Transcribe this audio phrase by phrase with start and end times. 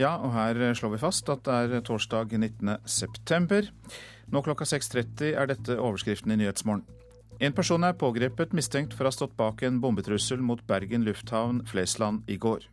[0.00, 2.70] Ja, og her slår vi fast at det er torsdag 19.
[2.88, 3.66] september.
[4.32, 6.86] Nå klokka 6.30 er dette overskriften i Nyhetsmorgen.
[7.40, 11.60] En person er pågrepet mistenkt for å ha stått bak en bombetrussel mot Bergen lufthavn
[11.68, 12.64] Flesland i går.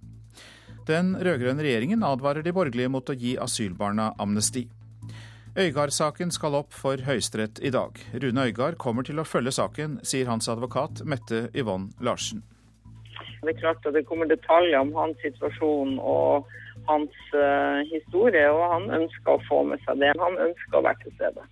[0.87, 4.63] Den rød-grønne regjeringen advarer de borgerlige mot å gi asylbarna amnesti.
[5.57, 7.99] Øygard-saken skal opp for Høyesterett i dag.
[8.23, 12.45] Rune Øygard kommer til å følge saken, sier hans advokat Mette Yvonne Larsen.
[13.43, 16.47] Det er klart at det kommer detaljer om hans situasjon og
[16.87, 20.13] hans uh, historie, og han ønsker å få med seg det.
[20.19, 21.45] Han ønsker å være til stede.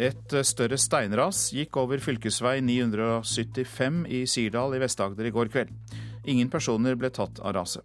[0.00, 5.96] Et større steinras gikk over fylkesvei 975 i Sirdal i Vest-Agder i går kveld.
[6.30, 7.84] Ingen personer ble tatt av raset.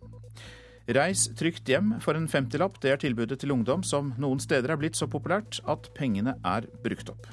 [0.85, 2.77] Reis trygt hjem for en femtilapp.
[2.81, 6.69] Det er tilbudet til ungdom som noen steder er blitt så populært at pengene er
[6.85, 7.25] brukt opp.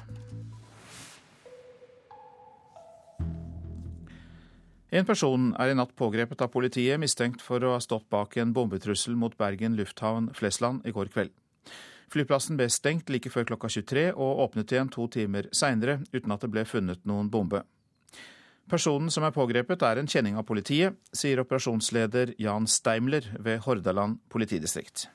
[4.93, 8.51] En person er i natt pågrepet av politiet mistenkt for å ha stått bak en
[8.53, 11.31] bombetrussel mot Bergen lufthavn Flesland i går kveld.
[12.13, 16.45] Flyplassen ble stengt like før klokka 23 og åpnet igjen to timer seinere uten at
[16.45, 17.63] det ble funnet noen bombe.
[18.69, 24.21] Personen som er pågrepet er en kjenning av politiet, sier operasjonsleder Jan Steimler ved Hordaland
[24.29, 25.07] politidistrikt.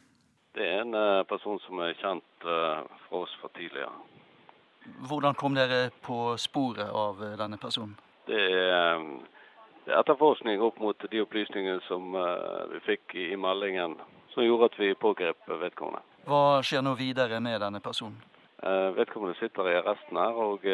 [0.58, 3.94] Det er en eh, person som er kjent fra for oss fra tidligere.
[5.06, 7.94] Hvordan kom dere på sporet av eh, denne personen?
[8.26, 8.42] Er, det
[8.74, 9.37] er
[9.88, 12.12] etterforskning opp mot de opplysningene som
[12.72, 13.96] vi fikk i meldingen,
[14.34, 16.04] som gjorde at vi pågrep vedkommende.
[16.28, 18.20] Hva skjer nå videre med denne personen?
[18.98, 20.36] Vedkommende sitter i arresten her.
[20.36, 20.66] og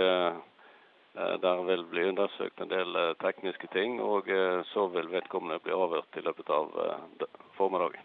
[1.14, 5.60] Eh, der vil bli undersøkt en del eh, tekniske ting, og eh, så vil vedkommende
[5.62, 6.74] bli avhørt i løpet av
[7.54, 8.02] formiddagen.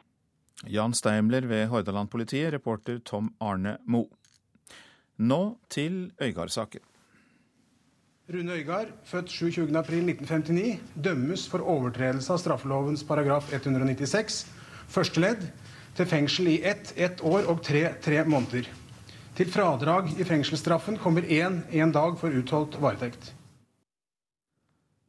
[0.69, 4.03] Jan Steimler ved Hordaland-politiet, reporter Tom Arne Mo.
[5.17, 5.41] Nå
[5.73, 6.83] til Øygard-saken.
[8.30, 14.44] Rune Øygard, født 27.4.1959, dømmes for overtredelse av straffelovens paragraf 196,
[14.85, 15.47] første ledd,
[15.97, 18.69] til fengsel i ett, ett år og tre, tre måneder.
[19.34, 23.31] Til fradrag i fengselsstraffen kommer én en dag for utholdt varetekt.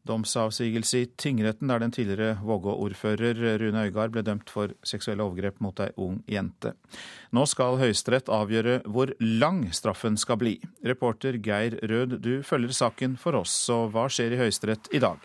[0.09, 5.81] Domsavsigelse i tingretten der den tidligere Vågå-ordfører Rune Øygard ble dømt for seksuelle overgrep mot
[5.85, 6.73] ei ung jente.
[7.37, 10.57] Nå skal Høyesterett avgjøre hvor lang straffen skal bli.
[10.87, 15.21] Reporter Geir Rød, du følger saken for oss, så hva skjer i Høyesterett i dag?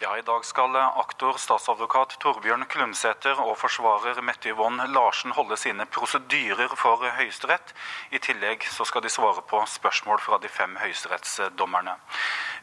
[0.00, 5.88] Ja, I dag skal aktor statsadvokat Torbjørn Klumsæter og forsvarer Mette Yvonne Larsen holde sine
[5.90, 7.72] prosedyrer for Høyesterett.
[8.14, 11.96] I tillegg så skal de svare på spørsmål fra de fem høyesterettsdommerne.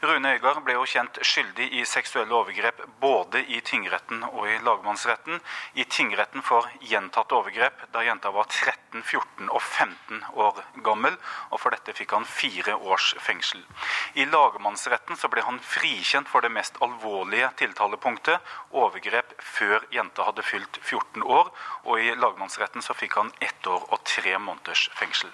[0.02, 5.40] Rune Øygard ble jo kjent skyldig i seksuelle overgrep både i tingretten og i lagmannsretten.
[5.74, 11.16] I tingretten for gjentatte overgrep da jenta var 13, 14 og 15 år gammel,
[11.50, 13.62] og for dette fikk han fire års fengsel.
[14.20, 18.44] I lagmannsretten så ble han frikjent for det mest alvorlige tiltalepunktet,
[18.76, 21.52] overgrep før jenta hadde fylt 14 år,
[21.88, 25.32] og i lagmannsretten så fikk han ett år og tre måneders fengsel.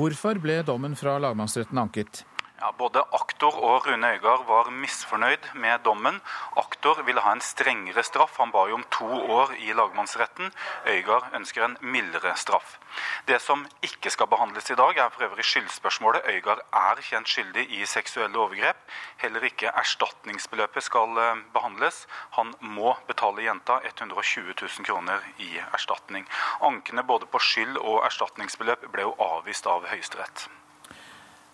[0.00, 2.24] Hvorfor ble dommen fra lagmannsretten anket?
[2.60, 6.18] Ja, både aktor og Rune Øygard var misfornøyd med dommen.
[6.60, 10.52] Aktor ville ha en strengere straff, han ba jo om to år i lagmannsretten.
[10.92, 12.76] Øygard ønsker en mildere straff.
[13.24, 16.28] Det som ikke skal behandles i dag, er for øvrig skyldspørsmålet.
[16.34, 18.84] Øygard er kjent skyldig i seksuelle overgrep.
[19.24, 22.04] Heller ikke erstatningsbeløpet skal eh, behandles.
[22.36, 26.28] Han må betale jenta 120 000 kroner i erstatning.
[26.60, 30.50] Ankene både på skyld og erstatningsbeløp ble jo avvist av Høyesterett.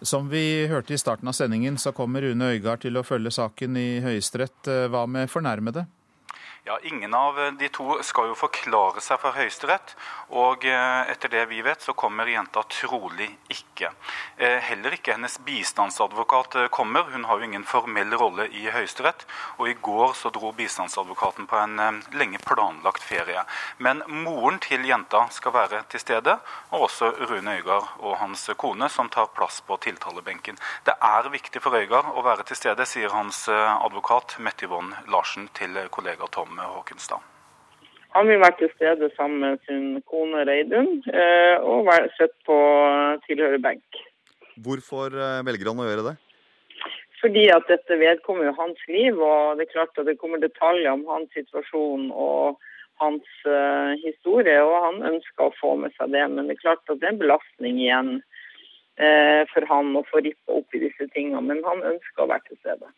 [0.05, 3.79] Som vi hørte i starten av sendingen, så kommer Rune Øygard til å følge saken
[3.81, 4.69] i Høyesterett.
[4.93, 5.87] Hva med fornærmede?
[6.69, 9.93] Ja, Ingen av de to skal jo forklare seg for Høyesterett.
[10.35, 13.93] Og eh, etter det vi vet, så kommer jenta trolig ikke.
[14.35, 17.07] Eh, heller ikke hennes bistandsadvokat eh, kommer.
[17.13, 19.23] Hun har jo ingen formell rolle i Høyesterett.
[19.61, 23.47] Og i går så dro bistandsadvokaten på en lenge planlagt ferie.
[23.79, 26.35] Men moren til jenta skal være til stede,
[26.75, 30.59] og også Rune Øygard og hans kone, som tar plass på tiltalebenken.
[30.83, 35.47] Det er viktig for Øygard å være til stede, sier hans advokat Mette Yvonne Larsen
[35.55, 37.21] til kollega Tom Håkenstad?
[38.17, 42.57] Han vil være til stede sammen med sin kone Reidun eh, og være sett på
[43.27, 43.99] tilhørerbenk.
[44.65, 46.15] Hvorfor eh, velger han å gjøre det?
[47.21, 50.93] Fordi at dette vedkommer jo hans liv, og det er klart at det kommer detaljer
[50.93, 52.59] om hans situasjon og
[53.01, 56.25] hans uh, historie, og han ønsker å få med seg det.
[56.33, 60.23] Men det er klart at det er en belastning igjen uh, for han å få
[60.25, 61.43] rippa opp i disse tingene.
[61.49, 62.93] Men han ønsker å være til stede.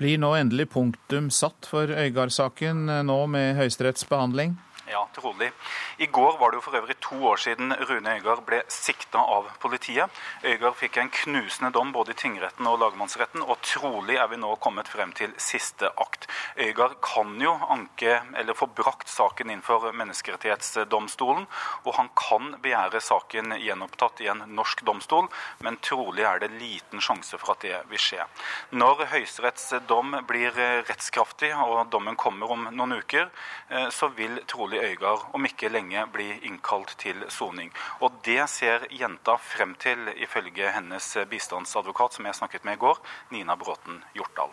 [0.00, 4.56] Blir nå endelig punktum satt for Øygard-saken, eh, nå med Høyesteretts behandling?
[4.86, 5.52] Ja, trolig.
[5.96, 9.46] I går var det jo for øvrig to år siden Rune Øygard ble sikta av
[9.62, 10.12] politiet.
[10.44, 14.50] Øygard fikk en knusende dom både i tingretten og lagmannsretten, og trolig er vi nå
[14.60, 16.26] kommet frem til siste akt.
[16.60, 21.48] Øygard kan jo anke eller få brakt saken inn for Menneskerettighetsdomstolen,
[21.88, 25.30] og han kan begjære saken gjenopptatt i en norsk domstol,
[25.64, 28.28] men trolig er det liten sjanse for at det vil skje.
[28.76, 30.52] Når Høyesteretts dom blir
[30.90, 33.30] rettskraftig og dommen kommer om noen uker,
[33.70, 37.70] eh, så vil trolig Solli Øygard om ikke lenge bli innkalt til soning.
[38.02, 42.98] Og det ser jenta frem til, ifølge hennes bistandsadvokat, som jeg snakket med i går,
[43.30, 44.50] Nina Bråten Hjortdal.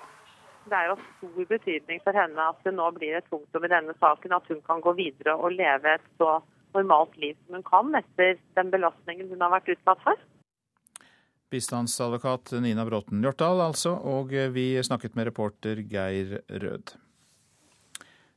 [0.70, 3.98] Det er jo stor betydning for henne at det nå blir et punktum i denne
[3.98, 6.38] saken, at hun kan gå videre og leve et så
[6.76, 10.28] normalt liv som hun kan etter den belastningen hun har vært utsatt for.
[11.52, 16.94] Bistandsadvokat Nina Bråten Hjortdal, altså, og vi snakket med reporter Geir Rød.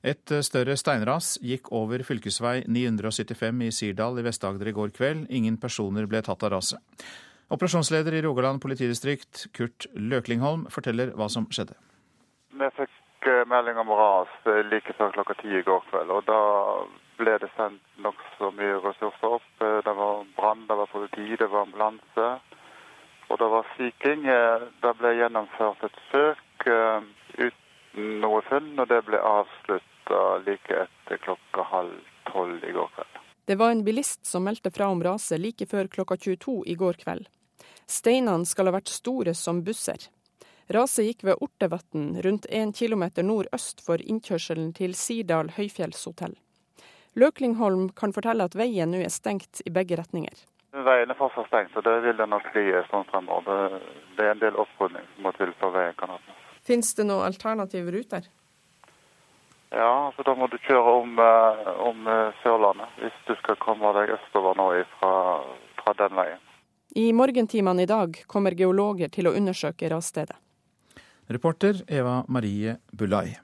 [0.04, 5.22] Et eh, større steinras gikk over fylkesvei 975 i Sirdal i Vest-Agder i går kveld.
[5.32, 7.06] Ingen personer ble tatt av raset.
[7.54, 11.76] Operasjonsleder i Rogaland politidistrikt, Kurt Løklingholm, forteller hva som skjedde.
[12.52, 16.12] Vi fikk eh, melding om ras eh, like før klokka ti i går kveld.
[16.12, 16.42] og Da
[17.22, 19.48] ble det sendt nokså mye ressurser opp.
[19.88, 22.28] Det var brann, det var politi, det var ambulanse.
[23.32, 24.20] Og det var Sea
[24.84, 31.16] Det ble gjennomført et søk uten noe funn, og det ble avsluttet starta like etter
[31.16, 32.00] klokka halv
[32.32, 33.20] tolv i går kveld.
[33.46, 36.92] Det var en bilist som meldte fra om raset like før klokka 22 i går
[36.92, 37.28] kveld.
[37.86, 40.08] Steinene skal ha vært store som busser.
[40.72, 46.32] Raset gikk ved Ortevatn, rundt én kilometer nordøst for innkjørselen til Sirdal høyfjellshotell.
[47.14, 50.32] Løklingholm kan fortelle at veien nå er stengt i begge retninger.
[50.72, 53.76] Veien er fortsatt stengt, og det vil det nok bli sånn fremover.
[54.16, 56.40] Det er en del opprydning som må til for veien kan åpnes.
[56.64, 58.32] Finnes det noen alternative ruter?
[59.70, 63.92] Ja, så da må du kjøre om, eh, om eh, Sørlandet hvis du skal komme
[63.96, 64.68] deg østover nå
[64.98, 65.14] fra,
[65.80, 66.42] fra den veien.
[66.94, 70.36] I morgentimene i dag kommer geologer til å undersøke rasstedet.
[71.26, 73.34] Reporter Eva Marie Bulai.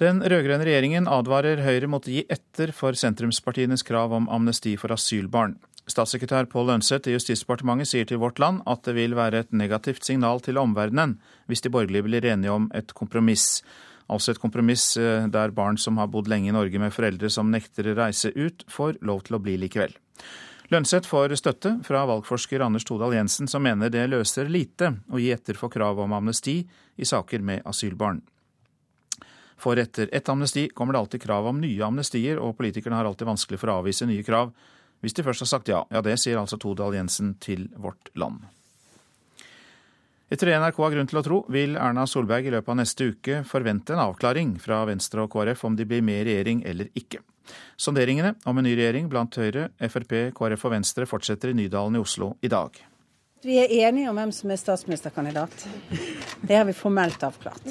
[0.00, 4.94] Den rød-grønne regjeringen advarer Høyre mot å gi etter for sentrumspartienes krav om amnesti for
[4.94, 5.58] asylbarn.
[5.90, 10.06] Statssekretær Pål Lønseth i Justisdepartementet sier til Vårt Land at det vil være et negativt
[10.06, 11.18] signal til omverdenen
[11.50, 13.60] hvis de borgerlige blir enige om et kompromiss.
[14.10, 17.50] Altså et kompromiss eh, der barn som har bodd lenge i Norge med foreldre som
[17.52, 19.94] nekter å reise ut, får lov til å bli likevel.
[20.70, 25.32] Lønseth får støtte fra valgforsker Anders Todal Jensen, som mener det løser lite å gi
[25.34, 26.60] etter for krav om amnesti
[26.94, 28.20] i saker med asylbarn.
[29.60, 33.28] For etter ett amnesti kommer det alltid krav om nye amnestier, og politikerne har alltid
[33.28, 34.54] vanskelig for å avvise nye krav
[35.00, 35.84] hvis de først har sagt ja.
[35.90, 38.44] Ja, det sier altså Todal Jensen til Vårt Land.
[40.30, 43.08] Etter det NRK har grunn til å tro, vil Erna Solberg i løpet av neste
[43.10, 46.92] uke forvente en avklaring fra Venstre og KrF om de blir med i regjering eller
[46.94, 47.18] ikke.
[47.74, 52.02] Sonderingene om en ny regjering blant Høyre, Frp, KrF og Venstre fortsetter i Nydalen i
[52.04, 52.78] Oslo i dag.
[53.42, 55.66] Vi er enige om hvem som er statsministerkandidat.
[56.46, 57.66] Det har vi formelt avklart.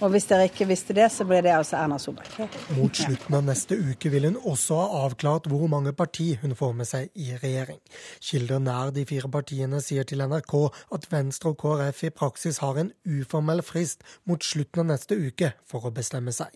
[0.00, 2.54] Og hvis dere ikke visste det, så ble det altså Erna Solberg.
[2.78, 6.72] Mot slutten av neste uke vil hun også ha avklart hvor mange parti hun får
[6.78, 7.82] med seg i regjering.
[8.24, 10.56] Kilder nær de fire partiene sier til NRK
[10.96, 15.52] at Venstre og KrF i praksis har en uformell frist mot slutten av neste uke
[15.68, 16.48] for å bestemme seg.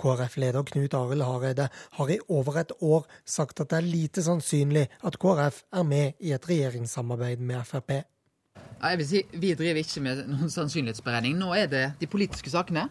[0.00, 1.68] KrF-leder Knut Arild Hareide
[2.00, 6.16] har i over et år sagt at det er lite sannsynlig at KrF er med
[6.24, 8.06] i et regjeringssamarbeid med Frp.
[8.76, 11.36] Jeg vil si, Vi driver ikke med noen sannsynlighetsberegning.
[11.40, 12.88] Nå er det de politiske sakene.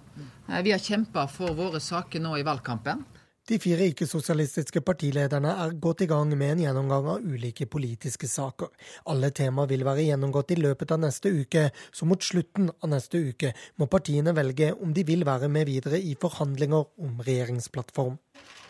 [0.50, 3.06] Eh, vi har kjempa for våre saker nå i valgkampen.
[3.46, 8.72] De fire ikke-sosialistiske partilederne er gått i gang med en gjennomgang av ulike politiske saker.
[9.14, 13.22] Alle temaer vil være gjennomgått i løpet av neste uke, så mot slutten av neste
[13.22, 18.18] uke må partiene velge om de vil være med videre i forhandlinger om regjeringsplattform.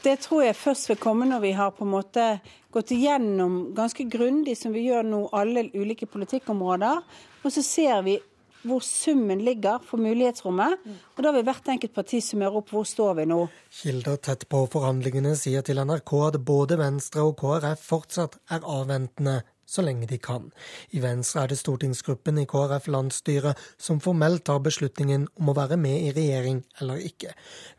[0.04, 2.28] Det tror jeg først vil komme når vi har på en måte
[2.76, 7.00] gått igjennom ganske grundig, som vi gjør nå, alle ulike politikkområder.
[7.48, 8.20] Og så ser vi
[8.66, 10.86] hvor summen ligger for mulighetsrommet.
[11.16, 13.42] Og da vil hvert enkelt parti summere opp hvor står vi nå.
[13.82, 19.42] Kilder tett på forhandlingene sier til NRK at både Venstre og KrF fortsatt er avventende
[19.66, 20.52] så lenge de kan.
[20.94, 25.78] I Venstre er det stortingsgruppen i KrF landsstyret som formelt tar beslutningen om å være
[25.82, 27.34] med i regjering eller ikke.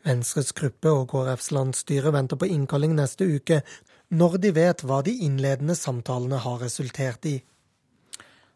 [0.07, 3.61] Venstres gruppe og KrFs landsstyre venter på innkalling neste uke,
[4.09, 7.39] når de vet hva de innledende samtalene har resultert i.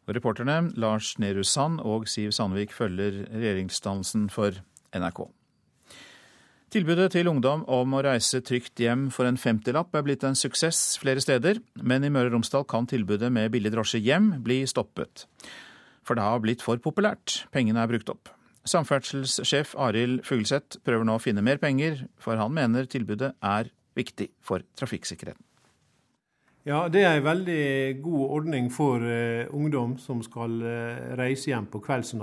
[0.09, 4.57] Reporterne Lars Nehru Sand og Siv Sandvik følger regjeringsdannelsen for
[4.97, 5.27] NRK.
[6.71, 10.95] Tilbudet til ungdom om å reise trygt hjem for en femtilapp er blitt en suksess
[11.01, 15.25] flere steder, men i Møre og Romsdal kan tilbudet med billig drosje hjem bli stoppet.
[16.07, 17.43] For det har blitt for populært.
[17.51, 18.31] Pengene er brukt opp.
[18.63, 24.31] Samferdselssjef Arild Fugleseth prøver nå å finne mer penger, for han mener tilbudet er viktig
[24.39, 25.43] for trafikksikkerheten.
[26.63, 31.65] Ja, Det er en veldig god ordning for uh, ungdom som skal uh, reise hjem
[31.73, 32.21] på kvelds- og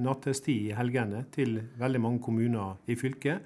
[0.00, 3.44] nattestid i helgene til veldig mange kommuner i fylket.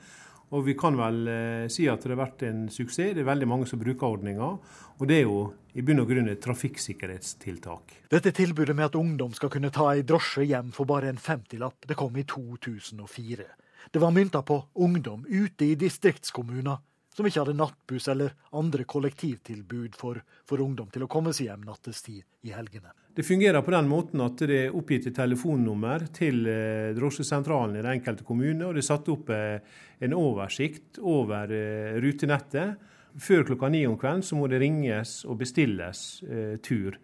[0.54, 3.16] Og vi kan vel uh, si at det har vært en suksess.
[3.16, 4.52] Det er veldig mange som bruker ordninga.
[5.00, 5.40] Og det er jo
[5.74, 7.96] i bunn og grunn et trafikksikkerhetstiltak.
[8.14, 11.90] Dette tilbudet med at ungdom skal kunne ta ei drosje hjem for bare en 50-lapp,
[11.90, 13.48] det kom i 2004.
[13.90, 16.78] Det var mynta på ungdom ute i distriktskommuner
[17.20, 21.66] som ikke hadde nattbuss eller andre kollektivtilbud for, for, ungdom til å komme seg hjem
[21.68, 22.94] nattestid i helgene.
[23.14, 27.82] Det fungerer på den måten at det er oppgitt et telefonnummer til eh, drosjesentralen i
[27.82, 29.58] den enkelte kommune, og det er satt opp eh,
[30.00, 32.88] en oversikt over eh, rutenettet.
[33.20, 36.22] Før klokka ni om kvelden så må det ringes og bestilles
[36.62, 36.94] tur,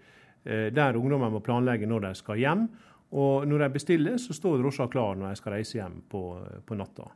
[0.46, 2.62] der ungdommer må planlegge når de skal hjem.
[3.18, 6.22] Og når de bestiller, så står drosja klar når de skal reise hjem på,
[6.62, 7.08] på natta.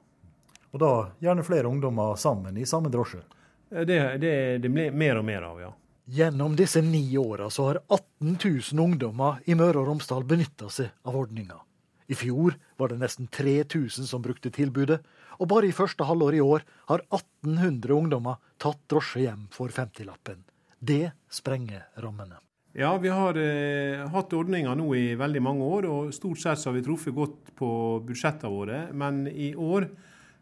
[0.70, 3.22] Og da gjerne flere ungdommer sammen i samme drosje?
[3.70, 5.72] Eh, det, det, det blir mer og mer av, ja.
[6.10, 8.38] Gjennom disse ni åra så har 18
[8.74, 11.60] 000 ungdommer i Møre og Romsdal benytta seg av ordninga.
[12.10, 14.98] I fjor var det nesten 3000 som brukte tilbudet,
[15.38, 20.42] og bare i første halvår i år har 1800 ungdommer tatt drosje hjem for 50-lappen.
[20.80, 22.40] Det sprenger rammene.
[22.74, 26.70] Ja, vi har eh, hatt ordninga nå i veldig mange år, og stort sett så
[26.70, 27.70] har vi truffet godt på
[28.06, 28.82] budsjettene våre.
[28.90, 29.88] Men i år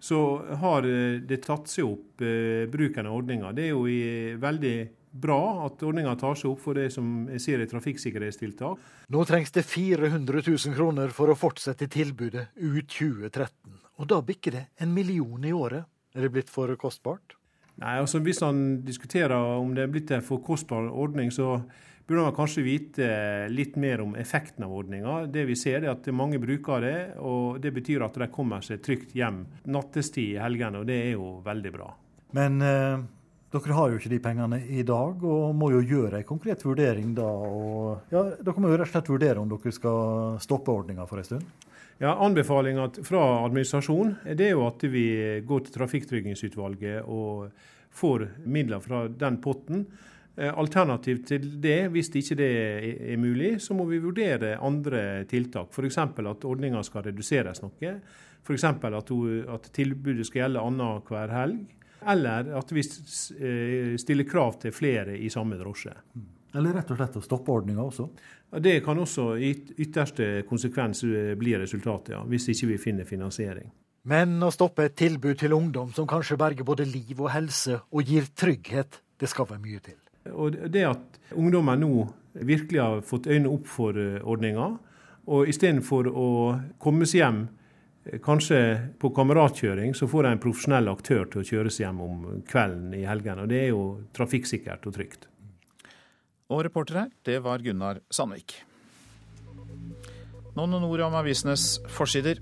[0.00, 0.21] så
[0.61, 3.52] har eh, det tatt seg opp eh, bruken av ordninga.
[3.52, 4.76] Det er jo i, veldig
[5.19, 8.85] bra at ordninga tar seg opp for det som jeg ser er trafikksikkerhetstiltak.
[9.09, 13.78] Nå trengs det 400 000 kroner for å fortsette tilbudet ut 2013.
[13.99, 15.88] Og da bikker det en million i året.
[16.14, 17.35] Er det blitt for kostbart?
[17.78, 21.61] Nei, altså Hvis han diskuterer om det er blitt en for kostbar ordning, så
[22.09, 23.07] burde man kanskje vite
[23.53, 25.27] litt mer om effekten av ordninga.
[25.29, 28.81] Det vi ser er at mange bruker det, og det betyr at de kommer seg
[28.85, 31.91] trygt hjem nattestid i helgene, og det er jo veldig bra.
[32.38, 33.05] Men eh,
[33.53, 37.12] dere har jo ikke de pengene i dag, og må jo gjøre en konkret vurdering
[37.17, 37.29] da.
[37.29, 41.21] Og, ja, dere må jo rett og slett vurdere om dere skal stoppe ordninga for
[41.21, 41.57] en stund?
[41.99, 45.09] Ja, Anbefalinga fra administrasjonen er jo at vi
[45.45, 47.50] går til Trafikktryggingsutvalget og
[47.99, 49.88] får midler fra den potten.
[50.38, 52.52] Eh, alternativ til det, hvis ikke det
[53.11, 55.73] er mulig, så må vi vurdere andre tiltak.
[55.75, 55.99] F.eks.
[55.99, 57.95] at ordninga skal reduseres noe.
[58.47, 58.64] F.eks.
[58.64, 59.12] At,
[59.57, 61.75] at tilbudet skal gjelde annenhver helg.
[62.07, 65.97] Eller at vi eh, stiller krav til flere i samme drosje.
[66.54, 68.07] Eller rett og slett å stoppe ordninga også?
[68.62, 73.73] Det kan også i ytterste konsekvens eh, bli resultatet, ja, hvis ikke vi finner finansiering.
[74.09, 78.07] Men å stoppe et tilbud til ungdom som kanskje berger både liv og helse og
[78.07, 79.99] gir trygghet, det skal være mye til.
[80.33, 84.73] Og det at ungdommer nå virkelig har fått øynene opp for eh, ordninga,
[85.29, 86.29] og istedenfor å
[86.81, 87.41] komme seg hjem
[88.05, 88.61] eh, kanskje
[89.01, 92.95] på kameratkjøring, så får de en profesjonell aktør til å kjøre seg hjem om kvelden
[92.97, 93.45] i helgene.
[93.45, 93.83] Og det er jo
[94.17, 95.29] trafikksikkert og trygt.
[96.49, 98.57] Og reporter her, det var Gunnar Sandvik.
[100.57, 102.41] Noen ord om avisenes forsider.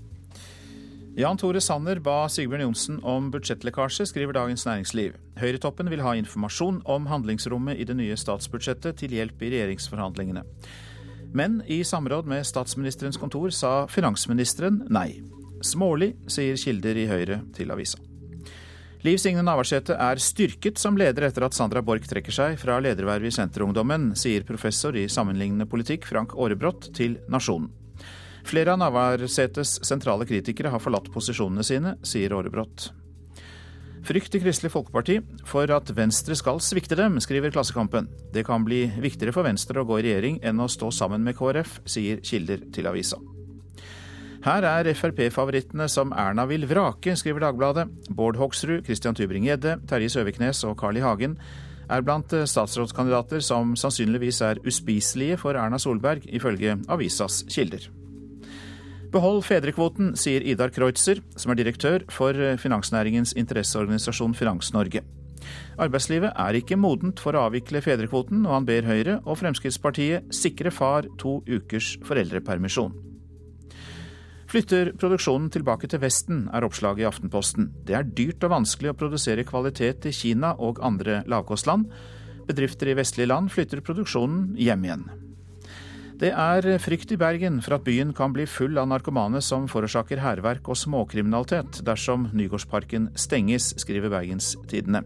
[1.17, 5.15] Jan Tore Sanner ba Sigbjørn Johnsen om budsjettlekkasje, skriver Dagens Næringsliv.
[5.41, 10.43] Høyretoppen vil ha informasjon om handlingsrommet i det nye statsbudsjettet til hjelp i regjeringsforhandlingene.
[11.33, 15.23] Men i samråd med statsministerens kontor sa finansministeren nei.
[15.65, 17.97] Smålig, sier kilder i Høyre til avisa.
[19.01, 23.33] Liv Signe Navarsete er styrket som leder etter at Sandra Borch trekker seg fra ledervervet
[23.33, 27.73] i Senterungdommen, sier professor i sammenlignende politikk Frank Aarebrot til Nasjonen.
[28.47, 32.85] Flere av Navarsetes sentrale kritikere har forlatt posisjonene sine, sier Aarebrot.
[34.07, 35.17] Frykt i Kristelig Folkeparti
[35.49, 38.07] for at Venstre skal svikte dem, skriver Klassekampen.
[38.31, 41.35] Det kan bli viktigere for Venstre å gå i regjering enn å stå sammen med
[41.35, 43.19] KrF, sier kilder til avisa.
[44.47, 47.89] Her er Frp-favorittene som Erna vil vrake, skriver Dagbladet.
[48.15, 51.03] Bård Hoksrud, Christian Tybring-Gjedde, Terje Søviknes og Carl I.
[51.03, 51.35] Hagen
[51.91, 57.91] er blant statsrådskandidater som sannsynligvis er uspiselige for Erna Solberg, ifølge avisas kilder.
[59.13, 65.03] Behold fedrekvoten, sier Idar Kreutzer, som er direktør for eh, finansnæringens interesseorganisasjon Finans Norge.
[65.79, 70.73] Arbeidslivet er ikke modent for å avvikle fedrekvoten, og han ber Høyre og Fremskrittspartiet sikre
[70.73, 72.95] far to ukers foreldrepermisjon.
[74.47, 77.71] Flytter produksjonen tilbake til Vesten, er oppslaget i Aftenposten.
[77.87, 81.87] Det er dyrt og vanskelig å produsere kvalitet i Kina og andre lavkostland.
[82.47, 85.07] Bedrifter i vestlige land flytter produksjonen hjem igjen.
[86.17, 90.17] Det er frykt i Bergen for at byen kan bli full av narkomane som forårsaker
[90.17, 95.03] hærverk og småkriminalitet dersom Nygårdsparken stenges, skriver Bergenstidene.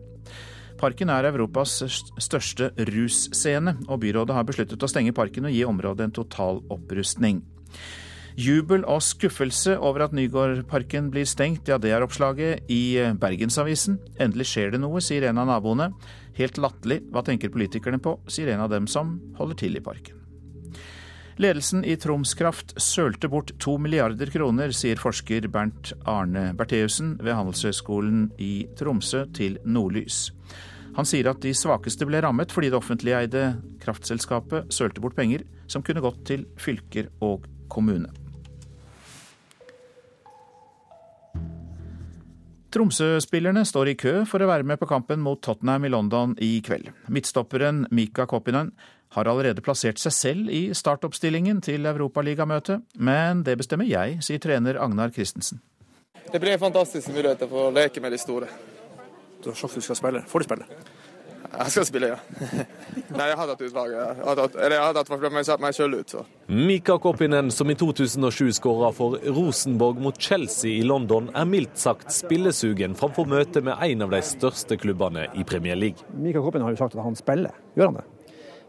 [0.79, 1.81] Parken er Europas
[2.15, 7.43] største russcene, og byrådet har besluttet å stenge parken og gi området en total opprustning.
[8.39, 13.99] Jubel og skuffelse over at Nygårdparken blir stengt, ja det er oppslaget i Bergensavisen.
[14.15, 15.91] Endelig skjer det noe, sier en av naboene.
[16.39, 20.20] Helt latterlig, hva tenker politikerne på, sier en av dem som holder til i parken.
[21.39, 27.37] Ledelsen i Troms Kraft sølte bort to milliarder kroner, sier forsker Bernt Arne Bertheussen ved
[27.37, 30.29] Handelshøyskolen i Tromsø til Nordlys.
[30.97, 33.45] Han sier at de svakeste ble rammet fordi det offentlig eide
[33.83, 38.11] kraftselskapet sølte bort penger som kunne gått til fylker og kommune.
[42.71, 46.53] Tromsø-spillerne står i kø for å være med på kampen mot Tottenham i London i
[46.63, 46.87] kveld.
[47.11, 48.71] Midtstopperen Mika Koppinen
[49.11, 54.79] har allerede plassert seg selv i startoppstillingen til Europaligamøtet, men det bestemmer jeg, sier trener
[54.79, 55.61] Agnar Christensen.
[56.31, 58.47] Det blir en fantastisk mulighet for å leke med de store.
[59.41, 60.21] Du har sagt du skal spille.
[60.29, 60.67] Får du spille?
[61.51, 62.19] Jeg skal spille, ja.
[63.17, 63.97] Nei, jeg har tatt utvalget.
[63.99, 66.23] Jeg hadde hatt, eller jeg hadde hatt meg, meg selv ut, så.
[66.47, 72.13] Mika Koppinen, som i 2007 skåra for Rosenborg mot Chelsea i London, er mildt sagt
[72.15, 76.07] spillesugen framfor møte med en av de største klubbene i Premier League.
[76.15, 77.59] Mika Koppinen har jo sagt at han spiller.
[77.75, 78.07] Gjør han det?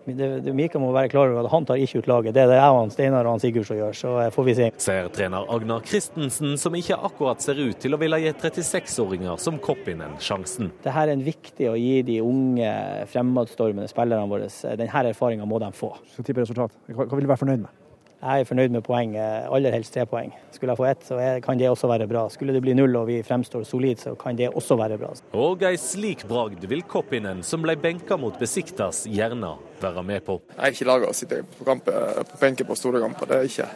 [0.05, 2.35] Det, det, Mika må være klar over at han tar ikke ut laget.
[2.35, 4.71] Det er det jeg han Steinar og Sigurd som gjør, så får vi se.
[4.83, 9.61] Sier trener Agnar Christensen, som ikke akkurat ser ut til å ville gi 36-åringer som
[9.63, 10.73] Koppinen sjansen.
[10.83, 12.73] Det her er viktig å gi de unge
[13.13, 14.51] fremadstormende spillerne våre.
[14.81, 15.95] Denne erfaringa må de få.
[16.17, 16.75] Så tipper resultat.
[16.91, 17.82] Hva vil du være fornøyd med?
[18.23, 20.31] Jeg er fornøyd med poeng, aller helst tre poeng.
[20.55, 22.29] Skulle jeg få ett, så kan det også være bra.
[22.31, 25.11] Skulle det bli null og vi fremstår solid, så kan det også være bra.
[25.35, 30.39] Og ei slik bragd vil Koppinen, som ble benka mot Besiktas, gjerne være med på.
[30.55, 33.51] Jeg er ikke laga å sitte på, kamp, på benken på store kamper, det er
[33.51, 33.69] ikke.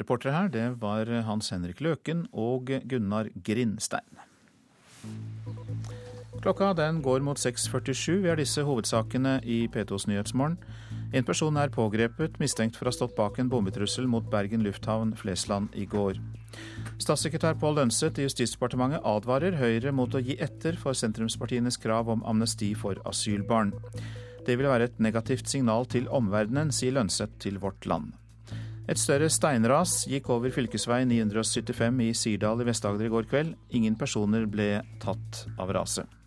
[0.00, 4.24] Reportere her, det var Hans Henrik Løken og Gunnar Grindstein.
[6.40, 8.22] Klokka den går mot 6.47.
[8.22, 10.56] Vi har disse hovedsakene i P2s Nyhetsmorgen.
[11.08, 15.14] En person er pågrepet mistenkt for å ha stått bak en bombetrussel mot Bergen lufthavn
[15.16, 16.20] Flesland i går.
[17.00, 22.24] Statssekretær Pål Lønseth i Justisdepartementet advarer Høyre mot å gi etter for sentrumspartienes krav om
[22.28, 23.72] amnesti for asylbarn.
[24.44, 28.12] Det vil være et negativt signal til omverdenen, sier Lønseth til Vårt Land.
[28.88, 30.64] Et større steinras gikk over fv.
[30.72, 33.56] 975 i Sirdal i Vest-Agder i går kveld.
[33.76, 36.17] Ingen personer ble tatt av raset.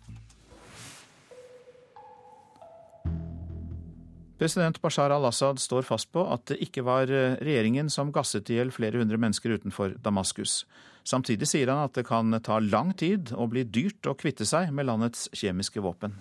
[4.42, 8.56] President Bashar al-Assad står fast på at det ikke var eh, regjeringen som gasset i
[8.56, 10.64] hjel flere hundre mennesker utenfor Damaskus.
[11.06, 14.72] Samtidig sier han at det kan ta lang tid og bli dyrt å kvitte seg
[14.74, 16.16] med landets kjemiske våpen.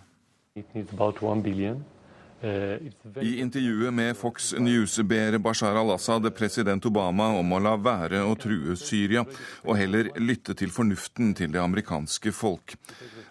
[2.42, 8.34] I intervjuet med Fox News ber Bashar al-Assad president Obama om å la være å
[8.40, 9.22] true Syria,
[9.62, 12.74] og heller lytte til fornuften til det amerikanske folk.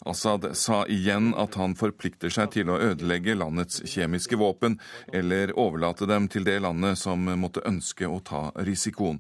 [0.07, 4.79] Assad sa igjen at han forplikter seg til å ødelegge landets kjemiske våpen,
[5.13, 9.19] eller overlate dem til det landet som måtte ønske å ta risikoen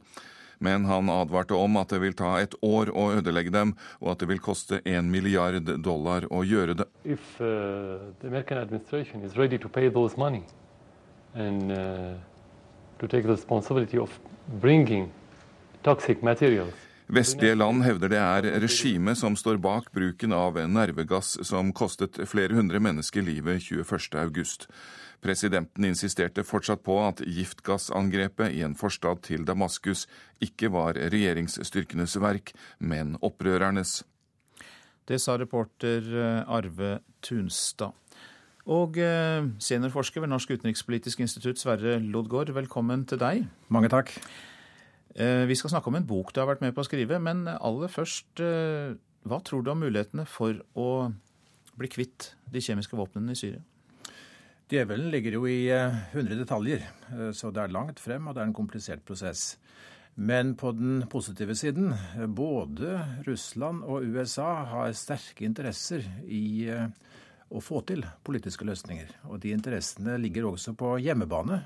[0.61, 4.23] men han advarte om at det vil ta et år å ødelegge dem, og at
[4.23, 6.89] det vil koste en milliard dollar å gjøre det.
[7.05, 8.13] If, uh,
[11.35, 12.15] and, uh,
[12.99, 14.21] to take responsibility of
[14.61, 15.13] bringing
[15.83, 16.75] toxic materials
[17.11, 22.55] Vestlige land hevder det er regimet som står bak bruken av nervegass som kostet flere
[22.55, 24.69] hundre mennesker livet 21.8.
[25.21, 30.07] Presidenten insisterte fortsatt på at giftgassangrepet i en forstad til Damaskus
[30.41, 34.01] ikke var regjeringsstyrkenes verk, men opprørernes.
[35.05, 37.93] Det sa reporter eh, Arve Tunstad.
[38.71, 43.45] Og eh, seniorforsker ved Norsk utenrikspolitisk institutt, Sverre Lodgaard, velkommen til deg.
[43.69, 44.15] Mange takk.
[45.17, 47.45] Eh, vi skal snakke om en bok du har vært med på å skrive, men
[47.51, 51.11] aller først, hva tror du om mulighetene for å
[51.77, 53.65] bli kvitt de kjemiske våpnene i Syria?
[54.71, 58.45] Djevelen ligger jo i 100 eh, detaljer, eh, så det er langt frem, og det
[58.45, 59.57] er en komplisert prosess.
[60.15, 66.71] Men på den positive siden, eh, både Russland og USA har sterke interesser i
[67.51, 69.11] å få til politiske løsninger.
[69.27, 71.65] Og de interessene ligger også på hjemmebane.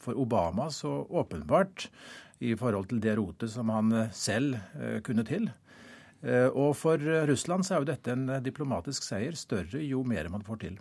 [0.00, 1.90] For Obama så åpenbart
[2.40, 4.56] i forhold til det rotet som han selv
[5.04, 5.50] kunne til.
[6.54, 10.62] Og for Russland så er jo dette en diplomatisk seier, større jo mer man får
[10.62, 10.78] til.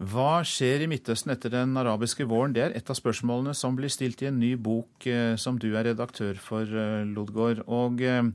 [0.00, 2.54] Hva skjer i Midtøsten etter den arabiske våren?
[2.56, 5.74] Det er et av spørsmålene som blir stilt i en ny bok eh, som du
[5.74, 7.60] er redaktør for, eh, Lodgaard.
[7.68, 8.30] Og eh,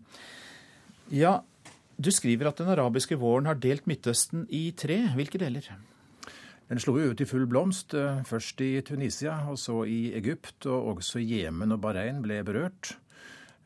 [1.09, 1.39] ja,
[1.97, 4.99] du skriver at den arabiske våren har delt Midtøsten i tre.
[5.17, 5.71] Hvilke deler?
[6.69, 7.97] Den slo ut i full blomst,
[8.29, 10.69] først i Tunisia og så i Egypt.
[10.69, 12.93] Og også Jemen og Bahrain ble berørt.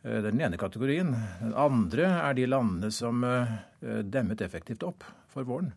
[0.03, 1.11] Det er den ene kategorien.
[1.43, 3.23] Den andre er de landene som
[3.79, 5.73] demmet effektivt opp for våren.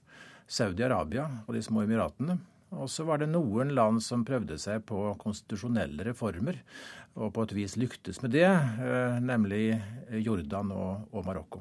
[0.52, 2.38] Saudi-Arabia og de små emiratene,
[2.72, 6.56] Og så var det noen land som prøvde seg på konstitusjonelle reformer,
[7.20, 9.76] og på et vis lyktes med det, eh, nemlig
[10.24, 11.60] Jordan og, og Marokko.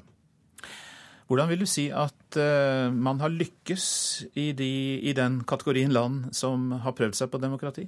[1.28, 3.84] Hvordan vil du si at uh, man har lykkes
[4.36, 7.86] i, de, i, den kategorien land som har prøvd seg på demokrati?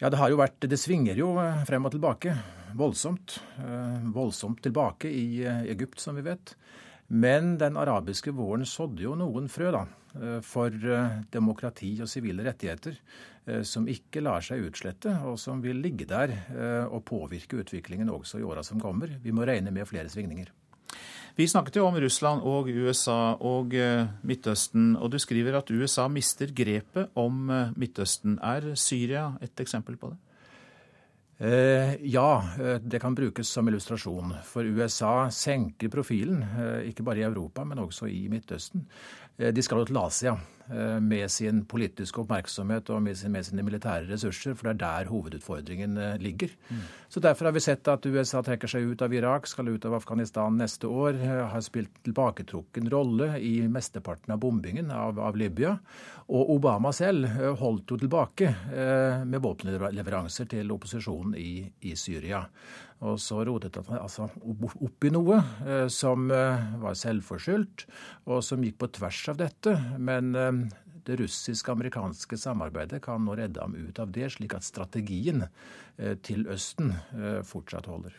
[0.00, 1.34] Ja, Det har jo vært, det svinger jo
[1.68, 2.32] frem og tilbake
[2.76, 3.36] voldsomt.
[4.14, 6.54] Voldsomt tilbake i Egypt, som vi vet.
[7.10, 9.82] Men den arabiske våren sådde jo noen frø da,
[10.46, 10.70] for
[11.34, 12.94] demokrati og sivile rettigheter
[13.66, 16.36] som ikke lar seg utslette, og som vil ligge der
[16.86, 19.18] og påvirke utviklingen også i åra som kommer.
[19.22, 20.54] Vi må regne med flere svingninger.
[21.40, 26.08] Vi snakket jo om Russland og USA og eh, Midtøsten, og du skriver at USA
[26.10, 28.38] mister grepet om eh, Midtøsten.
[28.42, 30.18] Er Syria et eksempel på det?
[31.40, 32.44] Eh, ja,
[32.84, 34.34] det kan brukes som illustrasjon.
[34.44, 36.44] For USA senker profilen,
[36.84, 38.84] ikke bare i Europa, men også i Midtøsten.
[39.40, 40.34] De skal jo til Asia.
[40.70, 44.82] Eh, med sin politiske oppmerksomhet og med, sin, med, sine militære ressurser, for det er
[44.84, 46.52] der hovedutfordringen eh, ligger.
[46.68, 46.84] Mm.
[47.08, 49.96] Så Derfor har vi sett at USA trekker seg ut av Irak, skal ut av
[49.98, 55.74] Afghanistan neste år, eh, har spilt tilbaketrukken rolle i mesteparten av bombingen av, av Libya.
[56.30, 57.26] Og Obama selv
[57.58, 58.52] holdt jo tilbake
[59.26, 62.44] med våpenleveranser til opposisjonen i, i Syria.
[63.00, 67.86] Og så rotet han altså opp i noe eh, som eh, var selvforskyldt,
[68.28, 69.74] og som gikk på tvers av dette.
[69.96, 70.62] Men eh,
[71.08, 75.46] det russisk-amerikanske samarbeidet kan nå redde ham ut av det, slik at strategien
[76.24, 76.92] til Østen
[77.48, 78.14] fortsatt holder.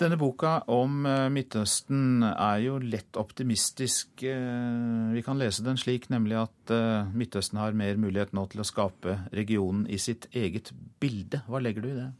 [0.00, 4.24] Denne boka om Midtøsten er jo lett optimistisk.
[4.24, 6.74] Vi kan lese den slik nemlig at
[7.12, 11.44] Midtøsten har mer mulighet nå til å skape regionen i sitt eget bilde.
[11.48, 12.10] Hva legger du i det?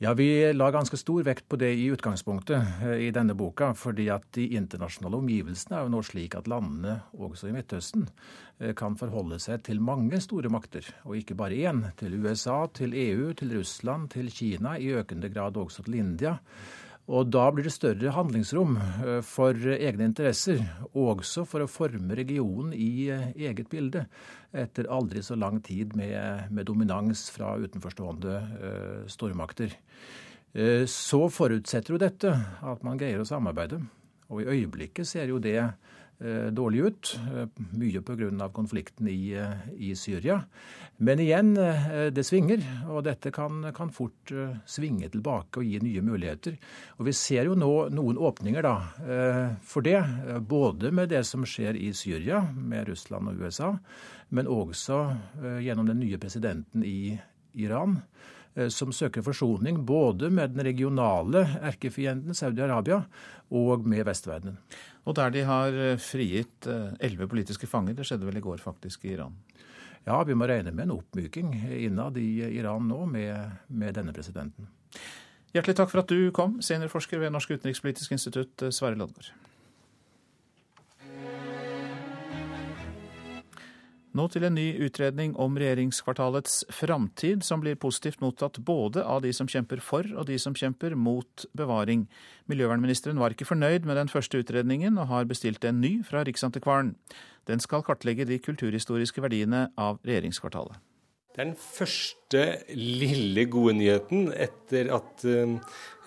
[0.00, 3.72] Ja, Vi la ganske stor vekt på det i utgangspunktet eh, i denne boka.
[3.74, 8.06] fordi at de internasjonale omgivelsene er jo nå slik at landene, også i Midtøsten,
[8.60, 11.82] eh, kan forholde seg til mange store makter, og ikke bare én.
[11.96, 16.38] Til USA, til EU, til Russland, til Kina, i økende grad også til India.
[17.08, 20.60] Og da blir det større handlingsrom eh, for egne interesser,
[20.92, 24.04] også for å forme regionen i eh, eget bilde,
[24.52, 28.38] etter aldri så lang tid med, med dominans fra utenforstående
[29.12, 29.74] stormakter.
[30.88, 33.82] Så forutsetter jo dette at man greier å samarbeide.
[34.32, 35.74] Og i øyeblikket ser jo det Eh,
[36.50, 37.18] dårlig ut.
[37.30, 37.46] Eh,
[37.78, 38.48] mye pga.
[38.52, 40.44] konflikten i, eh, i, Syria.
[40.96, 41.54] Men igjen,
[42.12, 42.58] det svinger,
[42.90, 44.32] og dette kan, kan, fort
[44.66, 46.56] svinge tilbake og gi nye muligheter.
[46.98, 48.74] Og Vi ser jo nå noen åpninger da,
[49.62, 50.02] for det,
[50.42, 53.78] både med det som skjer i Syria, med Russland og USA,
[54.30, 54.98] men også
[55.62, 57.14] gjennom den nye presidenten i
[57.54, 58.02] Iran
[58.74, 63.02] som søker forsoning både med den regionale erkefienden Saudi-Arabia
[63.54, 64.58] og med vestverdenen.
[65.08, 67.96] Og der de har eh, frigitt eh, elleve politiske fanger.
[67.96, 69.36] Det skjedde vel i går faktisk i Iran?
[70.04, 74.68] Ja, vi må regne med en oppmyking innad i Iran nå med, med denne presidenten.
[75.56, 79.32] Hjertelig takk for at du kom, seniorforsker ved Norsk utenrikspolitisk institutt, eh, Sverre Loddgaard.
[84.16, 89.34] Nå til en ny utredning om regjeringskvartalets framtid, som blir positivt mottatt både av de
[89.36, 92.06] som kjemper for og de som kjemper mot bevaring.
[92.48, 96.94] Miljøvernministeren var ikke fornøyd med den første utredningen, og har bestilt en ny fra Riksantikvaren.
[97.48, 100.80] Den skal kartlegge de kulturhistoriske verdiene av regjeringskvartalet.
[101.38, 102.40] Den første
[102.74, 105.52] lille gode nyheten etter at, eh,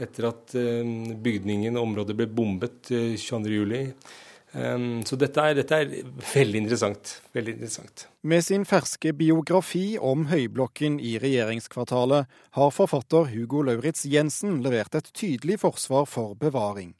[0.03, 0.91] etter at eh,
[1.23, 5.91] bygningen og området ble bombet 22.07 eh, Um, så dette er, dette er,
[6.33, 7.13] veldig interessant.
[7.31, 8.05] Veldig interessant.
[8.27, 15.07] Med sin ferske biografi om Høyblokken i regjeringskvartalet har forfatter Hugo Lauritz Jensen levert et
[15.15, 16.93] tydelig forsvar for bevaring.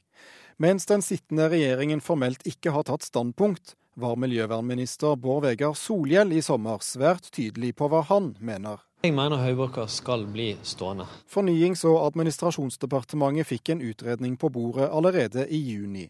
[0.62, 6.40] Mens den sittende regjeringen formelt ikke har tatt standpunkt, var miljøvernminister Bård Vegar Solhjell i
[6.40, 8.80] sommer svært tydelig på hva han mener.
[9.02, 11.04] Jeg mener Høyblokka skal bli stående.
[11.28, 16.06] Fornyings- og administrasjonsdepartementet fikk en utredning på bordet allerede i juni.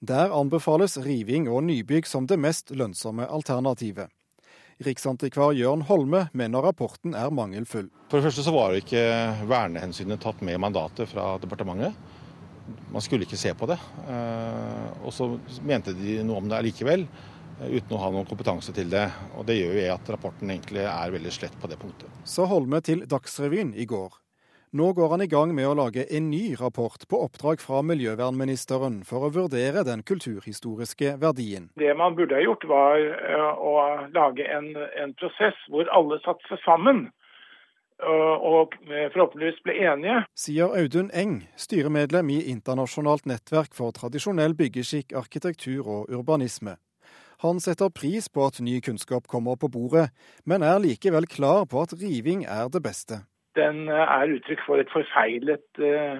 [0.00, 4.10] Der anbefales riving og nybygg som det mest lønnsomme alternativet.
[4.82, 7.90] Riksantikvar Jørn Holme mener rapporten er mangelfull.
[8.10, 9.02] For det første så var ikke
[9.50, 11.94] vernehensynet tatt med i mandatet fra departementet.
[12.92, 13.78] Man skulle ikke se på det.
[14.08, 15.28] Eh, og så
[15.66, 17.06] mente de noe om det allikevel,
[17.60, 19.06] eh, uten å ha noen kompetanse til det.
[19.36, 22.10] Og Det gjør jo at rapporten egentlig er veldig slett på det punktet.
[22.24, 24.18] Sa Holme til Dagsrevyen i går.
[24.72, 29.02] Nå går han i gang med å lage en ny rapport på oppdrag fra miljøvernministeren
[29.04, 31.66] for å vurdere den kulturhistoriske verdien.
[31.76, 33.74] Det man burde ha gjort, var eh, å
[34.14, 37.02] lage en, en prosess hvor alle satte seg sammen
[38.00, 40.22] eh, og forhåpentligvis ble enige.
[40.40, 46.78] Sier Audun Eng, styremedlem i Internasjonalt nettverk for tradisjonell byggeskikk, arkitektur og urbanisme.
[47.44, 50.08] Han setter pris på at ny kunnskap kommer på bordet,
[50.48, 53.20] men er likevel klar på at riving er det beste.
[53.56, 56.18] Den eh, er uttrykk for et forfeilet uh,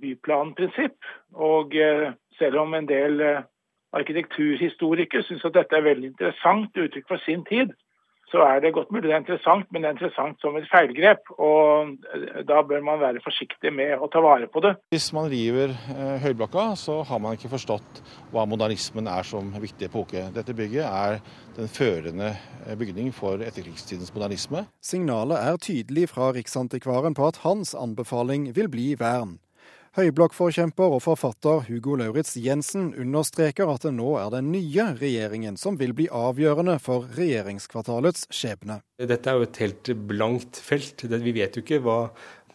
[0.00, 0.98] byplanprinsipp.
[1.32, 3.22] Og uh, selv om en del
[3.96, 7.72] arkitekturhistorikere syns at dette er veldig interessant uttrykk for sin tid,
[8.32, 11.30] så er det godt mulig det er interessant, men det er interessant som et feilgrep.
[11.38, 11.92] Og
[12.48, 14.74] da bør man være forsiktig med å ta vare på det.
[14.94, 18.02] Hvis man river eh, Høyblokka, så har man ikke forstått
[18.34, 20.26] hva modernismen er som viktig epoke.
[20.34, 21.20] Dette bygget er
[21.56, 24.66] den førende eh, bygning for etterkrigstidens modernisme.
[24.82, 29.38] Signalet er tydelig fra Riksantikvaren på at hans anbefaling vil bli vern.
[29.96, 35.78] Høyblokkforkjemper og forfatter Hugo Lauritz Jensen understreker at det nå er den nye regjeringen som
[35.80, 38.82] vil bli avgjørende for regjeringskvartalets skjebne.
[39.00, 41.06] Dette er jo et helt blankt felt.
[41.08, 41.96] Vi vet jo ikke hva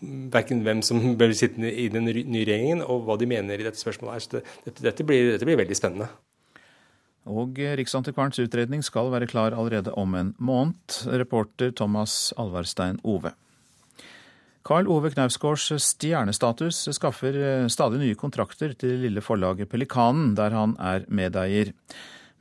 [0.02, 3.82] verken hvem som bør sitte i den nye regjeringen, og hva de mener i dette
[3.82, 4.22] spørsmålet.
[4.22, 6.12] Så dette, dette, blir, dette blir veldig spennende.
[7.26, 11.02] Og Riksantikvarens utredning skal være klar allerede om en måned.
[11.10, 13.34] Reporter Thomas Alvarstein Ove.
[14.64, 20.54] Karl Ove Knausgårds stjernestatus skaffer eh, stadig nye kontrakter til det lille forlaget Pelikanen, der
[20.54, 21.74] han er medeier.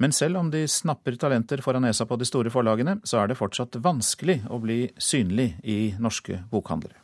[0.01, 3.41] Men selv om de snapper talenter foran nesa på de store forlagene, så er det
[3.41, 6.97] fortsatt vanskelig å bli synlig i norske bokhandlere.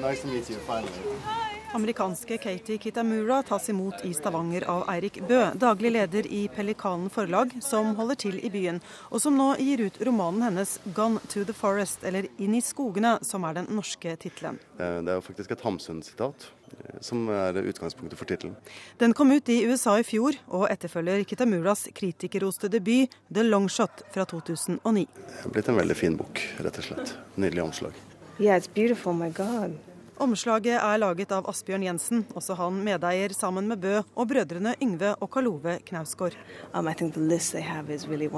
[0.00, 1.59] Nice to meet you, finally.
[1.72, 7.52] Amerikanske Katie Kitamura tas imot i Stavanger av Eirik Bø, daglig leder i Pelikanen forlag,
[7.62, 8.80] som holder til i byen,
[9.10, 13.22] og som nå gir ut romanen hennes 'Gone to the Forest', eller 'Inn i skogene',
[13.24, 14.58] som er den norske tittelen.
[14.78, 18.56] Det er jo faktisk et Hamsun-sitat eh, som er utgangspunktet for tittelen.
[18.98, 24.02] Den kom ut i USA i fjor, og etterfølger Kitamuras kritikerroste debut 'The Long Shot'
[24.10, 25.06] fra 2009.
[25.06, 27.14] Det er blitt en veldig fin bok, rett og slett.
[27.36, 27.92] Nydelig omslag.
[28.40, 29.78] Yeah, it's beautiful, my God.
[30.20, 35.14] Omslaget er laget av Asbjørn Jensen, også han medeier sammen med Bø og brødrene Yngve
[35.16, 36.36] og Karl Ove Knausgård.
[36.74, 38.28] Um, really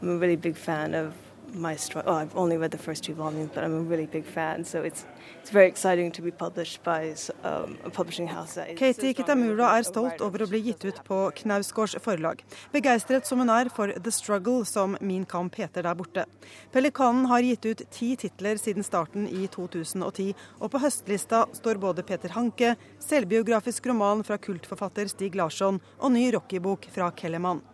[0.00, 2.12] um, really fan of my struggle.
[2.12, 4.82] Oh, I've only read the first two volumes, but I'm a really big fan, so
[4.82, 5.04] it's
[5.40, 8.54] it's very exciting to be published by um, a publishing house.
[8.54, 12.42] That is Katie Kitamura er stolt over å bli gitt ut på Knausgårds forlag.
[12.72, 16.26] Begeistret som hun er for The Struggle, som Min Kamp heter der borte.
[16.72, 22.04] Pelikanen har gitt ut ti titler siden starten i 2010, og på høstlista står både
[22.04, 27.64] Peter Hanke, selvbiografisk roman fra kultforfatter Stig Larsson og ny rockybok fra Kellermann.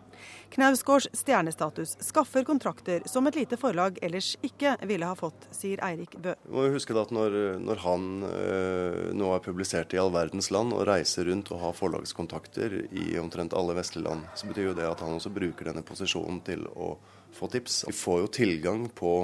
[0.49, 6.15] Knausgårds stjernestatus skaffer kontrakter som et lite forlag ellers ikke ville ha fått, sier Eirik
[6.21, 6.35] Bø.
[6.45, 10.75] Du må huske at når, når han øh, nå er publisert i all verdens land
[10.75, 14.87] og reiser rundt og har forlagskontakter i omtrent alle vestlige land, så betyr jo det
[14.89, 16.95] at han også bruker denne posisjonen til å
[17.35, 17.83] få tips.
[17.89, 19.17] Vi får jo tilgang på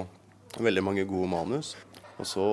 [0.60, 1.76] veldig mange gode manus.
[2.20, 2.44] Og så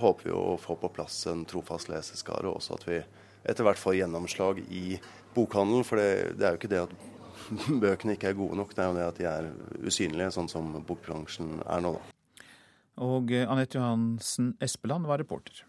[0.00, 3.00] håper vi å få på plass en trofast leseskare, og også at vi
[3.42, 4.98] etter hvert får gjennomslag i
[5.34, 5.84] bokhandelen.
[5.84, 6.94] For det, det er jo ikke det at
[7.84, 8.74] bøkene ikke er gode nok.
[8.76, 9.50] Det er jo det at de er
[9.82, 12.18] usynlige, sånn som bokbransjen er nå, da.
[13.02, 15.64] Og eh, Anette Johansen Espeland var reporter.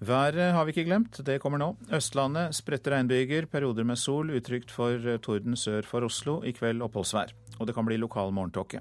[0.00, 1.74] Været har vi ikke glemt, det kommer nå.
[1.92, 6.38] Østlandet spredte regnbyger, perioder med sol, utrygt for eh, torden sør for Oslo.
[6.42, 7.34] I kveld oppholdsvær.
[7.58, 8.80] Og det kan bli lokal morgentåke.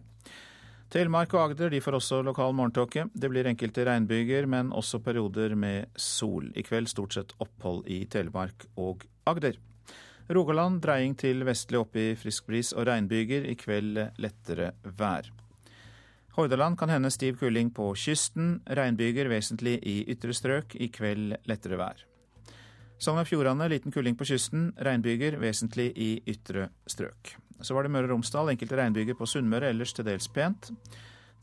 [0.89, 3.09] Telemark og Agder de får også lokal morgentåke.
[3.13, 6.49] Det blir enkelte regnbyger, men også perioder med sol.
[6.55, 9.59] I kveld stort sett opphold i Telemark og Agder.
[10.29, 13.47] Rogaland dreiing til vestlig opp i frisk bris og regnbyger.
[13.49, 15.31] I kveld lettere vær.
[16.35, 18.59] Hordaland kan hende stiv kuling på kysten.
[18.69, 20.75] Regnbyger vesentlig i ytre strøk.
[20.77, 22.05] I kveld lettere vær.
[23.01, 24.69] Sogn og Fjordane liten kuling på kysten.
[24.77, 27.33] Regnbyger vesentlig i ytre strøk.
[27.65, 30.69] Så var det Møre og Romsdal enkelte regnbyger på Sunnmøre, ellers til dels pent.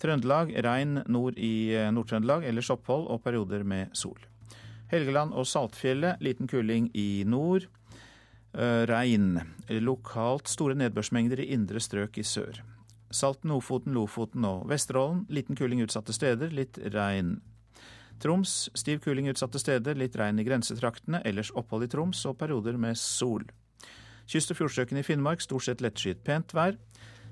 [0.01, 4.19] Trøndelag regn nord i eh, Nord-Trøndelag, ellers opphold og perioder med sol.
[4.93, 7.67] Helgeland og Saltfjellet liten kuling i nord.
[8.57, 9.41] Eh, regn.
[9.69, 12.63] Lokalt store nedbørsmengder i indre strøk i sør.
[13.13, 15.27] Salten, Ofoten, Lofoten og Vesterålen.
[15.29, 17.37] Liten kuling utsatte steder, litt regn.
[18.19, 21.21] Troms stiv kuling utsatte steder, litt regn i grensetraktene.
[21.29, 23.45] Ellers opphold i Troms og perioder med sol.
[24.27, 26.81] Kyst- og fjordstrøkene i Finnmark stort sett lettskyet pent vær.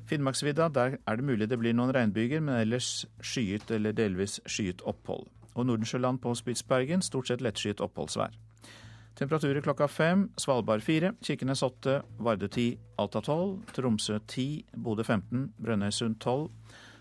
[0.04, 4.84] Finnmarksvidda der er det mulig det blir noen regnbyger, men ellers skyet eller delvis skyet
[4.84, 5.30] opphold.
[5.54, 8.36] Og Nordensjøland på Spitsbergen stort sett lettskyet oppholdsvær.
[9.14, 10.28] Temperaturer klokka fem.
[10.36, 16.50] Svalbard fire, Kirkenes åtte, Vardø ti, Alta tolv, Tromsø ti, Bodø 15, Brønnøysund tolv,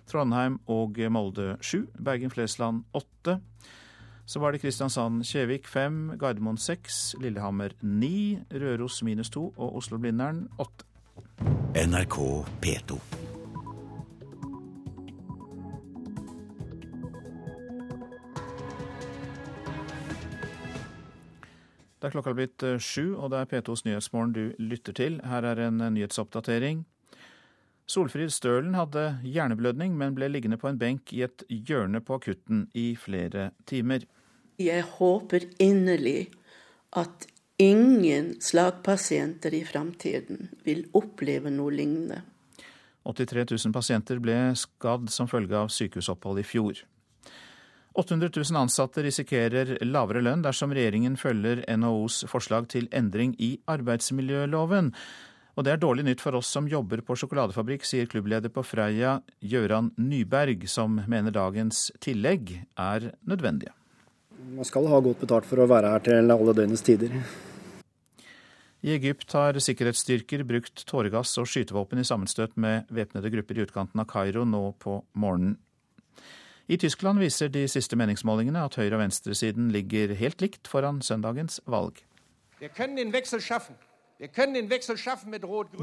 [0.09, 3.39] Trondheim og Molde sju, Bergen-Flesland åtte.
[4.25, 10.85] Så var det Kristiansand-Kjevik fem, Gardermoen seks, Lillehammer ni, Røros minus to og Oslo-Blindern åtte.
[11.73, 13.22] NRK P2.
[22.03, 25.21] Det er klokka blitt eh, sju, og det er P2s Nyhetsmorgen du lytter til.
[25.23, 26.81] Her er en eh, nyhetsoppdatering.
[27.87, 32.65] Solfrid Stølen hadde hjerneblødning, men ble liggende på en benk i et hjørne på akutten
[32.75, 34.03] i flere timer.
[34.59, 36.27] Jeg håper inderlig
[36.91, 37.29] at
[37.63, 42.19] ingen slagpasienter i framtiden vil oppleve noe lignende.
[43.07, 46.83] 83 000 pasienter ble skadd som følge av sykehusopphold i fjor.
[47.93, 54.89] 800 000 ansatte risikerer lavere lønn dersom regjeringen følger NHOs forslag til endring i arbeidsmiljøloven.
[55.53, 59.19] Og det er dårlig nytt for oss som jobber på sjokoladefabrikk, sier klubbleder på Freia,
[59.45, 63.75] Gøran Nyberg, som mener dagens tillegg er nødvendige.
[64.57, 67.13] Man skal ha godt betalt for å være her til alle døgnets tider.
[68.83, 74.01] I Egypt har sikkerhetsstyrker brukt tåregass og skytevåpen i sammenstøt med væpnede grupper i utkanten
[74.01, 75.55] av Kairo nå på morgenen.
[76.67, 81.59] I Tyskland viser de siste meningsmålingene at høyre- og venstresiden ligger helt likt foran søndagens
[81.67, 81.99] valg.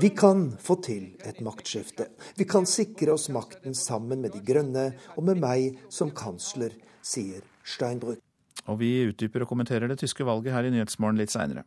[0.01, 2.07] Vi kan få til et maktskifte.
[2.37, 7.45] Vi kan sikre oss makten sammen med De grønne og med meg som kansler, sier
[7.65, 8.25] Steinbrück.
[8.69, 11.65] Og vi utdyper og kommenterer det tyske valget her i Nyhetsmorgen litt seinere.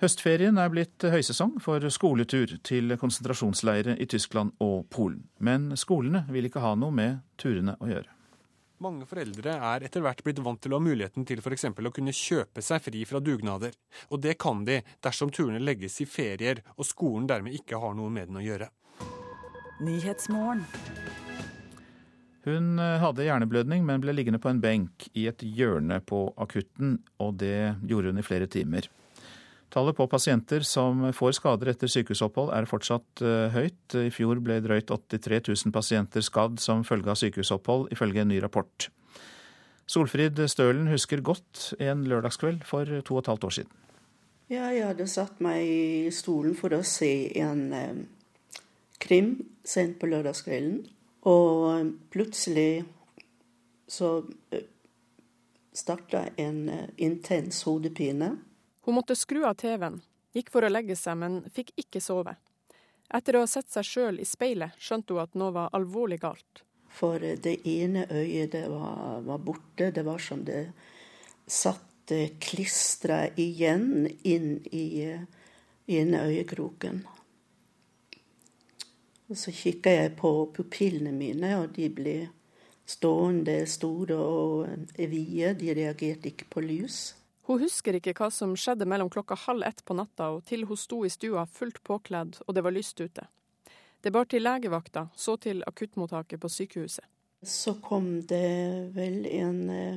[0.00, 5.28] Høstferien er blitt høysesong for skoletur til konsentrasjonsleire i Tyskland og Polen.
[5.38, 8.19] Men skolene vil ikke ha noe med turene å gjøre.
[8.80, 11.66] Mange foreldre er etter hvert blitt vant til å ha muligheten til f.eks.
[11.68, 13.74] å kunne kjøpe seg fri fra dugnader.
[14.08, 18.08] Og det kan de dersom turene legges i ferier og skolen dermed ikke har noe
[18.08, 18.70] med den å gjøre.
[22.48, 26.96] Hun eh, hadde hjerneblødning, men ble liggende på en benk i et hjørne på akutten,
[27.20, 28.88] og det gjorde hun i flere timer.
[29.70, 33.94] Tallet på pasienter som får skader etter sykehusopphold er fortsatt uh, høyt.
[33.94, 38.40] I fjor ble drøyt 83 000 pasienter skadd som følge av sykehusopphold, ifølge en ny
[38.42, 38.88] rapport.
[39.90, 43.76] Solfrid Stølen husker godt en lørdagskveld for to og et halvt år siden.
[44.50, 48.00] Ja, jeg hadde satt meg i stolen for å se en eh,
[48.98, 50.80] krim sent på lørdagskvelden.
[51.30, 52.84] Og eh, plutselig
[53.90, 54.66] så eh,
[55.74, 58.32] starta en eh, intens hodepine.
[58.90, 60.00] Hun måtte skru av TV-en,
[60.34, 62.32] gikk for å legge seg, men fikk ikke sove.
[63.06, 66.64] Etter å ha sett seg sjøl i speilet, skjønte hun at noe var alvorlig galt.
[66.90, 69.92] For det ene øyet det var, var borte.
[69.94, 70.72] Det var som det
[71.46, 72.10] satt
[72.42, 77.04] klistra igjen inn i, i ene øyekroken.
[79.30, 82.18] Og så kikka jeg på pupillene mine, og de ble
[82.90, 85.54] stående store og vide.
[85.62, 87.00] De reagerte ikke på lys.
[87.50, 90.78] Hun husker ikke hva som skjedde mellom klokka halv ett på natta og til hun
[90.78, 93.24] sto i stua fullt påkledd og det var lyst ute.
[94.00, 97.02] Det bar til legevakta, så til akuttmottaket på sykehuset.
[97.42, 99.96] Så kom det vel en eh,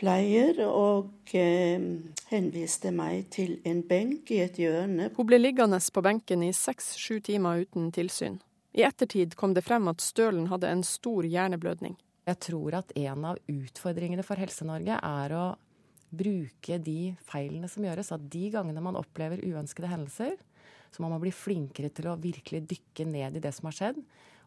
[0.00, 1.84] pleier og eh,
[2.30, 5.10] henviste meg til en benk i et hjørne.
[5.12, 8.38] Hun ble liggende på benken i seks-sju timer uten tilsyn.
[8.72, 11.98] I ettertid kom det frem at Stølen hadde en stor hjerneblødning.
[12.24, 15.44] Jeg tror at en av utfordringene for Helse-Norge er å
[16.12, 18.12] bruke de feilene som gjøres.
[18.14, 20.36] At de gangene man opplever uønskede hendelser,
[20.92, 24.02] så må man bli flinkere til å virkelig dykke ned i det som har skjedd,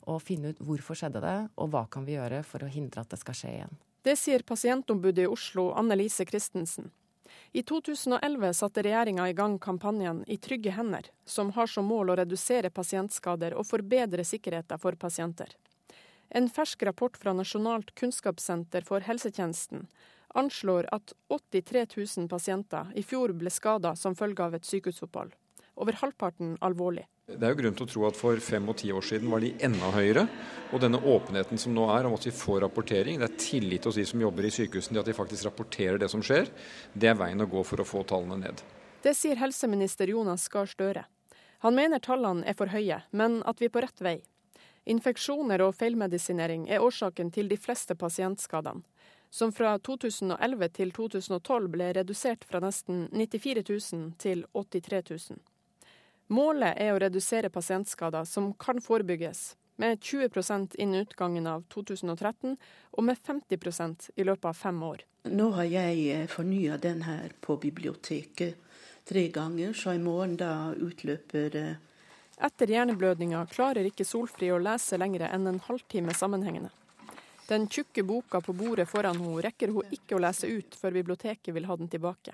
[0.06, 3.10] og finne ut hvorfor skjedde det, og hva kan vi gjøre for å hindre at
[3.10, 3.74] det skal skje igjen.
[4.06, 6.92] Det sier pasientombudet i Oslo, Anne Lise Christensen.
[7.58, 12.18] I 2011 satte regjeringa i gang kampanjen I trygge hender, som har som mål å
[12.20, 15.56] redusere pasientskader og forbedre sikkerheten for pasienter.
[16.30, 19.88] En fersk rapport fra Nasjonalt kunnskapssenter for helsetjenesten
[20.36, 21.86] anslår at 83
[22.18, 25.34] 000 pasienter i fjor ble skada som følge av et sykehusopphold.
[25.76, 27.06] Over halvparten alvorlig.
[27.26, 29.42] Det er jo grunn til å tro at for fem og ti år siden var
[29.42, 30.28] de enda høyere.
[30.72, 33.98] Og denne åpenheten som nå er om at vi får rapportering, det er tillit hos
[33.98, 36.52] de som jobber i sykehusene til at de faktisk rapporterer det som skjer,
[36.94, 38.62] det er veien å gå for å få tallene ned.
[39.04, 41.08] Det sier helseminister Jonas Gahr Støre.
[41.66, 44.20] Han mener tallene er for høye, men at vi er på rett vei.
[44.86, 48.86] Infeksjoner og feilmedisinering er årsaken til de fleste pasientskadene
[49.36, 55.42] som fra 2011 til 2012 ble redusert fra nesten 94 000 til 83 000.
[56.32, 62.56] Målet er å redusere pasientskader som kan forebygges, med 20 innen utgangen av 2013
[62.96, 65.04] og med 50% i løpet av fem år.
[65.28, 68.56] Nå har jeg fornya den her på biblioteket
[69.04, 71.60] tre ganger, så i morgen da utløper
[72.40, 76.72] Etter hjerneblødninga klarer ikke Solfri å lese lenger enn en halvtime sammenhengende.
[77.48, 81.54] Den tjukke boka på bordet foran henne rekker hun ikke å lese ut før biblioteket
[81.54, 82.34] vil ha den tilbake.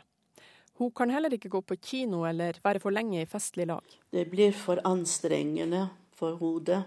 [0.80, 3.84] Hun kan heller ikke gå på kino eller være for lenge i festlig lag.
[4.10, 6.80] Det blir for anstrengende for hodet.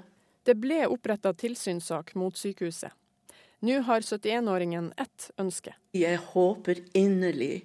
[0.44, 2.92] Det ble oppretta tilsynssak mot sykehuset.
[3.64, 5.72] Nå har 71-åringen ett ønske.
[5.96, 7.62] Jeg håper inderlig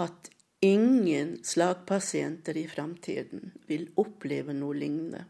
[0.00, 0.28] at
[0.60, 5.24] ingen slagpasienter i framtiden vil oppleve noe lignende.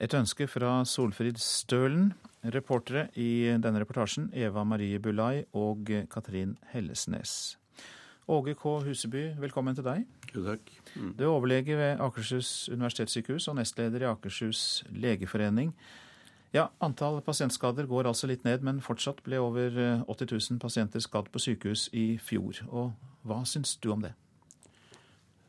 [0.00, 2.14] Et ønske fra Solfrid Stølen.
[2.44, 7.56] Reportere i denne reportasjen Eva Marie Bulai og Katrin Hellesnes.
[8.28, 8.72] Åge K.
[8.84, 10.04] Huseby, velkommen til deg.
[10.34, 10.68] Jo, takk.
[10.92, 11.14] Mm.
[11.16, 15.72] Du er overlege ved Akershus universitetssykehus og nestleder i Akershus legeforening.
[16.54, 21.32] Ja, Antall pasientskader går altså litt ned, men fortsatt ble over 80 000 pasienter skadd
[21.32, 22.60] på sykehus i fjor.
[22.70, 22.92] Og
[23.24, 24.12] hva syns du om det?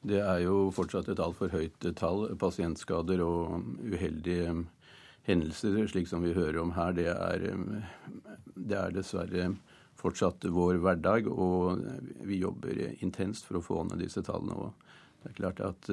[0.05, 4.63] Det er jo fortsatt et altfor høyt tall pasientskader og uheldige
[5.25, 6.95] hendelser, slik som vi hører om her.
[6.97, 7.47] Det er,
[8.55, 9.49] det er dessverre
[9.99, 11.81] fortsatt vår hverdag, og
[12.27, 14.57] vi jobber intenst for å få ned disse tallene.
[14.67, 15.89] Og det er klart at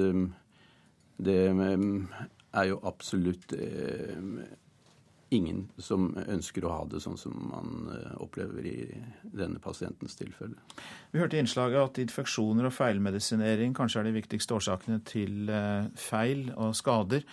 [1.22, 3.54] det er jo absolutt
[5.32, 8.76] ingen som ønsker å ha det sånn som man eh, opplever i
[9.22, 10.60] denne pasientens tilfelle.
[11.12, 15.88] Vi hørte i innslaget at infeksjoner og feilmedisinering kanskje er de viktigste årsakene til eh,
[15.98, 17.24] feil og skader.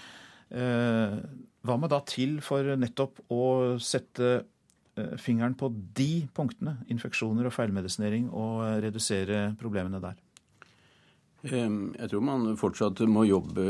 [1.60, 3.44] Eh, hva må da til for nettopp å
[3.84, 4.40] sette
[5.22, 10.18] fingeren på de punktene, infeksjoner og feilmedisinering, og redusere problemene der?
[11.40, 13.64] Jeg tror man fortsatt må jobbe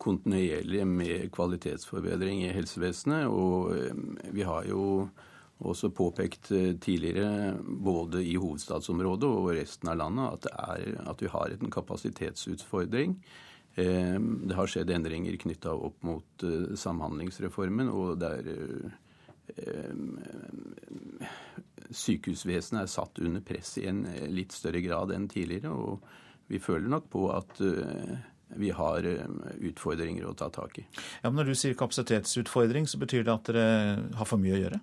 [0.00, 3.28] kontinuerlig med kvalitetsforbedring i helsevesenet.
[3.28, 5.10] Og vi har jo
[5.62, 11.30] også påpekt eh, tidligere, både i hovedstadsområdet og resten av landet, at, er, at vi
[11.30, 13.16] har en kapasitetsutfordring.
[13.74, 18.50] Det har skjedd endringer knytta opp mot eh, Samhandlingsreformen, og der
[21.92, 25.72] sykehusvesenet er satt under press i en litt større grad enn tidligere.
[25.72, 26.04] og
[26.52, 28.16] vi føler nok på at eh,
[28.60, 29.36] vi har eh,
[29.70, 30.86] utfordringer å ta tak i.
[31.22, 34.62] Ja, men Når du sier kapasitetsutfordring, så betyr det at dere har for mye å
[34.66, 34.80] gjøre?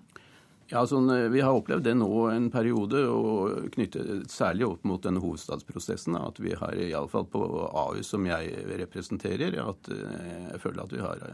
[0.70, 5.22] Ja, sånn, Vi har opplevd det nå en periode, og knyttet særlig opp mot denne
[5.22, 6.14] hovedstadsprosessen.
[6.14, 11.24] At vi har, iallfall på AU, som jeg representerer, at jeg føler at vi har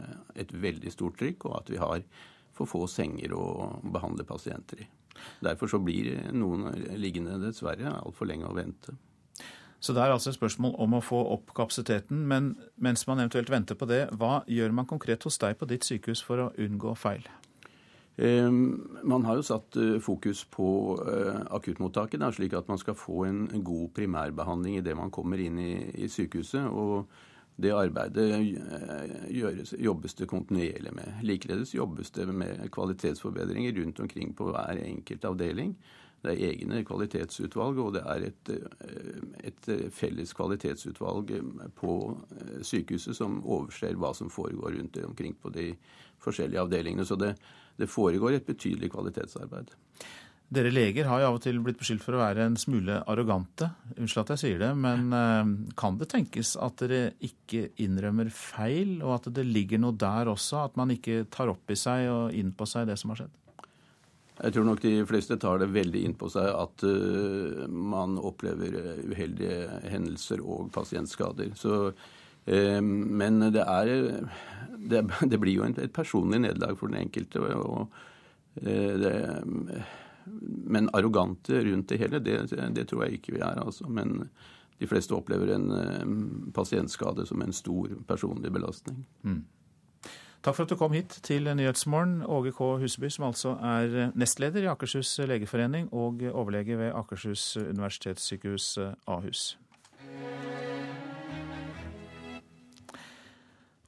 [0.41, 2.01] et veldig stort trykk, og at vi har
[2.57, 3.45] for få senger å
[3.85, 4.87] behandle pasienter i.
[5.45, 8.97] Derfor så blir noen liggende dessverre altfor lenge å vente.
[9.79, 12.23] Så det er altså et spørsmål om å få opp kapasiteten.
[12.29, 15.85] Men mens man eventuelt venter på det, hva gjør man konkret hos deg på ditt
[15.85, 17.27] sykehus for å unngå feil?
[18.17, 20.67] Man har jo satt eh, fokus på
[21.05, 25.73] eh, akuttmottaket, slik at man skal få en god primærbehandling idet man kommer inn i,
[26.01, 26.65] i sykehuset.
[26.65, 27.05] og
[27.57, 31.21] det arbeidet eh, gjøres, jobbes det kontinuerlig med.
[31.25, 35.73] Likeledes jobbes det med kvalitetsforbedringer rundt omkring på hver enkelt avdeling.
[36.21, 38.51] Det er egne kvalitetsutvalg, og det er et,
[39.45, 41.33] et, felles kvalitetsutvalg
[41.77, 41.93] på
[42.37, 45.71] eh, sykehuset som overser hva som foregår rundt omkring på de
[46.21, 47.05] forskjellige avdelingene.
[47.05, 47.35] Så det,
[47.77, 49.73] det foregår et betydelig kvalitetsarbeid.
[50.47, 53.67] Dere leger har jo av og til blitt beskyldt for å være en smule arrogante.
[53.97, 55.09] Unnskyld at jeg sier det, men
[55.75, 60.61] kan det tenkes at dere ikke innrømmer feil, og at det ligger noe der også?
[60.69, 63.35] At man ikke tar opp i seg og inn på seg det som har skjedd?
[64.37, 68.75] Jeg tror nok de fleste tar det veldig inn på seg at uh, man opplever
[68.77, 71.55] eh, uheldige hendelser og pasientskader.
[71.57, 71.89] Så,
[72.47, 73.89] men det er
[74.89, 77.41] det, det, blir jo et, et personlig nederlag for den enkelte.
[77.41, 77.89] Og, og
[78.63, 79.15] det,
[80.67, 82.39] men arrogante rundt det hele, det,
[82.75, 83.59] det, tror jeg ikke vi er.
[83.63, 83.87] Altså.
[83.89, 84.29] Men
[84.79, 89.05] de fleste opplever en pasientskade som en stor personlig belastning.
[89.23, 89.45] Mm.
[90.45, 92.67] Takk for at du kom hit til Nyhetsmorgen, Åge K.
[92.79, 98.77] Huseby, som altså er nestleder i Akershus legeforening og overlege ved Akershus universitetssykehus
[99.07, 99.57] Ahus.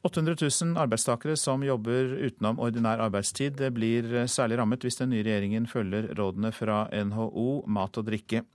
[0.08, 5.26] 800 000 arbeidstakere som jobber utenom ordinær arbeidstid, det blir særlig rammet hvis den nye
[5.28, 8.46] regjeringen følger rådene fra NHO Mat og drikke.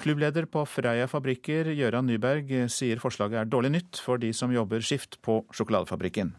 [0.00, 4.82] Klubbleder på Freia fabrikker, Gøran Nyberg, sier forslaget er dårlig nytt for de som jobber
[4.82, 6.32] skift på sjokoladefabrikken.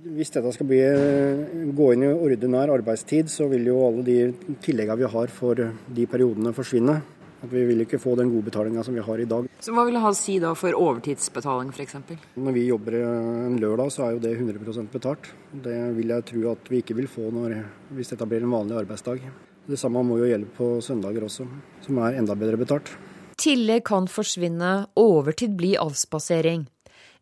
[0.00, 4.54] Hvis dette skal bli, eh, gå inn i ordinær arbeidstid, så vil jo alle de
[4.62, 7.02] tilleggene vi har for de periodene forsvinne.
[7.40, 9.48] At Vi vil ikke få den gode betalinga som vi har i dag.
[9.60, 11.96] Så Hva vil det ha å si da for overtidsbetaling f.eks.?
[12.36, 15.30] Når vi jobber en lørdag, så er jo det 100% betalt.
[15.52, 17.56] Det vil jeg tro at vi ikke vil få når,
[17.96, 19.24] hvis dette blir en vanlig arbeidsdag.
[19.70, 21.46] Det samme må jo gjelde på søndager også,
[21.86, 22.92] som er enda bedre betalt.
[23.40, 26.66] Tillegg kan forsvinne, overtid bli avspasering.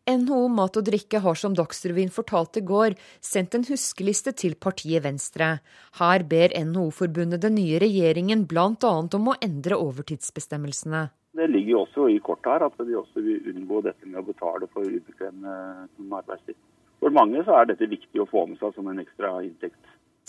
[0.07, 5.03] NHO Mat og Drikke har som Dagsrevyen fortalte i går, sendt en huskeliste til partiet
[5.03, 5.59] Venstre.
[5.99, 8.93] Her ber NHO-forbundet den nye regjeringen bl.a.
[9.19, 11.09] om å endre overtidsbestemmelsene.
[11.39, 14.27] Det ligger jo også i kortet her at de også vil unngå dette med å
[14.27, 16.57] betale for ubekvem arbeidstid.
[16.99, 19.79] For mange så er dette viktig å få med seg som en ekstra inntekt.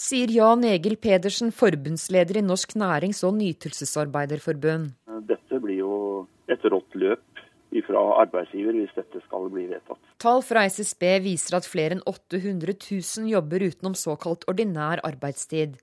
[0.00, 4.94] Sier Jan Egil Pedersen, forbundsleder i Norsk nærings- og nytelsesarbeiderforbund.
[5.28, 5.96] Dette blir jo
[6.48, 7.20] et rått løp
[7.86, 10.00] fra arbeidsgiver hvis dette skal bli vedtatt.
[10.22, 15.78] Tall fra SSB viser at flere enn 800 000 jobber utenom såkalt ordinær arbeidstid.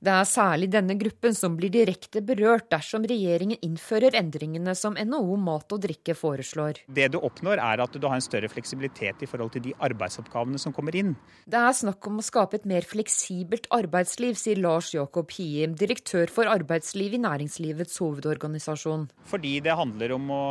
[0.00, 5.36] Det er særlig denne gruppen som blir direkte berørt dersom regjeringen innfører endringene som NHO
[5.36, 6.80] Mat og Drikke foreslår.
[6.88, 10.56] Det du oppnår er at du har en større fleksibilitet i forhold til de arbeidsoppgavene
[10.62, 11.12] som kommer inn.
[11.44, 16.32] Det er snakk om å skape et mer fleksibelt arbeidsliv, sier Lars Jakob Hiem, direktør
[16.32, 19.10] for arbeidsliv i Næringslivets hovedorganisasjon.
[19.28, 20.44] Fordi det handler om å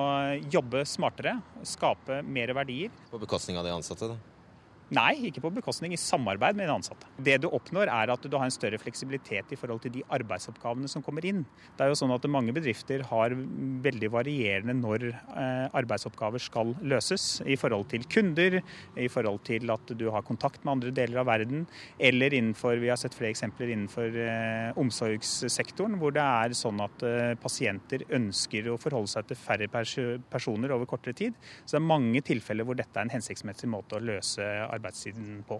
[0.46, 2.94] jobbe smartere, skape mer verdier.
[3.10, 4.29] På bekostning av de ansatte, da?
[4.90, 5.94] Nei, ikke på bekostning.
[5.94, 7.06] I samarbeid med de ansatte.
[7.22, 10.90] Det du oppnår, er at du har en større fleksibilitet i forhold til de arbeidsoppgavene
[10.90, 11.44] som kommer inn.
[11.78, 17.42] Det er jo sånn at Mange bedrifter har veldig varierende når eh, arbeidsoppgaver skal løses.
[17.42, 18.60] I forhold til kunder,
[18.98, 21.66] i forhold til at du har kontakt med andre deler av verden,
[21.98, 27.06] eller innenfor vi har sett flere eksempler innenfor eh, omsorgssektoren, hvor det er sånn at
[27.06, 31.38] eh, pasienter ønsker å forholde seg til færre personer over kortere tid.
[31.66, 35.44] Så det er mange tilfeller hvor dette er en hensiktsmessig måte å løse arbeidslivet arbeidstiden
[35.48, 35.60] på.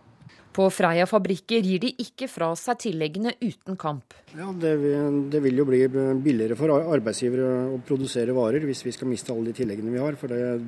[0.54, 4.16] På Freia fabrikker gir de ikke fra seg tilleggene uten kamp.
[4.34, 5.82] Ja, det vil, det vil, jo bli
[6.24, 10.18] billigere for arbeidsgivere å produsere varer hvis vi skal miste alle de tilleggene vi har.
[10.20, 10.60] For det,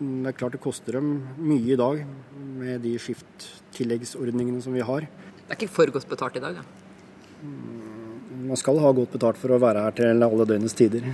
[0.00, 2.04] det er klart det koster dem mye i dag
[2.60, 5.08] med de skifttilleggsordningene som vi har.
[5.40, 6.66] Det er ikke for godt betalt i dag, da?
[8.50, 11.06] Man skal ha godt betalt for å være her til alle døgnets tider.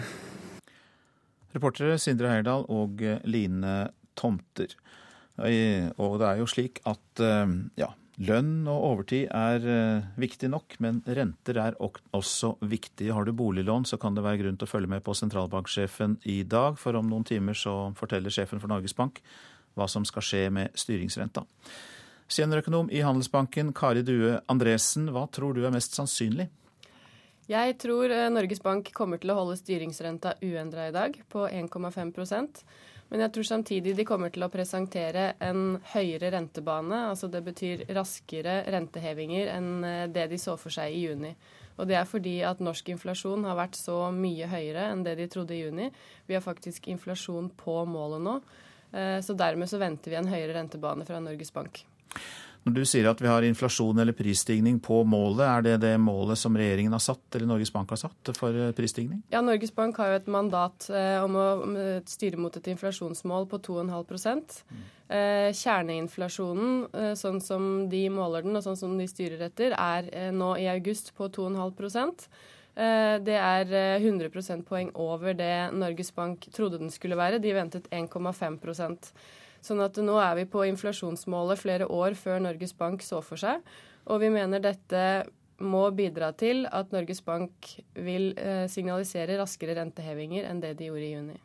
[1.56, 3.78] Reportere Sindre Heyerdahl og Line
[4.18, 4.74] Tomter.
[5.36, 7.90] Og det er jo slik at eh, ja,
[8.24, 13.10] lønn og overtid er eh, viktig nok, men renter er også viktig.
[13.12, 16.40] Har du boliglån, så kan det være grunn til å følge med på sentralbanksjefen i
[16.48, 19.20] dag, for om noen timer så forteller sjefen for Norges Bank
[19.76, 21.44] hva som skal skje med styringsrenta.
[22.32, 26.48] Seniorøkonom i Handelsbanken, Kari Due Andresen, hva tror du er mest sannsynlig?
[27.46, 32.64] Jeg tror eh, Norges Bank kommer til å holde styringsrenta uendra i dag, på 1,5
[33.10, 37.04] men jeg tror samtidig de kommer til å presentere en høyere rentebane.
[37.12, 41.30] altså Det betyr raskere rentehevinger enn eh, det de så for seg i juni.
[41.76, 45.28] Og det er fordi at norsk inflasjon har vært så mye høyere enn det de
[45.30, 45.90] trodde i juni.
[46.26, 48.40] Vi har faktisk inflasjon på målet nå.
[48.90, 51.84] Eh, så dermed så venter vi en høyere rentebane fra Norges Bank.
[52.66, 56.38] Når du sier at vi har inflasjon eller prisstigning på målet, er det det målet
[56.40, 59.20] som regjeringen har satt, eller Norges Bank har satt for eh, prisstigning?
[59.30, 61.44] Ja, Norges Bank har jo et mandat eh, om å
[62.10, 64.82] styre mot et inflasjonsmål på 2,5 mm.
[65.14, 70.56] eh, Kjerneinflasjonen, sånn som de måler den og sånn som de styrer etter, er nå
[70.58, 76.90] i august på 2,5 eh, det er 100 prosentpoeng over det Norges Bank trodde den
[76.90, 77.38] skulle være.
[77.38, 78.58] De ventet 1,5
[79.66, 83.64] Sånn at nå er vi på inflasjonsmålet flere år før Norges Bank så for seg.
[84.06, 85.02] Og vi mener dette
[85.64, 91.06] må bidra til at Norges Bank vil eh, signalisere raskere rentehevinger enn det de gjorde
[91.06, 91.38] i juni.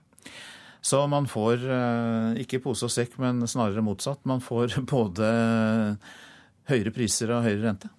[0.82, 4.24] Så man får eh, ikke pose og sekk, men snarere motsatt.
[4.30, 5.32] Man får både
[6.69, 7.91] høyere priser og høyere rente?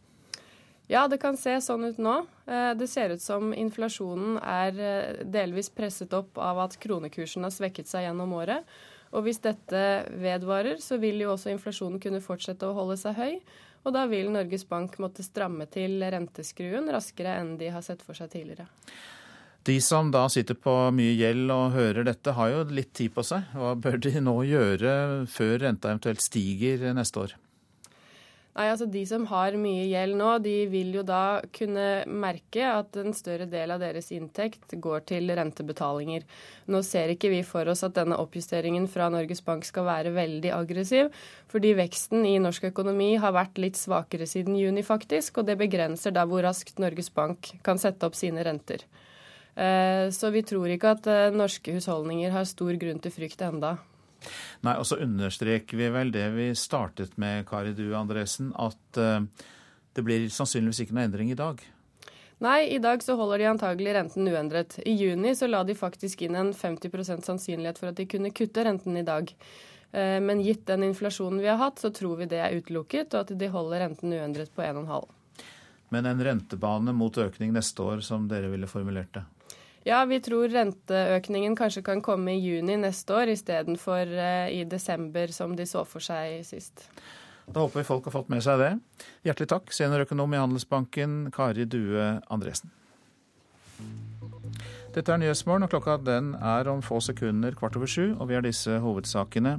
[0.90, 2.18] Ja, det kan se sånn ut nå.
[2.44, 7.88] Eh, det ser ut som inflasjonen er delvis presset opp av at kronekursen har svekket
[7.88, 8.68] seg gjennom året.
[9.12, 9.82] Og hvis dette
[10.22, 13.34] vedvarer, så vil jo også inflasjonen kunne fortsette å holde seg høy.
[13.82, 18.16] Og da vil Norges Bank måtte stramme til renteskruen raskere enn de har sett for
[18.16, 18.68] seg tidligere.
[19.62, 23.22] De som da sitter på mye gjeld og hører dette, har jo litt tid på
[23.26, 23.46] seg.
[23.54, 24.94] Hva bør de nå gjøre
[25.30, 27.36] før renta eventuelt stiger neste år?
[28.52, 32.98] Nei, altså De som har mye gjeld nå, de vil jo da kunne merke at
[33.00, 36.26] en større del av deres inntekt går til rentebetalinger.
[36.68, 40.52] Nå ser ikke vi for oss at denne oppjusteringen fra Norges Bank skal være veldig
[40.52, 41.08] aggressiv,
[41.48, 46.12] fordi veksten i norsk økonomi har vært litt svakere siden juni, faktisk, og det begrenser
[46.12, 48.84] da hvor raskt Norges Bank kan sette opp sine renter.
[49.56, 53.78] Eh, så vi tror ikke at eh, norske husholdninger har stor grunn til frykt enda.
[54.66, 59.22] Nei, og så understreker vi vel det vi startet med, Kari Due Andresen, at uh,
[59.96, 61.62] det blir sannsynligvis ikke noe endring i dag.
[62.42, 64.80] Nei, i dag så holder de antagelig renten uendret.
[64.82, 68.64] I juni så la de faktisk inn en 50 sannsynlighet for at de kunne kutte
[68.66, 69.30] renten i dag.
[69.92, 73.20] Eh, men gitt den inflasjonen vi har hatt, så tror vi det er utelukket, og
[73.20, 75.06] at de holder renten uendret på 1,5.
[75.94, 79.22] Men en rentebane mot økning neste år, som dere ville formulert det?
[79.86, 85.32] Ja, vi tror renteøkningen kanskje kan komme i juni neste år istedenfor uh, i desember,
[85.34, 86.86] som de så for seg sist.
[87.48, 88.70] Da håper vi folk har fått med seg det.
[89.26, 92.70] Hjertelig takk, seniorøkonom i Handelsbanken, Kari Due Andresen.
[94.92, 98.38] Dette er Nyhetsmorgen, og klokka den er om få sekunder kvart over sju, og vi
[98.38, 99.56] har disse hovedsakene.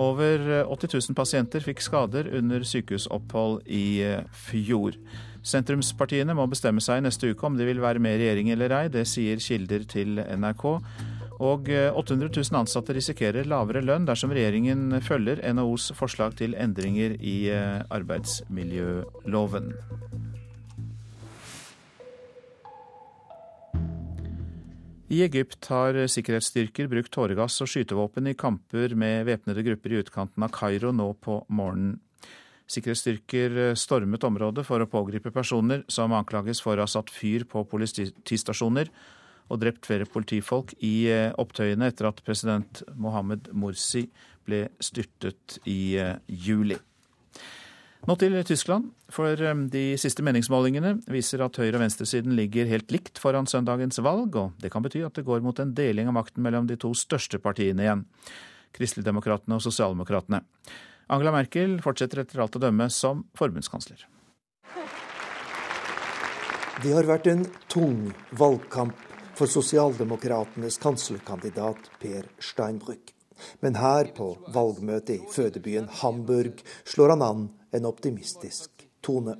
[0.00, 4.96] Over 80 000 pasienter fikk skader under sykehusopphold i eh, fjor.
[5.42, 8.86] Sentrumspartiene må bestemme seg neste uke om de vil være med i regjering eller ei.
[8.92, 10.64] Det sier kilder til NRK.
[11.42, 17.50] Og 800 000 ansatte risikerer lavere lønn dersom regjeringen følger NHOs forslag til endringer i
[17.50, 19.72] arbeidsmiljøloven.
[25.12, 30.46] I Egypt har sikkerhetsstyrker brukt tåregass og skytevåpen i kamper med væpnede grupper i utkanten
[30.46, 31.98] av Kairo nå på morgenen.
[32.72, 37.66] Sikkerhetsstyrker stormet området for å pågripe personer som anklages for å ha satt fyr på
[37.68, 38.88] politistasjoner
[39.52, 44.06] og drept flere politifolk i opptøyene etter at president Mohammed Morsi
[44.48, 45.92] ble styrtet i
[46.24, 46.80] juli.
[48.02, 52.90] Nå til Tyskland, for um, de siste meningsmålingene viser at høyre- og venstresiden ligger helt
[52.90, 56.16] likt foran søndagens valg, og det kan bety at det går mot en deling av
[56.16, 58.02] makten mellom de to største partiene igjen,
[58.74, 60.42] Kristeligdemokratene og Sosialdemokratene.
[61.14, 64.02] Angela Merkel fortsetter etter alt å dømme som forbundskansler.
[66.82, 68.98] Det har vært en tung valgkamp
[69.38, 73.14] for sosialdemokratenes kanslerkandidat Per Steinbrück.
[73.62, 79.36] Men her på valgmøtet i fødebyen Hamburg slår han an en optimistisk tone.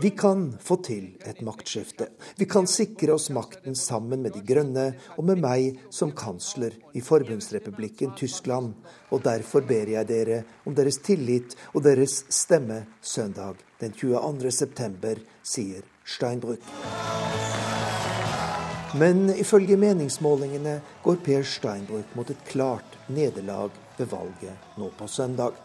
[0.00, 2.06] Vi kan få til et maktskifte.
[2.38, 4.84] Vi kan sikre oss makten sammen med De grønne
[5.16, 8.76] og med meg som kansler i forbundsrepublikken Tyskland.
[9.10, 14.54] Og derfor ber jeg dere om deres tillit og deres stemme søndag den 22.
[14.54, 16.62] september, sier Steinbrück.
[18.94, 25.56] Men ifølge meningsmålingene går Per Steinbrück mot et klart nederlag ved valget nå på søndag.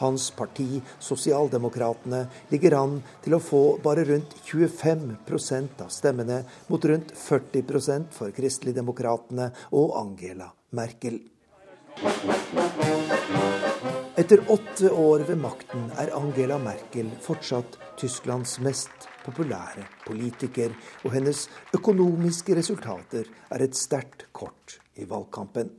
[0.00, 7.14] Hans parti, Sosialdemokratene, ligger an til å få bare rundt 25% av stemmene, mot rundt
[7.14, 11.20] 40% for Kristeligdemokratene og Angela Merkel.
[14.18, 20.74] Etter åtte år ved makten er Angela Merkel fortsatt Tysklands mest populære politiker,
[21.04, 21.44] og hennes
[21.76, 25.70] økonomiske resultater er et sterkt kort i valgkampen.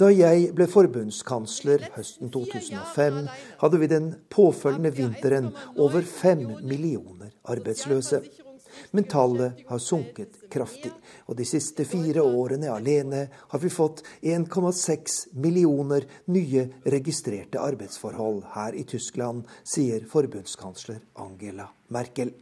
[0.00, 3.20] Da jeg ble forbundskansler høsten 2005,
[3.62, 8.20] hadde vi den påfølgende vinteren over fem millioner arbeidsløse.
[8.90, 10.92] Men tallet har sunket kraftig,
[11.26, 16.66] og de siste fire årene alene har vi fått 1,6 millioner nye
[16.96, 22.34] registrerte arbeidsforhold her i Tyskland, sier forbundskansler Angela Merkel.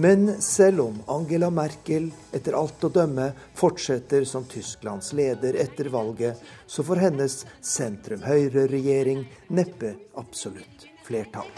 [0.00, 6.38] Men selv om Angela Merkel etter alt å dømme fortsetter som Tysklands leder etter valget,
[6.70, 7.34] så får hennes
[7.66, 9.24] sentrum-høyre-regjering
[9.58, 11.50] neppe absolutt flertall.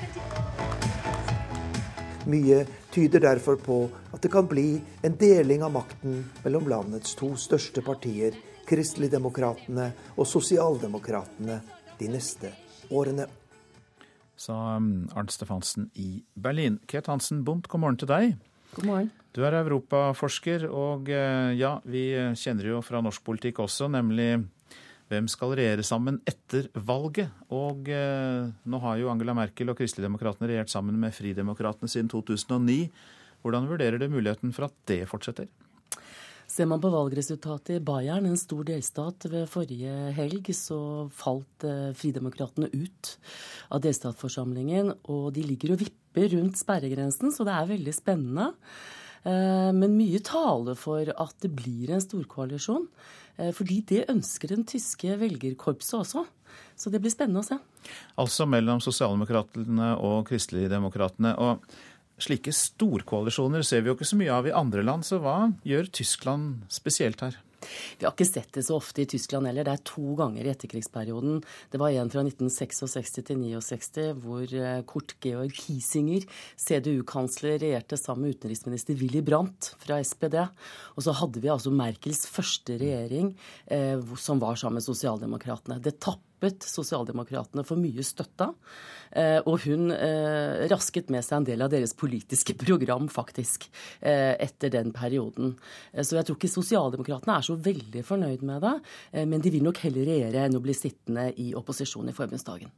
[2.32, 2.62] Mye
[2.94, 3.76] tyder derfor på
[4.08, 8.32] at det kan bli en deling av makten mellom landets to største partier,
[8.64, 11.60] Kristeligdemokratene og Sosialdemokratene,
[12.00, 12.54] de neste
[12.88, 13.28] årene
[14.40, 16.78] sa um, Arnt Stefansen i Berlin.
[16.88, 18.38] Kate Hansen Bundt, god morgen til deg.
[18.76, 19.10] God morgen.
[19.36, 24.32] Du er europaforsker, og eh, ja, vi kjenner jo fra norsk politikk også, nemlig
[25.10, 27.30] hvem skal regjere sammen etter valget?
[27.54, 32.84] Og eh, nå har jo Angela Merkel og Kristeligdemokratene regjert sammen med Fridemokratene siden 2009.
[33.42, 35.50] Hvordan vurderer du muligheten for at det fortsetter?
[36.50, 41.92] Ser man på valgresultatet i Bayern, en stor delstat, ved forrige helg, så falt eh,
[41.94, 43.12] Fridemokratene ut
[43.70, 44.90] av delstatsforsamlingen.
[45.14, 48.48] Og de ligger og vipper rundt sperregrensen, så det er veldig spennende.
[49.22, 52.88] Eh, men mye taler for at det blir en storkoalisjon.
[53.38, 56.26] Eh, fordi det ønsker den tyske velgerkorpset også.
[56.74, 57.60] Så det blir spennende å se.
[58.18, 61.36] Altså mellom sosialdemokratene og kristeligdemokratene.
[61.38, 61.62] Og
[62.20, 65.88] Slike storkoalisjoner ser vi jo ikke så mye av i andre land, så hva gjør
[66.00, 67.38] Tyskland spesielt her?
[67.98, 69.66] Vi har ikke sett det så ofte i Tyskland heller.
[69.66, 71.40] Det er to ganger i etterkrigsperioden.
[71.72, 76.26] Det var en fra 1966 til 69, hvor eh, Kurt Georg Kiesinger,
[76.60, 80.38] CDU-kansler, regjerte sammen med utenriksminister Willy Brandt fra SPD.
[80.96, 83.34] Og så hadde vi altså Merkels første regjering,
[83.68, 85.80] eh, som var sammen med sosialdemokratene.
[85.84, 85.98] Det
[86.40, 88.48] tappet sosialdemokratene for mye støtte.
[89.10, 93.68] Eh, og hun eh, rasket med seg en del av deres politiske program, faktisk,
[94.00, 95.56] eh, etter den perioden.
[95.94, 98.74] Så jeg tror ikke sosialdemokratene er så veldig fornøyd med det,
[99.26, 102.70] men de vil nok heller regjere enn å bli sittende i opposisjon i forbundsdagen.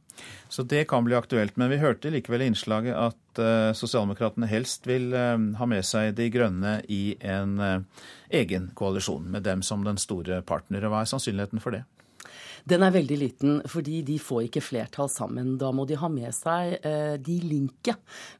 [0.49, 1.55] Så det kan bli aktuelt.
[1.57, 3.41] Men vi hørte likevel i innslaget at
[3.77, 7.57] sosialdemokratene helst vil ha med seg De grønne i en
[8.33, 10.85] egen koalisjon, med dem som den store partner.
[10.89, 11.83] Hva er sannsynligheten for det?
[12.63, 15.57] Den er veldig liten, fordi de får ikke flertall sammen.
[15.59, 17.97] Da må de ha med seg eh, De Linke,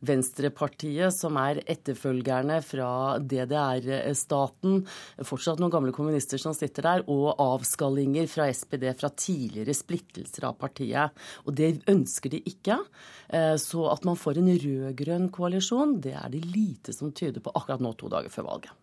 [0.08, 4.80] Venstrepartiet, som er etterfølgerne fra DDR-staten.
[5.28, 10.56] Fortsatt noen gamle kommunister som sitter der, og avskallinger fra SPD fra tidligere splittelser av
[10.62, 11.24] partiet.
[11.44, 12.80] Og det ønsker de ikke.
[13.28, 17.52] Eh, så at man får en rød-grønn koalisjon, det er det lite som tyder på
[17.60, 18.80] akkurat nå, to dager før valget.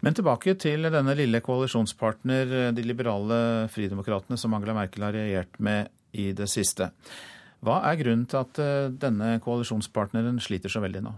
[0.00, 5.90] Men tilbake til denne lille koalisjonspartner, de liberale fridemokratene, som Angela Merkel har regjert med
[6.16, 6.88] i det siste.
[7.64, 11.12] Hva er grunnen til at eh, denne koalisjonspartneren sliter så veldig nå?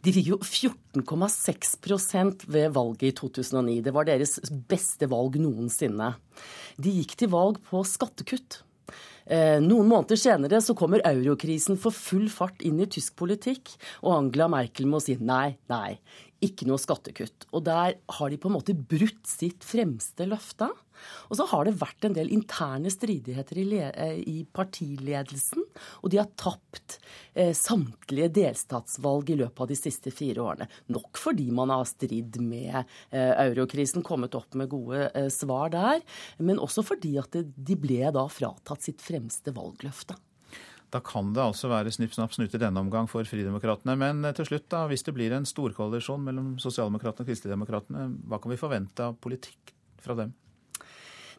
[0.00, 3.76] De fikk jo 14,6% ved valget i 2009.
[3.84, 4.38] Det var deres
[4.70, 6.14] beste valg noensinne.
[6.80, 8.62] De gikk til valg på skattekutt.
[9.30, 13.70] Eh, noen måneder senere så kommer eurokrisen for full fart inn i tysk politikk,
[14.02, 16.00] og Angela Merkel må si nei, nei,
[16.44, 17.48] ikke noe skattekutt.
[17.52, 20.70] Og der har de på en måte brutt sitt fremste løfte.
[21.32, 25.64] Og så har det vært en del interne stridigheter i, eh, i partiledelsen.
[26.02, 26.98] Og de har tapt
[27.34, 30.68] eh, samtlige delstatsvalg i løpet av de siste fire årene.
[30.92, 36.04] Nok fordi man har stridd med eh, eurokrisen, kommet opp med gode eh, svar der.
[36.38, 40.18] Men også fordi at det, de ble da fratatt sitt fremste valgløfte.
[40.90, 43.94] Da kan det altså være snipp, snapp, snute denne omgang for Fridemokratene.
[43.98, 48.40] Men eh, til slutt, da, hvis det blir en storkoalisjon mellom Sosialdemokratene og Kristeligdemokratene, hva
[48.42, 50.34] kan vi forvente av politikk fra dem?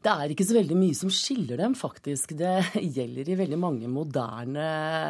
[0.02, 2.34] Det er ikke så veldig mye som skiller dem, faktisk.
[2.38, 2.54] Det
[2.98, 4.64] gjelder i veldig mange moderne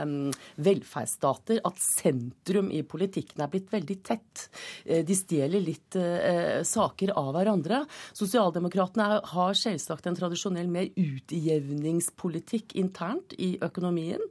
[0.08, 0.34] mm,
[0.68, 4.50] velferdsstater at sentrum i politikken er blitt veldig tett.
[4.84, 7.86] Eh, de stjeler litt eh, saker av hverandre.
[8.18, 14.28] Sosialdemokratene har selvsagt en tradisjonell mer utjevningspolitikk internt i økonomien.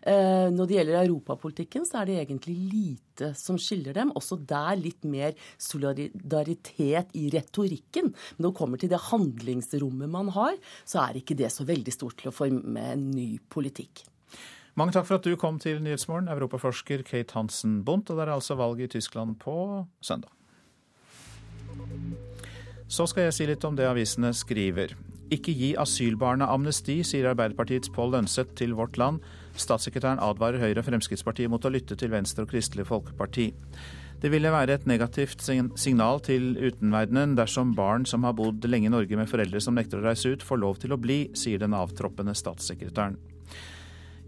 [0.00, 4.12] Eh, når det gjelder europapolitikken, så er det egentlig lite som skiller dem.
[4.16, 8.12] Også der litt mer solidaritet i retorikken.
[8.14, 10.56] Men når det kommer til det handlingsrommet man har,
[10.88, 14.06] så er ikke det så veldig stort til å forme en ny politikk.
[14.78, 18.08] Mange takk for at du kom til Nyhetsmorgen, europaforsker Kate Hansen Bundt.
[18.08, 20.32] Og det er altså valg i Tyskland på søndag.
[22.90, 24.96] Så skal jeg si litt om det avisene skriver.
[25.30, 29.20] Ikke gi asylbarna amnesti, sier Arbeiderpartiets Pål Lønseth til Vårt Land.
[29.56, 33.50] Statssekretæren advarer Høyre og Fremskrittspartiet mot å lytte til Venstre og Kristelig Folkeparti.
[34.20, 35.40] Det ville være et negativt
[35.80, 40.02] signal til utenverdenen dersom barn som har bodd lenge i Norge med foreldre som nekter
[40.02, 43.16] å reise ut, får lov til å bli, sier den avtroppende statssekretæren.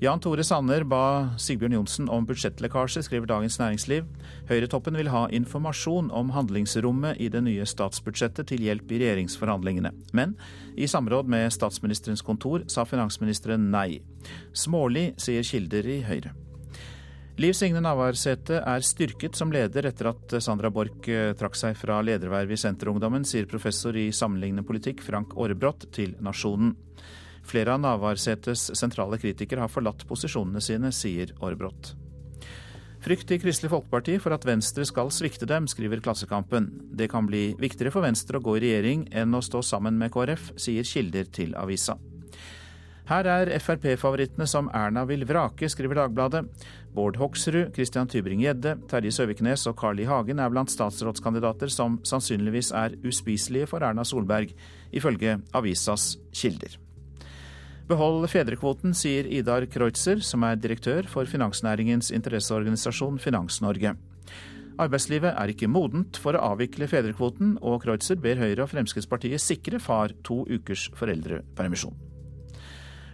[0.02, 4.08] Jan Tore Sanner ba Sigbjørn Johnsen om budsjettlekkasje, skriver Dagens Næringsliv.
[4.48, 9.92] Høyretoppen vil ha informasjon om handlingsrommet i det nye statsbudsjettet til hjelp i regjeringsforhandlingene.
[10.10, 10.34] Men
[10.74, 14.00] i samråd med statsministerens kontor sa finansministeren nei.
[14.50, 16.34] Smålig, sier kilder i Høyre.
[17.38, 22.02] Liv Signe Navarsete er styrket som leder etter at Sandra Borch eh, trakk seg fra
[22.02, 26.74] ledervervet i Senterungdommen, sier professor i sammenlignende politikk Frank Aarebrot til Nasjonen.
[27.42, 31.94] Flere av Navarsetes sentrale kritikere har forlatt posisjonene sine, sier Aarbrot.
[33.02, 36.68] Frykt i Kristelig Folkeparti for at Venstre skal svikte dem, skriver Klassekampen.
[36.94, 40.12] Det kan bli viktigere for Venstre å gå i regjering enn å stå sammen med
[40.14, 41.98] KrF, sier kilder til avisa.
[43.10, 46.44] Her er Frp-favorittene som Erna vil vrake, skriver Dagbladet.
[46.94, 50.06] Bård Hoksrud, Christian Tybring-Gjedde, Terje Søviknes og Carl I.
[50.06, 54.54] Hagen er blant statsrådskandidater som sannsynligvis er uspiselige for Erna Solberg,
[54.94, 56.78] ifølge avisas kilder.
[57.92, 63.90] Behold fedrekvoten, sier Idar Kreutzer, som er direktør for finansnæringens interesseorganisasjon Finans-Norge.
[64.80, 69.80] Arbeidslivet er ikke modent for å avvikle fedrekvoten, og Kreutzer ber Høyre og Fremskrittspartiet sikre
[69.82, 71.98] far to ukers foreldrepermisjon.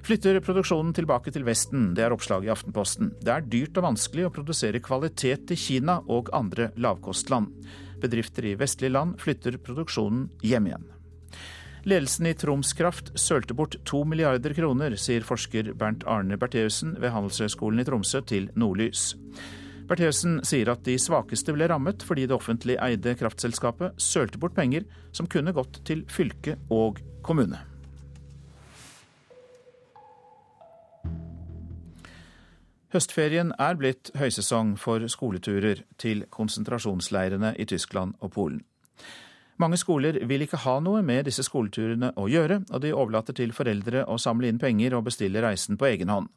[0.06, 3.10] Flytter produksjonen tilbake til Vesten, det er oppslaget i Aftenposten.
[3.18, 7.50] Det er dyrt og vanskelig å produsere kvalitet i Kina og andre lavkostland.
[7.98, 10.86] Bedrifter i vestlige land flytter produksjonen hjem igjen.
[11.88, 17.14] Ledelsen i Troms Kraft sølte bort to milliarder kroner, sier forsker Bernt Arne Bertheussen ved
[17.14, 19.14] Handelshøyskolen i Tromsø til Nordlys.
[19.88, 24.84] Bertheussen sier at de svakeste ble rammet fordi det offentlig eide kraftselskapet sølte bort penger
[25.16, 27.62] som kunne gått til fylke og kommune.
[32.92, 38.67] Høstferien er blitt høysesong for skoleturer til konsentrasjonsleirene i Tyskland og Polen.
[39.58, 43.54] Mange skoler vil ikke ha noe med disse skoleturene å gjøre, og de overlater til
[43.54, 46.28] foreldre å samle inn penger og bestille reisen på egen hånd.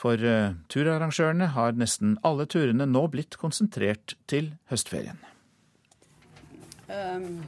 [0.00, 5.20] For uh, turarrangørene har nesten alle turene nå blitt konsentrert til høstferien.
[6.88, 7.42] Um,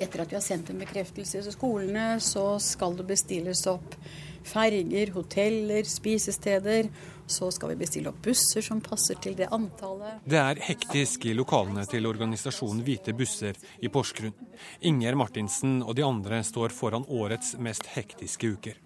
[0.00, 3.98] etter at vi har sendt en bekreftelse til skolene, så skal det bestilles opp
[4.44, 6.88] ferger, hoteller, spisesteder.
[7.26, 10.20] Så skal vi bestille opp busser som passer til det antallet.
[10.28, 14.34] Det er hektisk i lokalene til organisasjonen Hvite busser i Porsgrunn.
[14.84, 18.80] Inger Martinsen og de andre står foran årets mest hektiske uker.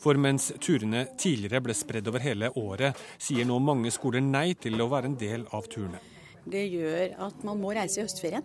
[0.00, 4.80] For mens turene tidligere ble spredd over hele året, sier nå mange skoler nei til
[4.80, 6.00] å være en del av turene.
[6.44, 8.44] Det gjør at man må reise i høstferien,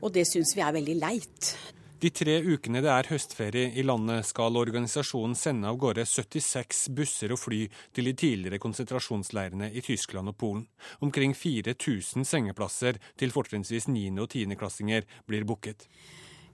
[0.00, 1.52] og det syns vi er veldig leit.
[2.00, 7.34] De tre ukene det er høstferie i landet, skal organisasjonen sende av gårde 76 busser
[7.34, 7.58] og fly
[7.92, 10.62] til de tidligere konsentrasjonsleirene i Tyskland og Polen.
[11.04, 14.06] Omkring 4000 sengeplasser til fortrinnsvis 9.
[14.16, 14.56] og 10.
[14.56, 15.84] klassinger blir booket.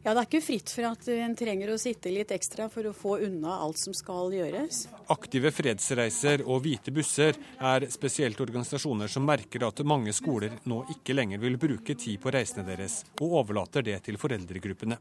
[0.06, 2.92] Ja, Det er ikke fritt for at en trenger å sitte litt ekstra for å
[2.94, 4.84] få unna alt som skal gjøres.
[5.10, 11.16] Aktive fredsreiser og hvite busser er spesielt organisasjoner som merker at mange skoler nå ikke
[11.18, 15.00] lenger vil bruke tid på reisene deres, og overlater det til foreldregruppene.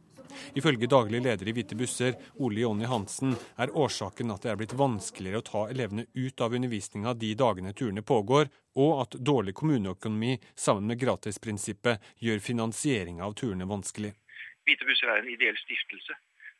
[0.58, 4.74] Ifølge daglig leder i Hvite busser, Ole Jonny Hansen, er årsaken at det er blitt
[4.74, 10.39] vanskeligere å ta elevene ut av undervisninga de dagene turene pågår, og at dårlig kommuneøkonomi
[10.58, 14.16] sammen med gratisprinsippet gjør finansieringa av turene vanskelig.
[14.66, 16.18] Hvite busser er en ideell stiftelse.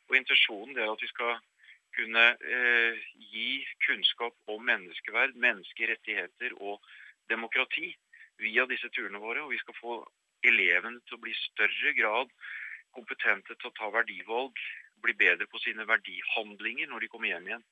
[0.08, 1.38] Og Intensjonen er at vi skal
[1.96, 2.24] kunne
[2.56, 3.50] eh, gi
[3.86, 6.84] kunnskap om menneskeverd, menneskerettigheter og
[7.30, 7.90] demokrati
[8.42, 9.42] via disse turene våre.
[9.42, 9.96] Og vi skal få
[10.46, 12.32] elevene til å bli i større grad
[12.96, 14.60] kompetente til å ta verdivalg,
[15.04, 17.66] bli bedre på sine verdihandlinger når de kommer hjem igjen.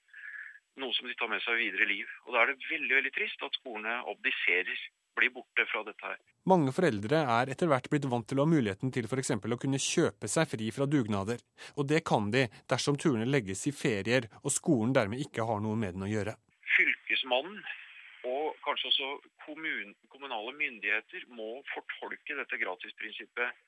[0.82, 2.10] Noe som de tar med seg videre i liv.
[2.26, 4.80] Og Da er det veldig veldig trist at skolene abdiserer
[5.16, 6.18] blir borte fra dette her.
[6.50, 9.32] Mange foreldre er etter hvert blitt vant til å ha muligheten til f.eks.
[9.38, 11.40] å kunne kjøpe seg fri fra dugnader.
[11.78, 15.78] Og det kan de dersom turene legges i ferier og skolen dermed ikke har noe
[15.78, 16.36] med den å gjøre.
[16.76, 17.62] Fylkesmannen
[18.24, 19.08] og kanskje også
[19.44, 23.62] kommun, kommunale myndigheter må fortolke dette gratisprinsippet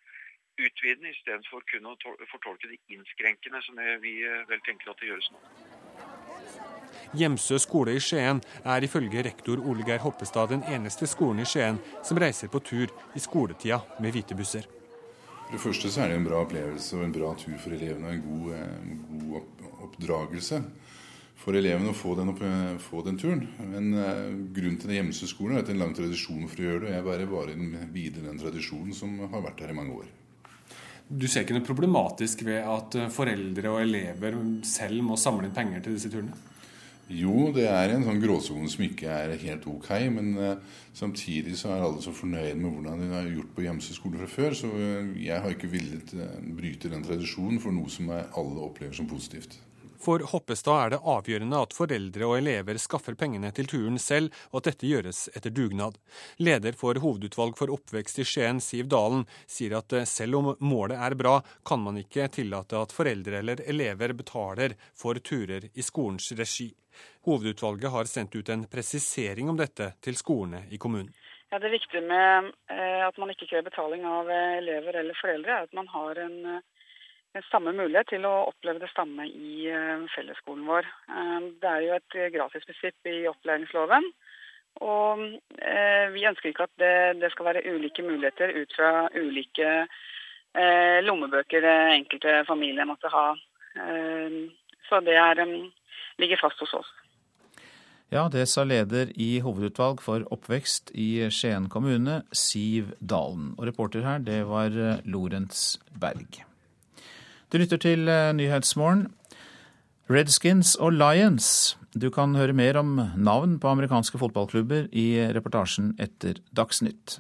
[0.57, 1.95] utvidende istedenfor kun å
[2.31, 4.19] fortolke det innskrenkende, som vi
[4.49, 5.41] vel tenker at det gjøres nå.
[7.15, 11.79] Hjemsø skole i Skien er ifølge rektor Ole Geir Hoppestad den eneste skolen i Skien
[12.03, 14.67] som reiser på tur i skoletida med hvite busser.
[15.47, 18.09] For det første så er det en bra opplevelse og en bra tur for elevene
[18.09, 20.63] og en god, en god oppdragelse
[21.47, 22.43] for elevene å få den, opp,
[22.83, 23.45] få den turen.
[23.71, 26.71] Men uh, grunnen til Hjemsø skolen er at det er en lang tradisjon for å
[26.71, 26.91] gjøre det.
[26.91, 30.09] og Jeg bare varer videre den tradisjonen som har vært her i mange år.
[31.07, 34.35] Du ser ikke noe problematisk ved at eh, foreldre og elever
[34.67, 36.35] selv må samle inn penger til disse turene?
[37.07, 39.91] Jo, det er en sånn gråsone som ikke er helt ok.
[40.11, 43.95] Men uh, samtidig så er alle så fornøyd med hvordan de har gjort på Gjemse
[43.95, 44.57] skole fra før.
[44.59, 48.97] Så uh, jeg har ikke villet uh, bryte den tradisjonen for noe som alle opplever
[48.97, 49.55] som positivt.
[50.03, 54.61] For Hoppestad er det avgjørende at foreldre og elever skaffer pengene til turen selv, og
[54.61, 55.97] at dette gjøres etter dugnad.
[56.43, 61.17] Leder for Hovedutvalg for oppvekst i Skien, Siv Dalen, sier at selv om målet er
[61.19, 66.69] bra, kan man ikke tillate at foreldre eller elever betaler for turer i skolens regi.
[67.27, 71.11] Hovedutvalget har sendt ut en presisering om dette til skolene i kommunen.
[71.51, 75.53] Ja, Det viktige med eh, at man ikke krever betaling av eh, elever eller foreldre,
[75.53, 76.37] er at man har en,
[77.35, 80.87] en samme mulighet til å oppleve det samme i eh, fellesskolen vår.
[81.63, 84.07] Det er jo et gratisprinsipp i opplæringsloven.
[84.87, 85.23] Og
[86.13, 89.87] vi ønsker ikke at det, det, skal være ulike muligheter ut fra ulike
[91.07, 93.25] lommebøker det enkelte familie måtte ha.
[94.91, 95.41] Så det er
[96.21, 96.93] ligger fast hos oss.
[98.15, 103.57] Ja, det sa leder i hovedutvalg for oppvekst i Skien kommune, Siv Dalen.
[103.59, 106.39] Og reporter her, det var eh, Lorentz Berg.
[107.51, 109.09] Du lytter til eh, Nyhetsmorgen.
[110.07, 111.75] Redskins og Lions.
[111.99, 117.19] Du kan høre mer om navn på amerikanske fotballklubber i reportasjen etter Dagsnytt.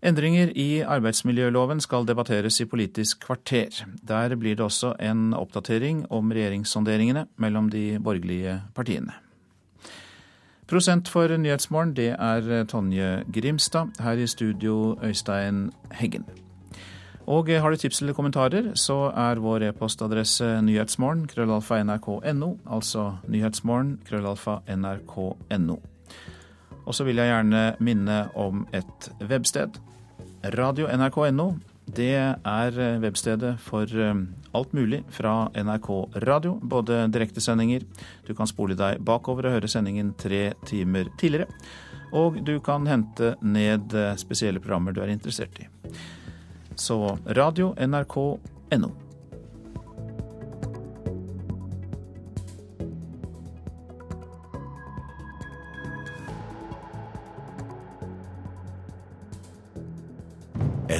[0.00, 3.84] Endringer i arbeidsmiljøloven skal debatteres i Politisk kvarter.
[4.00, 9.27] Der blir det også en oppdatering om regjeringssonderingene mellom de borgerlige partiene.
[10.68, 13.88] Prosent for Nyhetsmorgen, det er Tonje Grimstad.
[14.04, 16.26] Her i studio Øystein Heggen.
[17.26, 23.98] Og har du tips eller kommentarer, så er vår e-postadresse nyhetsmorgen krøllalfa nrk.no, altså nyhetsmorgen
[24.08, 25.76] krøllalfa nrk.no.
[26.86, 29.80] Og så vil jeg gjerne minne om et websted
[30.44, 31.50] Radio NRK.no
[31.96, 32.14] det
[32.44, 34.14] er eh, webstedet for eh,
[34.52, 35.88] alt mulig fra NRK
[36.24, 36.58] radio.
[36.62, 37.82] Både direktesendinger,
[38.26, 41.48] du kan spole deg bakover og høre sendingen tre timer tidligere.
[42.12, 45.68] Og du kan hente ned eh, spesielle programmer du er interessert i.
[46.78, 47.74] Så radio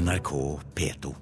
[0.09, 1.15] NRK P2.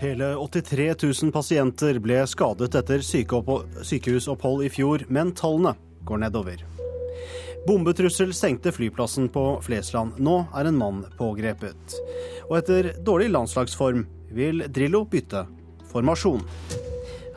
[0.00, 5.72] Hele 83 000 pasienter ble skadet etter sykehusopphold i fjor, men tallene
[6.04, 6.60] går nedover.
[7.66, 10.20] Bombetrussel stengte flyplassen på Flesland.
[10.20, 11.96] Nå er en mann pågrepet.
[12.50, 14.04] Og etter dårlig landslagsform
[14.36, 15.46] vil Drillo bytte
[15.88, 16.44] formasjon.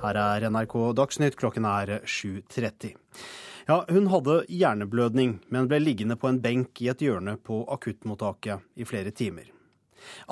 [0.04, 2.98] Her er NRK Dagsnytt, klokken er 7.30.
[3.70, 8.64] Ja, hun hadde hjerneblødning, men ble liggende på en benk i et hjørne på akuttmottaket
[8.82, 9.52] i flere timer.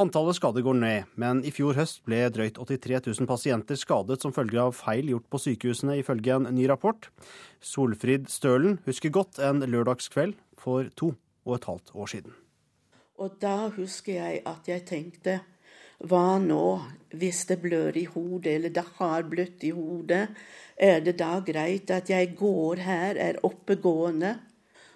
[0.01, 4.33] Antallet skader går ned, men i fjor høst ble drøyt 83 000 pasienter skadet som
[4.33, 7.11] følge av feil gjort på sykehusene, ifølge en ny rapport.
[7.61, 11.11] Solfrid Stølen husker godt en lørdagskveld for to
[11.45, 12.33] og et halvt år siden.
[13.21, 15.37] Og da husker jeg at jeg tenkte
[16.05, 16.65] hva nå
[17.17, 20.27] hvis det blør i hodet, eller det har bløtt i hodet?
[20.77, 24.35] Er det da greit at jeg går her, er oppegående?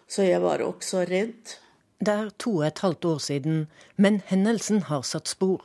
[0.07, 1.55] Så jeg var også redd.
[2.01, 5.63] Det er to og et halvt år siden, men hendelsen har satt spor.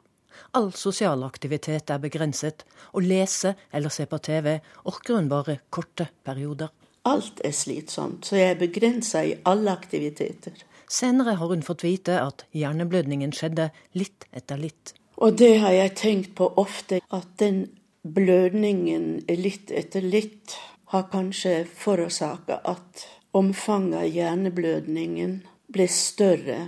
[0.57, 2.64] All sosial aktivitet er begrenset.
[2.93, 6.70] Å lese eller se på TV orker hun bare korte perioder.
[7.07, 10.57] Alt er slitsomt, så jeg er begrensa i alle aktiviteter.
[10.91, 14.95] Senere har hun fått vite at hjerneblødningen skjedde litt etter litt.
[15.16, 17.66] Og det har jeg tenkt på ofte, at den
[18.06, 20.56] blødningen litt etter litt
[20.92, 23.06] har kanskje forårsaka at
[23.36, 25.38] omfanget av hjerneblødningen
[25.72, 26.58] ble større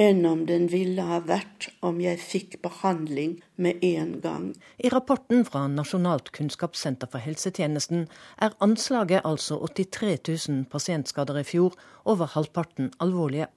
[0.00, 4.46] enn om den ville ha vært om jeg fikk behandling med en gang.
[4.82, 8.06] I rapporten fra Nasjonalt kunnskapssenter for helsetjenesten
[8.42, 10.16] er anslaget altså 83
[10.48, 13.50] 000 pasientskader i fjor, over halvparten alvorlige.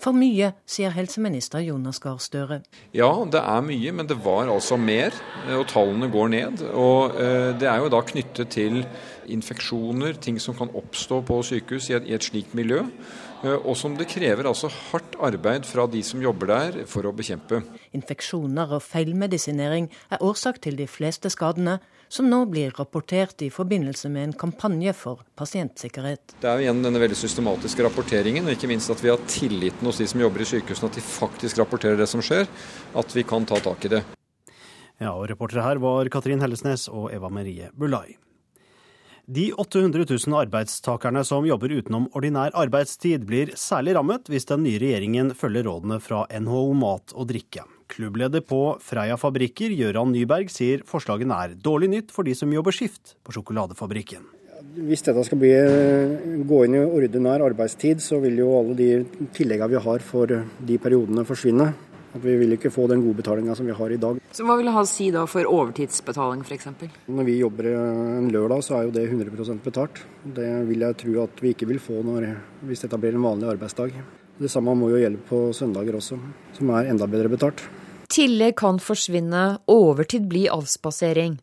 [0.00, 2.60] For mye, sier helseminister Jonas Gahr Støre.
[2.96, 5.14] Ja, det er mye, men det var altså mer,
[5.56, 6.62] og tallene går ned.
[6.72, 8.84] Og eh, det er jo da knyttet til
[9.30, 12.84] infeksjoner, ting som kan oppstå på sykehus i et, i et slikt miljø.
[13.40, 17.14] Eh, og som det krever altså hardt arbeid fra de som jobber der for å
[17.16, 17.62] bekjempe.
[17.96, 21.78] Infeksjoner og feilmedisinering er årsak til de fleste skadene,
[22.10, 26.34] som nå blir rapportert i forbindelse med en kampanje for pasientsikkerhet.
[26.42, 29.86] Det er jo igjen denne veldig systematiske rapporteringen, og ikke minst at vi har tilliten
[29.86, 32.50] hos de som jobber i sykehusene, at de faktisk rapporterer det som skjer,
[32.98, 34.02] at vi kan ta tak i det.
[35.00, 38.18] Ja, og Reportere her var Katrin Hellesnes og Eva Marie Bulai.
[39.26, 44.80] De 800 000 arbeidstakerne som jobber utenom ordinær arbeidstid, blir særlig rammet hvis den nye
[44.80, 47.66] regjeringen følger rådene fra NHO Mat og Drikke.
[47.90, 52.74] Klubbleder på Freia Fabrikker, Gøran Nyberg, sier forslagene er dårlig nytt for de som jobber
[52.74, 54.24] skift på sjokoladefabrikken.
[54.80, 55.52] Hvis dette skal bli,
[56.46, 58.90] gå inn i ordinær arbeidstid, så vil jo alle de
[59.34, 61.72] tilleggene vi har for de periodene forsvinne.
[62.10, 64.18] At vi vil ikke få den gode betalinga som vi har i dag.
[64.34, 66.70] Så Hva vil det ha å si da for overtidsbetaling f.eks.?
[67.06, 70.02] Når vi jobber en lørdag, så er jo det 100% betalt.
[70.24, 72.32] Det vil jeg tro at vi ikke vil få når,
[72.66, 73.94] hvis dette blir en vanlig arbeidsdag.
[74.40, 76.18] Det samme må jo gjelde på søndager også,
[76.56, 77.62] som er enda bedre betalt.
[78.10, 81.36] Tillegg kan forsvinne, overtid bli avspasering.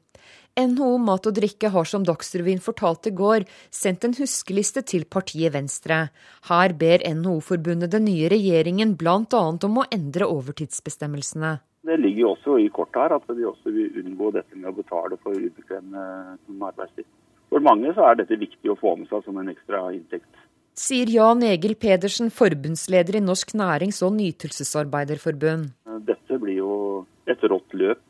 [0.57, 5.53] NHO Mat og Drikke har som Dagsrevyen fortalte i går, sendt en huskeliste til partiet
[5.53, 6.07] Venstre.
[6.49, 9.43] Her ber NHO-forbundet den nye regjeringen bl.a.
[9.69, 11.59] om å endre overtidsbestemmelsene.
[11.87, 14.75] Det ligger jo også i kortet her at de også vil unngå dette med å
[14.75, 15.93] betale for ubekvem
[16.67, 17.05] arbeidstid.
[17.47, 20.27] For mange så er dette viktig å få med seg som en ekstra inntekt.
[20.77, 25.71] Sier Jan Egil Pedersen, forbundsleder i Norsk nærings- og nytelsesarbeiderforbund.
[26.05, 26.73] Dette blir jo
[27.25, 28.01] et rått løp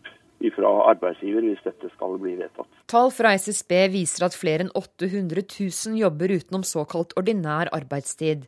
[0.55, 2.69] fra arbeidsgiver hvis dette skal bli vedtatt.
[2.89, 8.45] Tall fra SSB viser at flere enn 800 000 jobber utenom såkalt ordinær arbeidstid.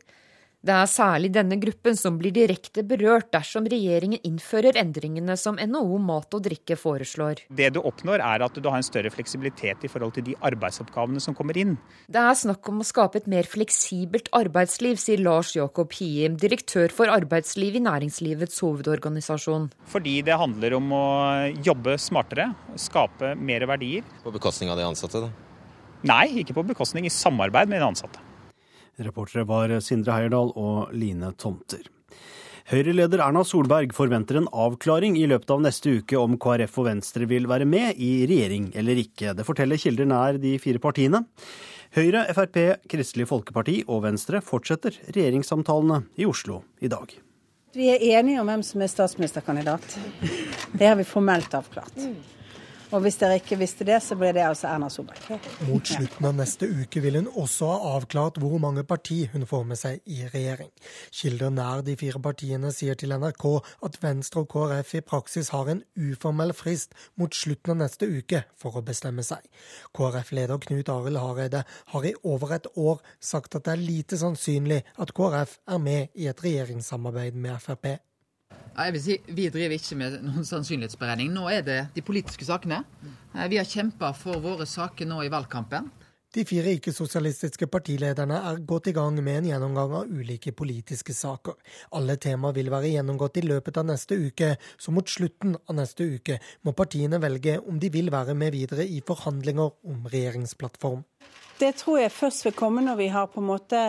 [0.60, 5.96] Det er særlig denne gruppen som blir direkte berørt dersom regjeringen innfører endringene som NHO
[6.04, 7.40] Mat og Drikke foreslår.
[7.48, 11.24] Det du oppnår er at du har en større fleksibilitet i forhold til de arbeidsoppgavene
[11.24, 11.78] som kommer inn.
[12.12, 16.92] Det er snakk om å skape et mer fleksibelt arbeidsliv, sier Lars Jakob Hiem, direktør
[16.92, 19.70] for arbeidsliv i Næringslivets hovedorganisasjon.
[19.88, 21.04] Fordi det handler om å
[21.64, 24.04] jobbe smartere, skape mer verdier.
[24.20, 25.32] På bekostning av de ansatte, da?
[26.04, 27.08] Nei, ikke på bekostning.
[27.08, 28.28] I samarbeid med de ansatte.
[29.04, 31.86] Reportere var Sindre Heierdal og Line Tomter.
[32.70, 37.26] Høyre-leder Erna Solberg forventer en avklaring i løpet av neste uke om KrF og Venstre
[37.26, 39.32] vil være med i regjering eller ikke.
[39.34, 41.24] Det forteller kilder nær de fire partiene.
[41.96, 47.10] Høyre, Frp, Kristelig Folkeparti og Venstre fortsetter regjeringssamtalene i Oslo i dag.
[47.74, 49.96] Vi er enige om hvem som er statsministerkandidat.
[50.70, 51.98] Det har vi formelt avklart.
[52.90, 55.44] Og hvis dere ikke visste det, så ble det altså Erna Solberg.
[55.68, 59.62] Mot slutten av neste uke vil hun også ha avklart hvor mange parti hun får
[59.68, 60.72] med seg i regjering.
[61.14, 63.46] Kilder nær de fire partiene sier til NRK
[63.86, 68.42] at Venstre og KrF i praksis har en uformell frist mot slutten av neste uke
[68.58, 69.46] for å bestemme seg.
[69.94, 71.64] KrF-leder Knut Arild Hareide
[71.94, 76.14] har i over et år sagt at det er lite sannsynlig at KrF er med
[76.18, 78.00] i et regjeringssamarbeid med Frp.
[78.80, 81.32] Jeg vil si, Vi driver ikke med noen sannsynlighetsberegning.
[81.34, 82.84] Nå er det de politiske sakene.
[83.34, 85.90] Eh, vi har kjempa for våre saker nå i valgkampen.
[86.30, 91.56] De fire ikke-sosialistiske partilederne er gått i gang med en gjennomgang av ulike politiske saker.
[91.98, 96.06] Alle tema vil være gjennomgått i løpet av neste uke, så mot slutten av neste
[96.06, 101.02] uke må partiene velge om de vil være med videre i forhandlinger om regjeringsplattform.
[101.58, 103.80] Det tror jeg først vil komme når vi har på en måte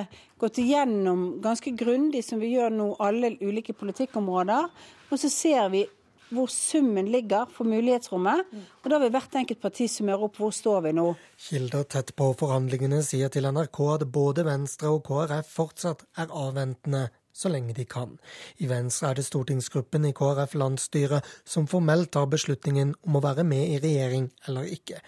[0.41, 4.69] gått igjennom ganske grundig, som vi gjør nå, alle ulike politikkområder.
[5.11, 5.85] Og så ser vi
[6.31, 8.51] hvor summen ligger for mulighetsrommet.
[8.83, 11.09] Og da vil hvert enkelt parti summere opp hvor står vi nå.
[11.47, 17.09] Kilder tett på forhandlingene sier til NRK at både Venstre og KrF fortsatt er avventende
[17.33, 18.17] så lenge de kan.
[18.57, 23.45] I Venstre er det stortingsgruppen i KrF landsstyret som formelt tar beslutningen om å være
[23.47, 24.99] med i regjering eller ikke.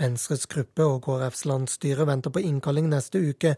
[0.00, 3.56] Venstres gruppe og KrFs landsstyre venter på innkalling neste uke,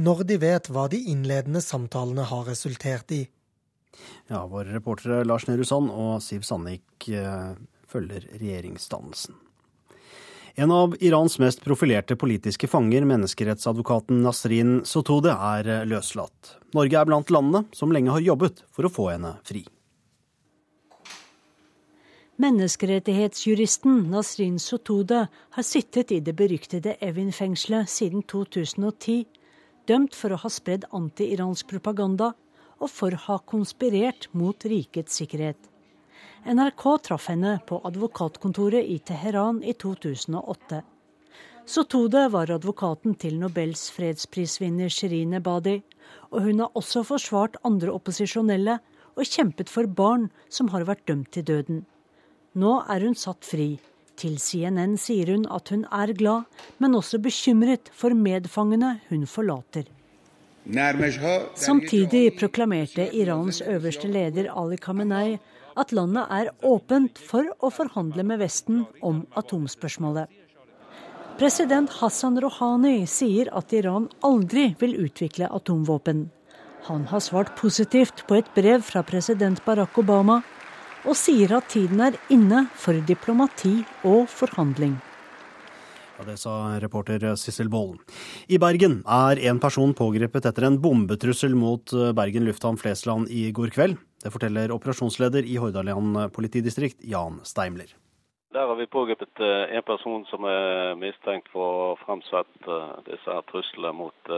[0.00, 3.26] når de vet hva de innledende samtalene har resultert i.
[4.30, 7.52] Ja, våre reportere Lars Nehru Sand og Siv Sandvik eh,
[7.88, 9.36] følger regjeringsdannelsen.
[10.54, 16.56] En av Irans mest profilerte politiske fanger, menneskerettsadvokaten Nasrin Sotode, er eh, løslatt.
[16.76, 19.64] Norge er blant landene som lenge har jobbet for å få henne fri.
[22.42, 29.24] Menneskerettighetsjuristen Nasrin Sotode har sittet i det beryktede Evin-fengselet siden 2010,
[29.88, 32.32] dømt for å ha spredd anti-iransk propaganda
[32.82, 35.58] og for å ha konspirert mot rikets sikkerhet.
[36.42, 40.80] NRK traff henne på advokatkontoret i Teheran i 2008.
[41.62, 45.76] Sotode var advokaten til Nobels fredsprisvinner Shirin Ebadi,
[46.34, 48.80] og hun har også forsvart andre opposisjonelle
[49.14, 51.84] og kjempet for barn som har vært dømt til døden.
[52.58, 53.76] Nå er hun satt fri.
[54.16, 56.44] Til CNN sier hun at hun er glad,
[56.78, 59.88] men også bekymret for medfangene hun forlater.
[61.58, 65.38] Samtidig proklamerte Irans øverste leder Ali Khamenei
[65.76, 70.28] at landet er åpent for å forhandle med Vesten om atomspørsmålet.
[71.40, 76.28] President Hassan Rouhani sier at Iran aldri vil utvikle atomvåpen.
[76.86, 80.42] Han har svart positivt på et brev fra president Barack Obama,
[81.02, 84.98] og sier at tiden er inne for diplomati og forhandling.
[86.18, 87.98] Ja, Det sa reporter Sissel Bollen.
[88.46, 93.50] I Bergen er en person pågrepet etter en bombetrussel mot eh, Bergen lufthavn Flesland i
[93.50, 93.98] går kveld.
[94.22, 97.90] Det forteller operasjonsleder i Hordaland politidistrikt, Jan Steimler.
[98.52, 102.96] Der har vi pågrepet eh, en person som er mistenkt for å ha fremsatt eh,
[103.10, 104.34] disse truslene mot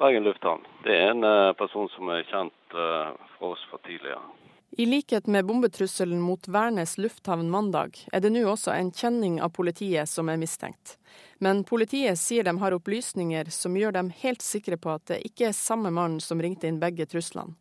[0.00, 0.64] Bergen lufthavn.
[0.86, 1.26] Det er en
[1.60, 4.22] person som er kjent for oss fra tidligere.
[4.72, 9.50] I likhet med bombetrusselen mot Værnes lufthavn mandag, er det nå også en kjenning av
[9.56, 10.94] politiet som er mistenkt.
[11.42, 15.48] Men politiet sier de har opplysninger som gjør dem helt sikre på at det ikke
[15.48, 17.56] er samme mann som ringte inn begge truslene.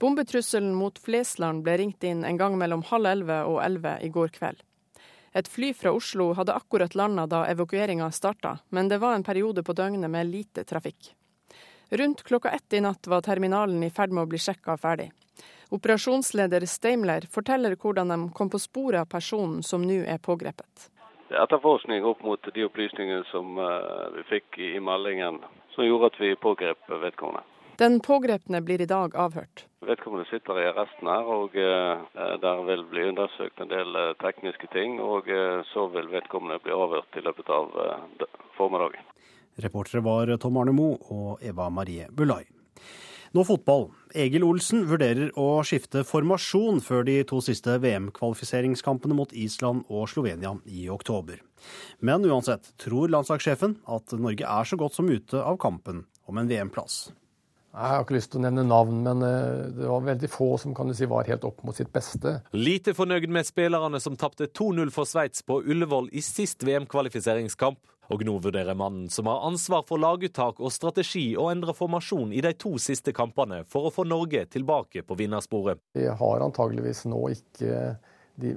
[0.00, 4.32] Bombetrusselen mot Flesland ble ringt inn en gang mellom halv elleve og elleve i går
[4.34, 4.64] kveld.
[5.36, 9.62] Et fly fra Oslo hadde akkurat landa da evakueringa starta, men det var en periode
[9.62, 11.12] på døgnet med lite trafikk.
[11.92, 15.12] Rundt klokka ett i natt var terminalen i ferd med å bli sjekka ferdig.
[15.72, 20.90] Operasjonsleder Steimler forteller hvordan de kom på sporet av personen som nå er pågrepet.
[21.30, 25.40] Det er etterforskning opp mot de opplysningene som eh, vi fikk i meldingen,
[25.72, 27.48] som gjorde at vi pågrep vedkommende.
[27.80, 29.64] Den pågrepne blir i dag avhørt.
[29.88, 32.04] Vedkommende sitter i arresten her, og uh,
[32.44, 35.00] der vil bli undersøkt en del uh, tekniske ting.
[35.00, 35.32] Og
[35.72, 37.72] så vil vedkommende bli avhørt i løpet av
[38.60, 39.08] formiddagen.
[39.64, 42.44] Reportere var Tom Arne Moe og Eva Marie Bulai.
[43.32, 43.86] Nå fotball.
[44.12, 50.52] Egil Olsen vurderer å skifte formasjon før de to siste VM-kvalifiseringskampene mot Island og Slovenia
[50.68, 51.40] i oktober.
[52.04, 56.50] Men uansett tror landslagssjefen at Norge er så godt som ute av kampen om en
[56.50, 57.06] VM-plass.
[57.72, 60.74] Jeg har ikke lyst til å nevne navn, men eh, det var veldig få som
[60.76, 62.34] kan du si var helt opp mot sitt beste.
[62.52, 67.80] Lite fornøyd med spillerne som tapte 2-0 for Sveits på Ullevål i sist VM-kvalifiseringskamp.
[68.12, 72.42] Og nå vurderer mannen som har ansvar for laguttak og strategi, å endre formasjon i
[72.44, 75.80] de to siste kampene for å få Norge tilbake på vinnersporet.
[75.96, 77.78] Vi har antageligvis nå ikke
[78.34, 78.56] de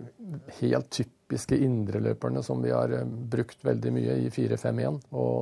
[0.60, 5.02] helt typiske indreløperne som vi har eh, brukt veldig mye i 4-5-1.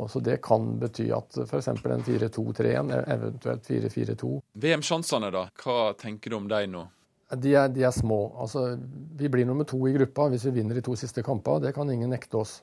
[0.10, 1.68] Så det kan bety at f.eks.
[1.68, 4.34] en 4-2-3-1, eventuelt 4-4-2.
[4.65, 5.48] VM-sjansene, da?
[5.64, 6.84] Hva tenker du om dem nå?
[7.34, 8.27] De er, de er små.
[8.41, 8.76] Altså,
[9.18, 11.64] vi blir nummer to i gruppa hvis vi vinner de to siste kampene.
[11.68, 12.60] Det kan ingen nekte oss.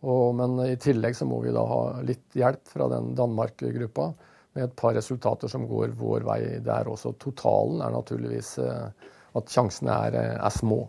[0.00, 4.12] Og, men i tillegg så må vi da ha litt hjelp fra den Danmark-gruppa
[4.56, 7.14] med et par resultater som går vår vei der også.
[7.20, 10.82] Totalen er naturligvis eh, at sjansene er, eh, er små.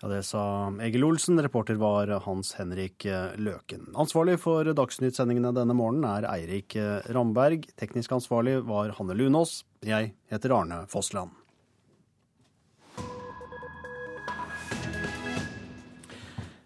[0.00, 1.40] Ja, Det sa Egil Olsen.
[1.42, 3.90] Reporter var Hans Henrik eh, Løken.
[3.94, 6.76] Ansvarlig for Dagsnytt-sendingene denne morgenen er Eirik
[7.12, 7.68] Ramberg.
[7.80, 9.62] Teknisk ansvarlig var Hanne Lunås.
[9.84, 11.43] Jeg heter Arne Fossland.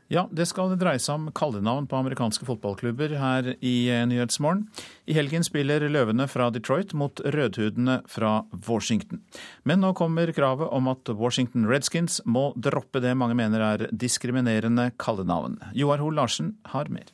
[0.08, 4.62] Ja, det skal dreie seg om kallenavn på amerikanske fotballklubber her i eh, Nyhetsmorgen.
[5.04, 9.20] I helgen spiller løvene fra Detroit mot rødhudene fra Washington.
[9.68, 14.94] Men nå kommer kravet om at Washington Redskins må droppe det mange mener er diskriminerende
[14.96, 15.58] kallenavn.
[15.76, 17.12] Joar Hoel Larsen har mer.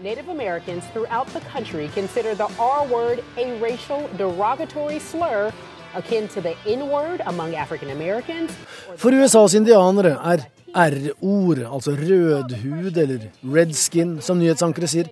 [0.00, 5.52] Native Americans throughout the country consider the R word a racial derogatory slur
[5.94, 8.50] akin to the N word among African Americans.
[8.96, 15.10] For USAs indianere er R-ord, altså rødhud eller redskin, som nyhetsankere sier,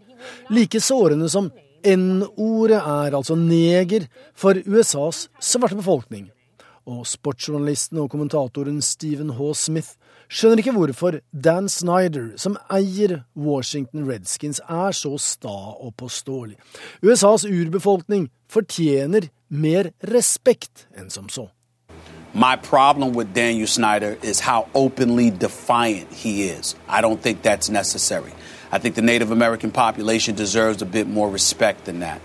[0.50, 1.50] like sårende som
[1.86, 6.28] N-ordet er, altså neger, for USAs svarte befolkning.
[6.88, 9.50] Og sportsjournalisten og kommentatoren Stephen H.
[9.54, 9.90] Smith
[10.32, 16.56] skjønner ikke hvorfor Dan Snyder, som eier Washington Redskins, er så sta og påståelig.
[17.04, 21.48] USAs urbefolkning fortjener mer respekt enn som så.
[22.34, 26.76] My problem with Daniel Snyder is how openly defiant he is.
[26.88, 28.32] I don't think that's necessary.
[28.70, 32.20] I think the Native American population deserves a bit more respect than that.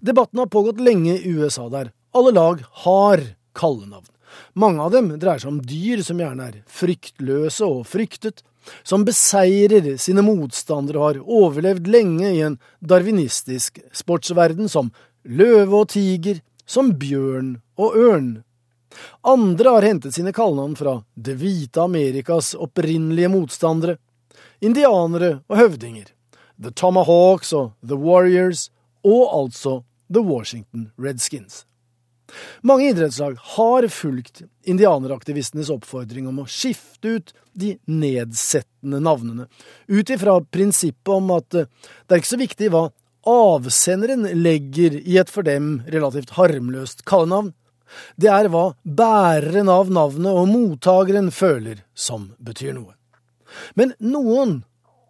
[0.00, 3.20] Debatten har pågått lenge i USA, der alle lag har
[3.54, 4.06] kallenavn.
[4.52, 8.42] Mange av dem dreier seg om dyr som gjerne er fryktløse og fryktet,
[8.82, 14.92] som beseirer sine motstandere og har overlevd lenge i en darwinistisk sportsverden, som
[15.24, 18.30] løve og tiger, som bjørn og ørn.
[19.26, 23.98] Andre har hentet sine kallenavn fra det hvite Amerikas opprinnelige motstandere,
[24.60, 26.10] indianere og høvdinger,
[26.62, 28.70] The Tomahawks og The Warriors,
[29.04, 29.80] og altså
[30.12, 31.64] The Washington Redskins.
[32.66, 39.46] Mange idrettslag har fulgt indianeraktivistenes oppfordring om å skifte ut de nedsettende navnene,
[39.86, 41.66] ut ifra prinsippet om at det
[42.10, 42.88] er ikke så viktig hva
[43.26, 47.52] avsenderen legger i et for dem relativt harmløst kallenavn,
[48.20, 52.94] det er hva bæreren av navnet og mottakeren føler som betyr noe.
[53.78, 54.60] Men noen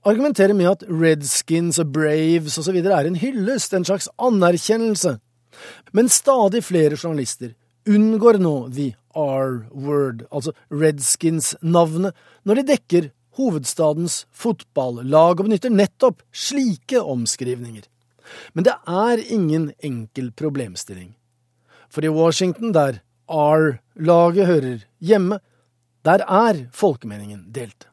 [0.06, 2.78] argumenterer med at Redskins og Braves osv.
[2.78, 5.16] er en hyllest, en slags anerkjennelse.
[5.96, 7.54] Men stadig flere journalister
[7.86, 17.00] unngår nå the R-word, altså Redskins-navnet, når de dekker hovedstadens fotballag og benytter nettopp slike
[17.00, 17.84] omskrivninger.
[18.54, 21.14] Men det er ingen enkel problemstilling.
[21.90, 22.92] For i Washington, der
[23.28, 25.38] R-laget hører hjemme,
[26.04, 27.88] der er folkemeningen delt.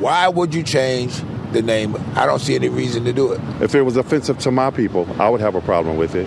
[0.00, 1.94] Why would you change the name?
[2.16, 3.40] I don't see any reason to do it.
[3.62, 6.26] If it was offensive to my people, I would have a problem with it.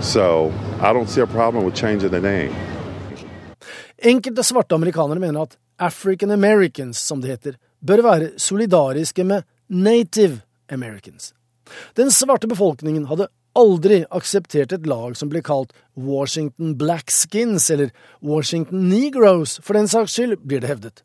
[0.00, 2.54] So I don't see a problem with changing the name.
[3.98, 7.54] Enkelte svarte amerikanere mener at African Americans, som det heter,
[7.86, 10.40] bør være solidariske med Native
[10.72, 11.34] Americans.
[11.96, 17.92] Den svarte befolkningen hadde aldri akseptert et lag som ble kalt Washington Blackskins eller
[18.22, 21.02] Washington Negroes, for den saks skyld, blir det hevdet.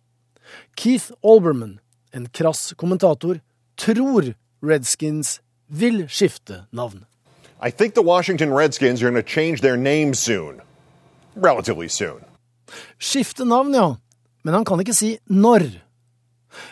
[0.75, 1.79] Keith Olbermann,
[2.11, 3.39] en krass kommentator,
[3.79, 7.05] tror Redskins vil skifte navn.
[7.63, 10.61] I think the Washington Redskins are going to change their name soon.
[11.35, 12.25] Relatively soon.
[12.99, 13.95] Skifte navn, ja,
[14.43, 15.69] men han kan ikke si når.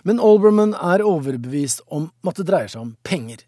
[0.03, 3.45] Men Olbermann er overbevist om at det dreier seg om penger.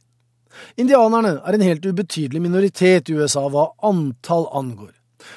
[0.79, 4.93] Indianerne er en helt ubetydelig minoritet i USA hva antall angår.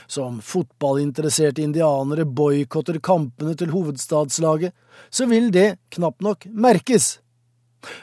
[0.08, 4.72] Som fotballinteresserte indianere boikotter kampene til hovedstadslaget,
[5.10, 7.18] så vil det knapt nok merkes.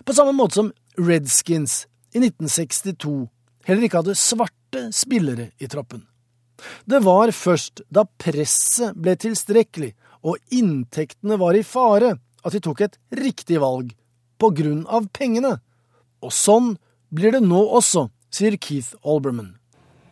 [0.05, 3.25] På samme måte som Redskins i 1962
[3.65, 6.05] heller ikke hadde svarte spillere i troppen.
[6.85, 12.13] Det var først da presset ble tilstrekkelig og inntektene var i fare,
[12.45, 13.91] at de tok et riktig valg,
[14.41, 15.55] på grunn av pengene.
[16.21, 16.75] Og sånn
[17.13, 19.55] blir det nå også, sier Keith Olbermann.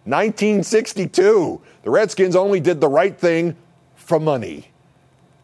[0.05, 1.61] 1962.
[1.83, 3.55] The Redskins only did the right thing
[3.95, 4.71] for money.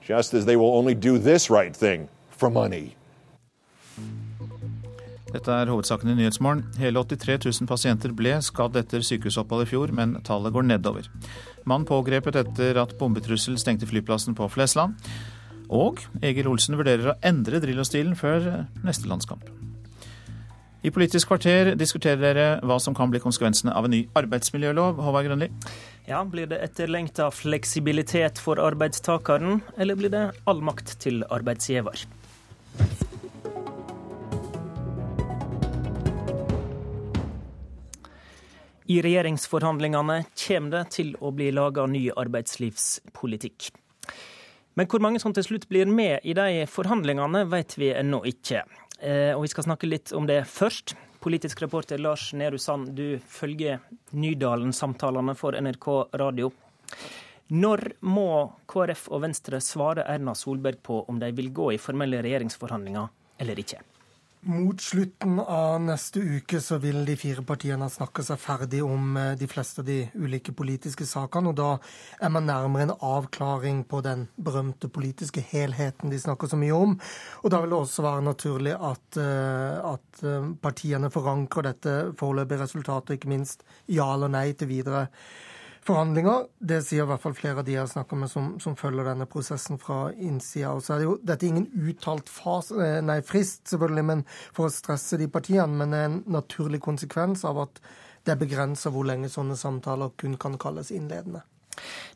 [0.01, 2.95] Just as they will only do this right thing for money.
[5.35, 6.63] Dette er hovedsaken i Nyhetsmorgen.
[6.79, 11.09] Hele 83 000 pasienter ble skadd etter sykehusopphold i fjor, men tallet går nedover.
[11.67, 14.95] Mann pågrepet etter at bombetrussel stengte flyplassen på Flesland.
[15.67, 19.49] Og Egil Olsen vurderer å endre Drillo-stilen før neste landskamp.
[20.85, 24.99] I Politisk kvarter diskuterer dere hva som kan bli konsekvensene av en ny arbeidsmiljølov.
[25.01, 25.47] Håvard Grønli?
[26.05, 32.05] Ja, Blir det etterlengta fleksibilitet for arbeidstakeren, eller blir det all makt til arbeidsgiver?
[38.85, 43.71] I regjeringsforhandlingene kommer det til å bli laga ny arbeidslivspolitikk.
[44.77, 48.67] Men hvor mange som til slutt blir med i de forhandlingene, vet vi ennå ikke.
[49.05, 50.95] Eh, og vi skal snakke litt om det først.
[51.21, 53.81] Politisk reporter Lars Nehru Sand, du følger
[54.13, 55.87] Nydalen-samtalene for NRK
[56.21, 56.51] radio.
[57.53, 58.29] Når må
[58.69, 63.11] KrF og Venstre svare Erna Solberg på om de vil gå i formelle regjeringsforhandlinger
[63.41, 63.81] eller ikke?
[64.45, 69.31] Mot slutten av neste uke så vil de fire partiene snakke seg ferdig om eh,
[69.39, 71.49] de fleste av de ulike politiske sakene.
[71.49, 71.69] og Da
[72.21, 76.93] er man nærmere en avklaring på den berømte politiske helheten de snakker så mye om.
[77.41, 82.67] Og Da vil det også være naturlig at, eh, at eh, partiene forankrer dette foreløpige
[82.67, 85.07] resultatet, ikke minst ja eller nei til videre
[85.85, 86.47] forhandlinger.
[86.59, 89.27] Det sier i hvert fall flere av de jeg snakker med som, som følger denne
[89.29, 90.73] prosessen fra innsida.
[90.73, 94.23] Og så er det jo, Dette er ingen uttalt fas, eh, nei, frist, selvfølgelig, men
[94.55, 95.79] for å stresse de partiene.
[95.81, 97.81] Men det er en naturlig konsekvens av at
[98.25, 101.43] det er begrensa hvor lenge sånne samtaler kun kan kalles innledende.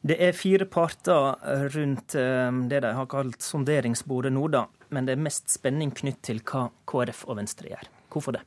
[0.01, 1.35] Det er fire parter
[1.75, 4.65] rundt eh, det de har kalt sonderingsbordet nå, da.
[4.89, 7.91] Men det er mest spenning knytt til hva KrF og Venstre gjør.
[8.09, 8.45] Hvorfor det?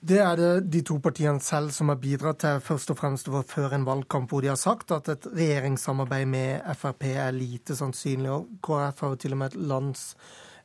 [0.00, 3.76] Det er det de to partiene selv som har bidratt til, først og fremst føre
[3.76, 8.30] en valgkamp hvor de har sagt at et regjeringssamarbeid med Frp er lite sannsynlig.
[8.30, 10.16] og KrF har jo til og med et, lands,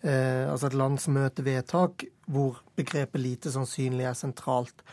[0.03, 4.83] eh, altså et landsmøtevedtak hvor begrepet 'lite sannsynlig' er sentralt.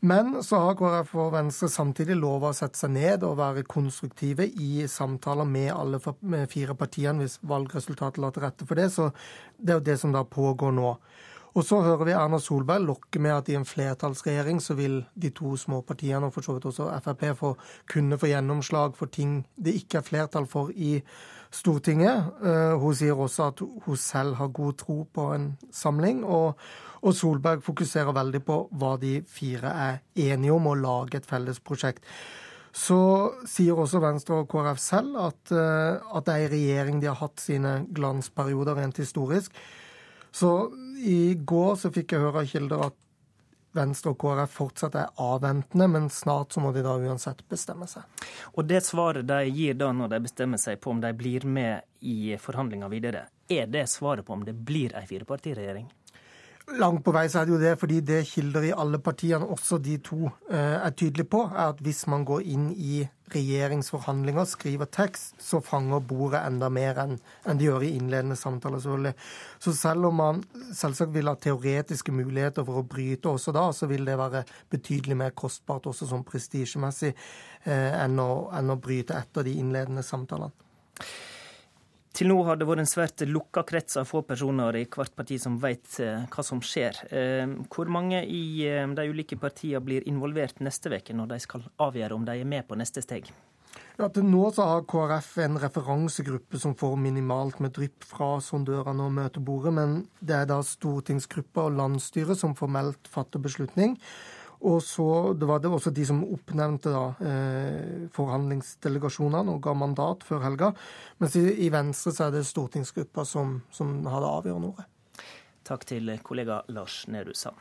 [0.00, 4.46] Men så har KrF og Venstre samtidig lova å sette seg ned og være konstruktive
[4.46, 6.00] i samtaler med alle
[6.46, 8.92] fire partiene hvis valgresultatet la til rette for det.
[8.92, 9.10] Så
[9.58, 10.96] det er jo det som da pågår nå.
[11.58, 15.32] Og så hører vi Erna Solberg lokke med at i en flertallsregjering så vil de
[15.34, 17.50] to små partiene, og for så vidt også Frp, få
[17.90, 21.00] kunne få gjennomslag for ting det ikke er flertall for i
[21.50, 22.28] Stortinget.
[22.44, 26.20] Eh, hun sier også at hun selv har god tro på en samling.
[26.24, 26.54] Og,
[27.02, 29.98] og Solberg fokuserer veldig på hva de fire er
[30.28, 32.06] enige om, å lage et felles prosjekt.
[32.70, 33.00] Så
[33.48, 37.18] sier også Venstre og KrF selv at, eh, at det er i regjering de har
[37.24, 39.56] hatt sine glansperioder rent historisk.
[40.32, 40.72] Så
[41.04, 42.96] i går så fikk jeg høre av kilder at
[43.76, 48.06] Venstre og KrF fortsatt er avventende, men snart så må de da uansett bestemme seg.
[48.56, 51.84] Og det svaret de gir da når de bestemmer seg på om de blir med
[52.00, 55.86] i forhandlinger videre, er det svaret på om det blir ei firepartiregjering?
[56.80, 59.78] Langt på vei så er det jo det, fordi det kilder i alle partiene, også
[59.80, 64.88] de to, eh, er tydelige på, er at hvis man går inn i regjeringsforhandlinger, skriver
[64.92, 67.16] tekst, så fanger bordet enda mer enn
[67.58, 68.80] de gjør i innledende samtaler.
[68.80, 69.14] selvfølgelig.
[69.58, 70.42] Så selv om man
[70.74, 75.16] selvsagt vil ha teoretiske muligheter for å bryte også da, så vil det være betydelig
[75.16, 80.52] mer kostbart også sånn prestisjemessig eh, enn, enn å bryte etter de innledende samtalene.
[82.18, 85.36] Til nå har det vært en svært lukka krets av få personer i hvert parti
[85.38, 86.96] som vet eh, hva som skjer.
[87.14, 91.68] Eh, hvor mange i eh, de ulike partiene blir involvert neste uke, når de skal
[91.78, 93.30] avgjøre om de er med på neste steg?
[94.00, 99.06] Ja, til nå så har KrF en referansegruppe som får minimalt med drypp fra sondørene
[99.06, 103.94] og møtebordet, men det er da stortingsgruppa og landsstyret som formelt fatter beslutning.
[104.60, 110.26] Og så det var det også de som oppnevnte da, eh, forhandlingsdelegasjonene og ga mandat
[110.26, 110.72] før helga.
[111.22, 114.88] Mens i, i Venstre så er det stortingsgruppa som, som har det avgjørende ordet.
[115.68, 117.60] Takk til kollega Lars Nehru Sand.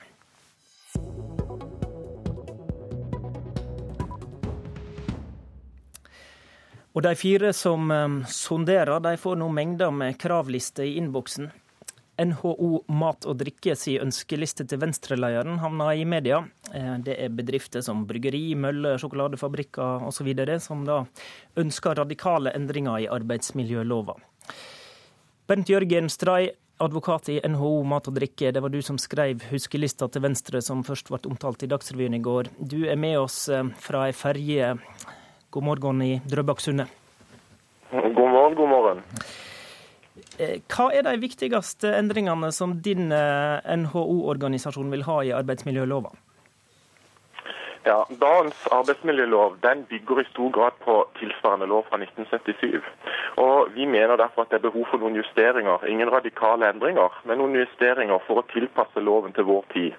[6.97, 11.51] Og de fire som um, sonderer, de får nå mengder med kravlister i innboksen.
[12.17, 16.41] NHO Mat og Drikke si ønskeliste til Venstre-lederen havna i media.
[16.73, 20.31] Eh, det er bedrifter som bryggeri, møller, sjokoladefabrikker osv.
[20.59, 21.03] som da
[21.57, 24.17] ønsker radikale endringer i arbeidsmiljølova.
[25.47, 26.49] Bernt Jørgen Stray,
[26.83, 30.83] advokat i NHO Mat og Drikke, det var du som skrev huskelista til Venstre som
[30.83, 32.51] først ble omtalt i Dagsrevyen i går.
[32.59, 34.73] Du er med oss eh, fra ei ferje.
[35.51, 36.89] God morgen i Drøbaksundet.
[37.91, 39.05] God morgen, god morgen.
[40.37, 46.13] Eh, hva er de viktigste endringene som din eh, NHO-organisasjon vil ha i arbeidsmiljølova?
[47.87, 52.83] Ja, Dagens arbeidsmiljølov den bygger i stor grad på tilsvarende lov fra 1977.
[53.43, 55.85] Og Vi mener derfor at det er behov for noen justeringer.
[55.87, 59.95] Ingen radikale endringer, men noen justeringer for å tilpasse loven til vår tid.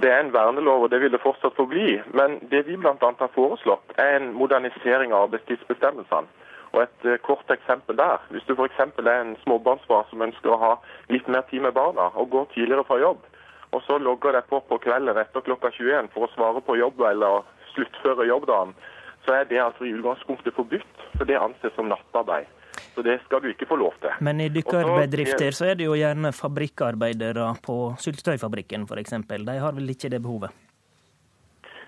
[0.00, 1.98] Det er en vernelov, og det vil det fortsatt forbli.
[2.14, 2.94] Men det vi bl.a.
[2.94, 6.45] har foreslått, er en modernisering av arbeidstidsbestemmelsene.
[6.76, 8.20] Og Et eh, kort eksempel der.
[8.30, 8.80] Hvis du f.eks.
[9.00, 10.72] er en småbarnsfar som ønsker å ha
[11.08, 13.24] litt mer tid med barna, og går tidligere fra jobb,
[13.72, 17.00] og så logger deg på på kvelden etter klokka 21 for å svare på jobb
[17.08, 18.76] eller sluttføre jobbdagen,
[19.24, 21.02] så er det altså i utgangspunktet forbudt.
[21.16, 22.52] For det anses som nattarbeid.
[22.94, 24.12] Så det skal du ikke få lov til.
[24.24, 29.16] Men i dykkerbedrifter så er det jo gjerne fabrikkarbeidere på syltetøyfabrikken f.eks.
[29.32, 30.65] De har vel ikke det behovet?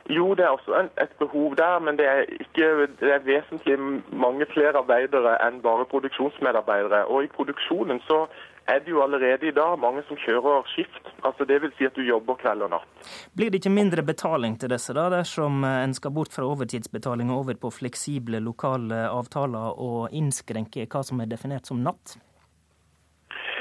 [0.09, 3.77] Jo, det er også et behov der, men det er, ikke, det er vesentlig
[4.13, 7.03] mange flere arbeidere enn bare produksjonsmedarbeidere.
[7.13, 8.23] Og i produksjonen så
[8.69, 11.11] er det jo allerede i dag mange som kjører skift.
[11.29, 13.11] Altså det vil si at du jobber kveld og natt.
[13.37, 17.45] Blir det ikke mindre betaling til disse da, dersom en skal bort fra overtidsbetaling og
[17.45, 22.17] over på fleksible lokale avtaler og innskrenke hva som er definert som natt?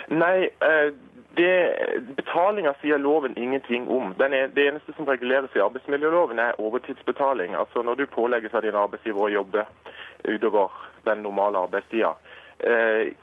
[0.08, 0.92] Nei, eh,
[1.38, 4.16] Betalinga sier loven ingenting om.
[4.20, 7.56] Er, det eneste som reguleres i arbeidsmiljøloven er overtidsbetaling.
[7.56, 9.66] Altså Når du pålegges av din arbeidsgiver å jobbe
[10.26, 10.74] utover
[11.06, 12.16] den normale arbeidstida.
[12.60, 13.14] Eh,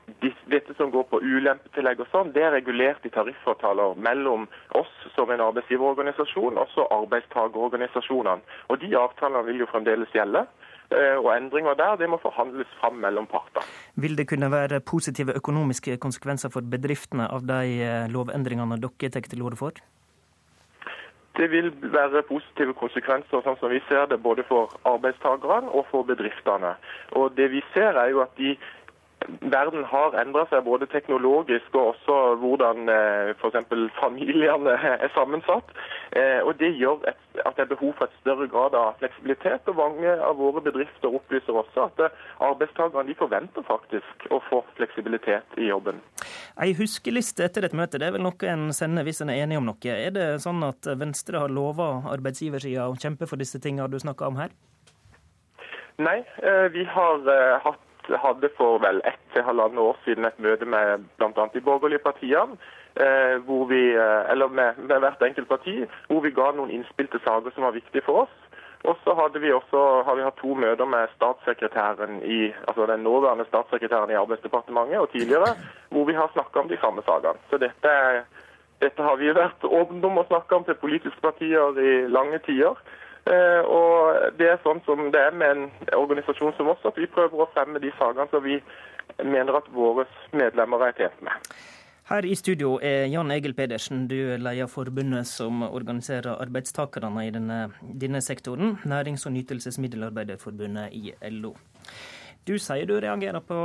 [0.47, 4.47] dette som går på ulempetillegg og sånn, det er regulert i tariffavtaler mellom
[4.79, 8.47] oss som en arbeidsgiverorganisasjon og arbeidstagerorganisasjonene.
[8.71, 10.47] Og De avtalene vil jo fremdeles gjelde.
[10.93, 13.65] Eh, og endringer der det må forhandles fram mellom partene.
[13.97, 19.29] Vil det kunne være positive økonomiske konsekvenser for bedriftene av de eh, lovendringene dere tar
[19.29, 19.81] til orde for?
[21.35, 26.07] Det vil være positive konsekvenser sånn som vi ser det, både for arbeidstakerne og for
[26.07, 26.77] bedriftene.
[27.19, 28.55] Og det vi ser er jo at de
[29.41, 33.69] verden har endra seg både teknologisk og også hvordan eh, f.eks.
[33.99, 34.75] familiene
[35.05, 35.71] er sammensatt.
[36.17, 39.69] Eh, og Det gjør at det er behov for et større grad av fleksibilitet.
[39.71, 42.19] og Mange av våre bedrifter opplyser også at eh,
[42.49, 46.03] arbeidstakerne forventer faktisk å få fleksibilitet i jobben.
[46.61, 49.59] Ei huskeliste etter et møte, det er vel noe en sender hvis en er enig
[49.61, 49.95] om noe.
[49.95, 54.31] Er det sånn at Venstre har lova arbeidsgiversida å kjempe for disse tingene du snakker
[54.31, 54.55] om her?
[56.03, 56.25] Nei,
[56.75, 57.29] vi har
[57.63, 57.84] hatt
[58.23, 61.47] hadde for vel ett til halvannet år siden et møte med bl.a.
[61.55, 62.57] de borgerlige partiene.
[62.95, 65.73] Eh, hvor vi, eh, eller med, med, hvert enkelt parti,
[66.07, 68.37] hvor vi ga noen innspill til saker som var viktige for oss.
[68.85, 73.03] Og så hadde vi også har vi hatt to møter med statssekretæren i, altså den
[73.03, 75.55] nåværende statssekretæren i Arbeidsdepartementet og tidligere,
[75.89, 77.41] hvor vi har snakka om de samme sakene.
[77.51, 77.95] Så dette,
[78.85, 82.79] dette har vi vært åpne om å snakke om til politiske partier i lange tider.
[83.27, 87.07] Eh, og Det er sånn som det er med en organisasjon som oss, at vi
[87.07, 88.59] prøver å fremme de sakene som vi
[89.23, 91.55] mener at våre medlemmer er tjent med.
[92.05, 97.71] Her i studio er Jan Egil Pedersen, du leder forbundet som organiserer arbeidstakerne i denne,
[97.81, 101.55] denne sektoren, Nærings- og nytelsesmiddelarbeiderforbundet i LO.
[102.45, 103.57] Du sier du reagerer på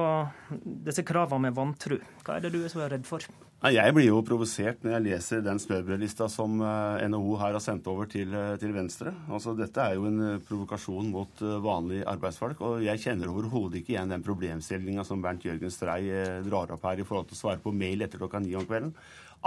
[0.87, 1.99] disse kravene med vantro.
[2.23, 3.27] Hva er det du er så redd for?
[3.59, 7.89] Jeg blir jo provosert når jeg leser den smørbrødlista som eh, NHO her har sendt
[7.91, 9.11] over til, eh, til Venstre.
[9.27, 12.61] Altså, dette er jo en eh, provokasjon mot vanlige arbeidsfolk.
[12.63, 16.07] Og jeg kjenner overhodet ikke igjen den problemstillinga som Bernt Jørgen Strei
[16.45, 18.93] drar opp her i forhold til å svare på mail etter klokka ni om kvelden.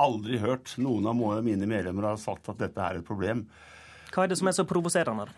[0.05, 3.47] Aldri hørt noen av mine medlemmer har sagt at dette er et problem.
[4.13, 5.31] Hva er det som er så provoserende?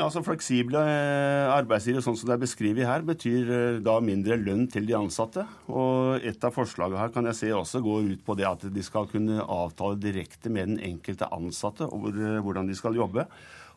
[0.00, 4.64] Altså Fleksible eh, arbeidsgivere sånn som det er beskrevet her, betyr eh, da mindre lønn
[4.72, 5.44] til de ansatte.
[5.68, 8.84] Og Et av forslagene her kan jeg se også går ut på det at de
[8.86, 13.26] skal kunne avtale direkte med den enkelte ansatte over eh, hvordan de skal jobbe.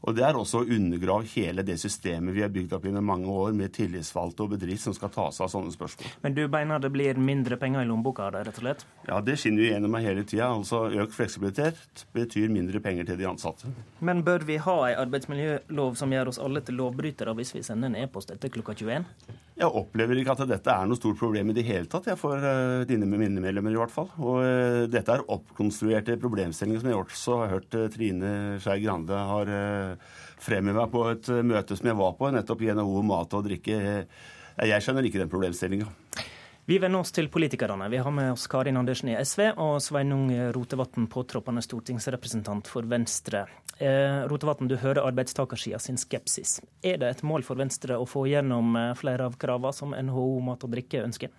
[0.03, 3.29] Og Det er også å undergrave hele det systemet vi har bygd opp gjennom mange
[3.31, 6.09] år, med tillitsvalgte og bedrift som skal ta seg av sånne spørsmål.
[6.25, 8.83] Men du mener det blir mindre penger i lommeboka av det, rett og slett?
[9.07, 10.49] Ja, det skinner jo gjennom meg hele tida.
[10.51, 13.71] Altså økt fleksibilitet betyr mindre penger til de ansatte.
[14.03, 17.93] Men bør vi ha ei arbeidsmiljølov som gjør oss alle til lovbrytere hvis vi sender
[17.93, 19.07] en e-post etter klokka 21?
[19.53, 22.41] Jeg opplever ikke at dette er noe stort problem i det hele tatt, jeg for
[22.41, 24.09] uh, dine mine medlemmer i hvert fall.
[24.17, 28.31] Og uh, dette er oppkonstruerte problemstillinger som jeg også har hørt uh, Trine
[28.63, 29.51] Skei Grande har
[30.41, 33.77] fremheva på et møte som jeg var på, nettopp i NHO mat og drikke.
[34.63, 35.91] Jeg skjønner ikke den problemstillinga.
[36.65, 37.89] Vi vender oss til politikerne.
[37.91, 43.41] Vi har med oss Karin Andersen i SV og Sveinung Rotevatn, påtroppende stortingsrepresentant for Venstre.
[43.83, 46.61] Eh, Rotevatn, du hører arbeidstakersida sin skepsis.
[46.79, 50.27] Er det et mål for Venstre å få gjennom eh, flere av kravene som NHO
[50.47, 51.35] Mat og Drikke ønsker?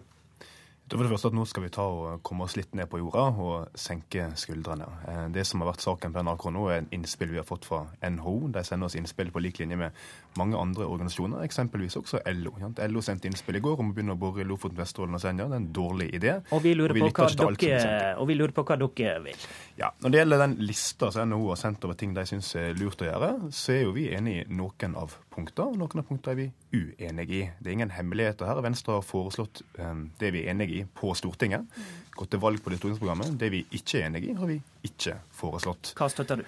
[0.84, 3.22] Var det første at Nå skal vi ta og komme oss litt ned på jorda
[3.40, 4.90] og senke skuldrene.
[5.08, 7.64] Eh, det som har vært saken på NRK nå, er en innspill vi har fått
[7.64, 8.50] fra NHO.
[8.52, 10.04] De sender oss innspill på lik linje med
[10.38, 12.54] mange andre organisasjoner, eksempelvis også LO.
[12.60, 15.46] LO sendte innspill i går om å begynne å bore i Lofoten, Vesterålen og Senja.
[15.50, 16.34] Det er en dårlig idé.
[16.54, 19.46] Og vi lurer, og vi på, hva dere, og vi lurer på hva dere vil.
[19.78, 22.74] Ja, Når det gjelder den lista som NHO har sendt over ting de syns er
[22.78, 26.08] lurt å gjøre, så er jo vi enig i noen av punkter, og noen av
[26.08, 27.44] punktene er vi uenige i.
[27.58, 28.62] Det er ingen hemmeligheter her.
[28.64, 31.66] Venstre har foreslått um, det vi er enige i på Stortinget.
[32.14, 33.38] Gått til valg på det stortingsprogrammet.
[33.38, 35.94] Det vi ikke er enige i, har vi ikke foreslått.
[35.98, 36.46] Hva støtter du?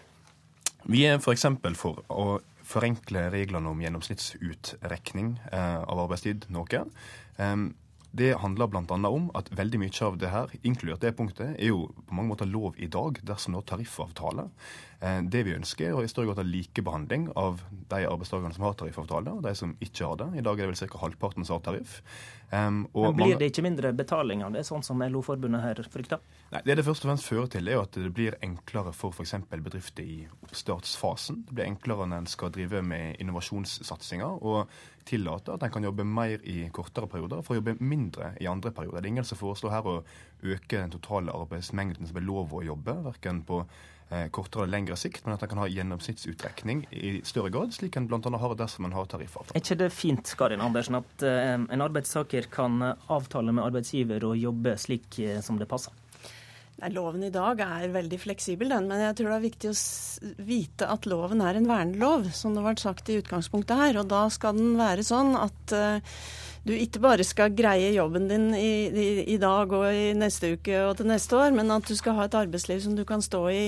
[0.87, 1.49] Vi er f.eks.
[1.75, 2.27] For, for å
[2.67, 6.85] forenkle reglene om gjennomsnittsutrekning eh, av arbeidstid noe.
[8.17, 8.97] Det handler bl.a.
[9.09, 12.49] om at veldig mye av det her, inkludert det punktet, er jo på mange måter
[12.49, 14.47] lov i dag dersom det er tariffavtale.
[15.01, 17.61] Eh, det vi ønsker, er i større grad likebehandling av
[17.91, 20.31] de arbeidstakerne som har tariffavtale, og de som ikke har det.
[20.41, 21.03] I dag er det vel ca.
[21.03, 22.01] halvparten som har tariff.
[22.51, 26.23] Um, Men Blir det ikke mindre betaling av det, sånn som LO-forbundet her frykter?
[26.53, 29.35] Nei, Det det først og fremst fører til, er at det blir enklere for f.eks.
[29.51, 31.45] bedrifter i oppstartsfasen.
[31.49, 34.41] Det blir enklere når en skal drive med innovasjonssatsinger.
[34.41, 34.71] Og
[35.07, 38.73] tillate at en kan jobbe mer i kortere perioder for å jobbe mindre i andre
[38.75, 39.01] perioder.
[39.03, 39.99] Det er ingen som foreslår her å
[40.43, 44.99] øke den totale arbeidsmengden som er lov å jobbe, verken på eh, kortere eller lengre
[45.01, 48.21] sikt, men at en kan ha gjennomsnittsutrekning i større grad, slik en bl.a.
[48.43, 49.57] har dersom en har tariffavtale.
[49.57, 54.37] Er ikke det fint Karin Andersen, at eh, en arbeidstaker kan avtale med arbeidsgiver og
[54.41, 55.95] jobbe slik eh, som det passer?
[56.77, 59.77] Nei, Loven i dag er veldig fleksibel, den, men jeg tror det er viktig å
[60.45, 63.97] vite at loven er en vernelov, som det har vært sagt i utgangspunktet her.
[64.03, 66.21] Og da skal den være sånn at uh,
[66.69, 70.83] du ikke bare skal greie jobben din i, i, i, dag og i neste uke
[70.91, 73.47] og til neste år, men at du skal ha et arbeidsliv som du kan stå
[73.55, 73.67] i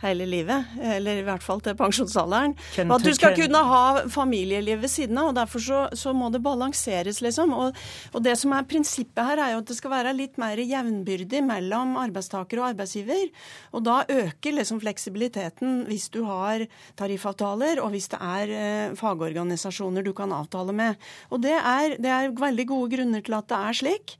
[0.00, 2.54] hele livet, eller i hvert fall til pensjonsalderen.
[2.86, 5.30] Og at du skal kunne ha familieliv ved siden av.
[5.30, 7.52] og Derfor så, så må det balanseres, liksom.
[7.56, 7.76] Og,
[8.14, 11.42] og, det som er prinsippet her, er jo at det skal være litt mer jevnbyrdig
[11.46, 13.28] mellom arbeidstaker og arbeidsgiver.
[13.76, 16.64] Og da øker liksom fleksibiliteten hvis du har
[17.00, 21.10] tariffavtaler, og hvis det er eh, fagorganisasjoner du kan avtale med.
[21.30, 24.16] Og det er, det er veldig gode grunner til at det er slik.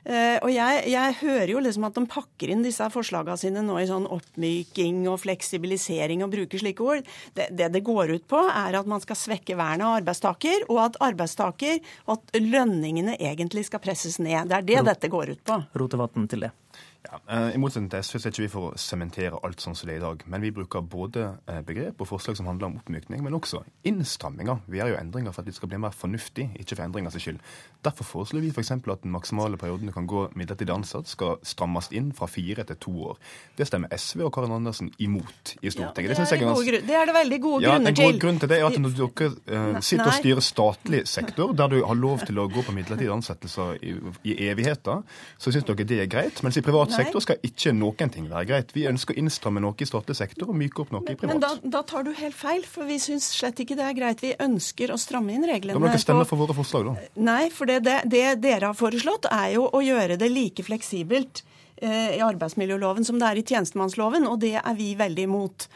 [0.00, 3.76] Uh, og jeg, jeg, hører jo liksom at de pakker inn disse forslagene sine nå
[3.80, 7.10] i sånn oppmyking og fleksibilisering og bruker slike ord.
[7.36, 10.82] Det, det, det går ut på, er at man skal svekke vernet av arbeidstaker, og
[10.86, 14.48] at arbeidstaker og at lønningene egentlig skal presses ned.
[14.50, 15.60] Det er det Rot dette går ut på.
[15.80, 16.54] Rotevatn til det.
[17.02, 19.76] Ja, eh, I motsetning til SV så er ikke vi for å sementere alt sånn
[19.78, 20.24] som det er i dag.
[20.28, 24.60] Men vi bruker både eh, begrep og forslag som handler om oppmykning, men også innstramminger.
[24.68, 27.40] Vi gjør jo endringer for at vi skal bli mer fornuftig, ikke for endringers skyld.
[27.86, 28.72] Derfor foreslår vi f.eks.
[28.76, 32.76] at den maksimale perioden du kan gå midlertidig ansatt, skal strammes inn fra fire til
[32.84, 33.16] to år.
[33.56, 36.12] Det stemmer SV og Karin Andersen imot i Stortinget.
[36.12, 38.04] Ja, det, det, er gode, det, er det veldig gode ja, grunner til.
[38.04, 41.56] En god grunn til det er at når dere uh, sitter og styrer statlig sektor,
[41.56, 43.96] der du har lov til å gå på midlertidige ansettelser i,
[44.28, 45.00] i evigheter,
[45.40, 46.44] så syns dere det er greit.
[46.44, 48.74] Mens i privat privat sektor skal ikke noen ting være greit.
[48.76, 51.32] Vi ønsker å innstramme noe i statlig sektor og myke opp noe i privat.
[51.32, 54.24] Men da, da tar du helt feil, for vi syns slett ikke det er greit.
[54.24, 55.78] Vi ønsker å stramme inn reglene.
[55.78, 57.08] Da må dere stemme for våre forslag, da.
[57.30, 61.44] Nei, for det, det, det dere har foreslått, er jo å gjøre det like fleksibelt
[61.86, 65.66] i arbeidsmiljøloven som det er i tjenestemannsloven, og det er vi veldig imot.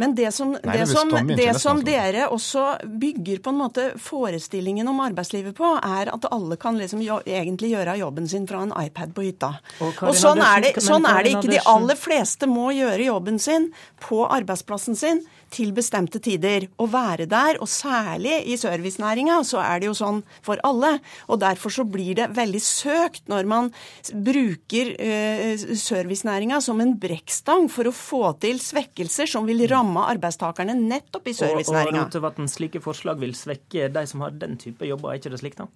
[0.00, 4.88] Men det som, Nei, det som, det som dere også bygger på en måte forestillingen
[4.90, 8.74] om arbeidslivet på, er at alle kan liksom jo, egentlig gjøre jobben sin fra en
[8.84, 9.54] iPad på hytta.
[9.80, 11.54] Og, og sånn, er det, sånn er det ikke.
[11.54, 13.70] De aller fleste må gjøre jobben sin
[14.04, 15.24] på arbeidsplassen sin
[15.54, 16.66] til bestemte tider.
[16.80, 20.96] Å være der, og særlig i servicenæringa, så er det jo sånn for alle.
[21.28, 23.70] Og derfor så blir det veldig søkt når man
[24.12, 30.76] bruker eh, servicenæringa som en brekkstang for å få til svekkelser som vil ramme arbeidstakerne
[30.78, 32.08] nettopp i servicenæringa.
[32.08, 35.42] Og, og slike forslag vil svekke de som har den type jobber, er ikke det
[35.42, 35.68] slik da?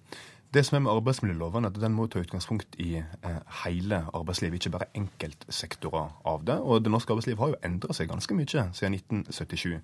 [0.53, 4.57] Det som er med arbeidsmiljøloven, er at den må ta utgangspunkt i eh, hele arbeidslivet,
[4.57, 6.55] ikke bare enkeltsektorer av det.
[6.65, 9.75] Og det norske arbeidslivet har jo endra seg ganske mye siden 1977.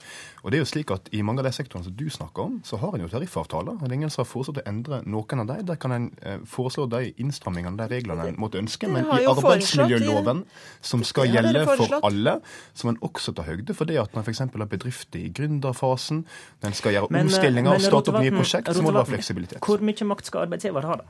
[0.41, 2.55] Og det er jo slik at I mange av de sektorene som du snakker om,
[2.65, 3.75] så har en jo tariffavtaler.
[3.75, 5.67] og Det er ingen som har foreslått å endre noen av dem.
[5.69, 8.89] Der kan en eh, foreslå de innstrammingene, de reglene en måtte ønske.
[8.89, 10.43] Men i arbeidsmiljøloven,
[10.81, 12.39] som skal gjelde for alle,
[12.73, 14.43] så må en også ta høgde for det at når f.eks.
[14.49, 16.25] har bedrifter i gründerfasen,
[16.65, 19.13] når en skal gjøre eh, omstillinger og starte opp nye prosjekt, så må det være
[19.13, 19.61] fleksibilitet.
[19.61, 21.03] Hvor mye makt skal arbeidsgiver har da?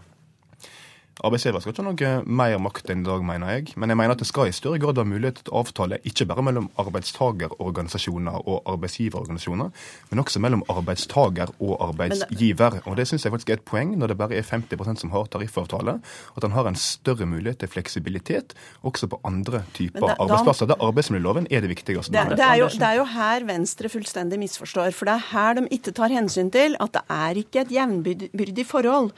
[1.24, 3.70] Arbeidsgiver skal ikke ha noe mer makt enn i dag, mener jeg.
[3.80, 6.28] Men jeg mener at det skal i større grad være mulighet til å avtale ikke
[6.28, 12.82] bare mellom arbeidstagerorganisasjoner og arbeidsgiverorganisasjoner, men også mellom arbeidstager og arbeidsgiver.
[12.84, 15.32] Og det syns jeg faktisk er et poeng når det bare er 50% som har
[15.32, 15.96] tariffavtale,
[16.36, 18.52] at han har en større mulighet til fleksibilitet
[18.84, 20.68] også på andre typer da, arbeidsplasser.
[20.74, 22.12] Der arbeidsmiljøloven er det viktigste.
[22.12, 24.92] Det, det, er jo, det er jo her Venstre fullstendig misforstår.
[24.92, 28.68] For det er her de ikke tar hensyn til at det er ikke et jevnbyrdig
[28.68, 29.14] forhold.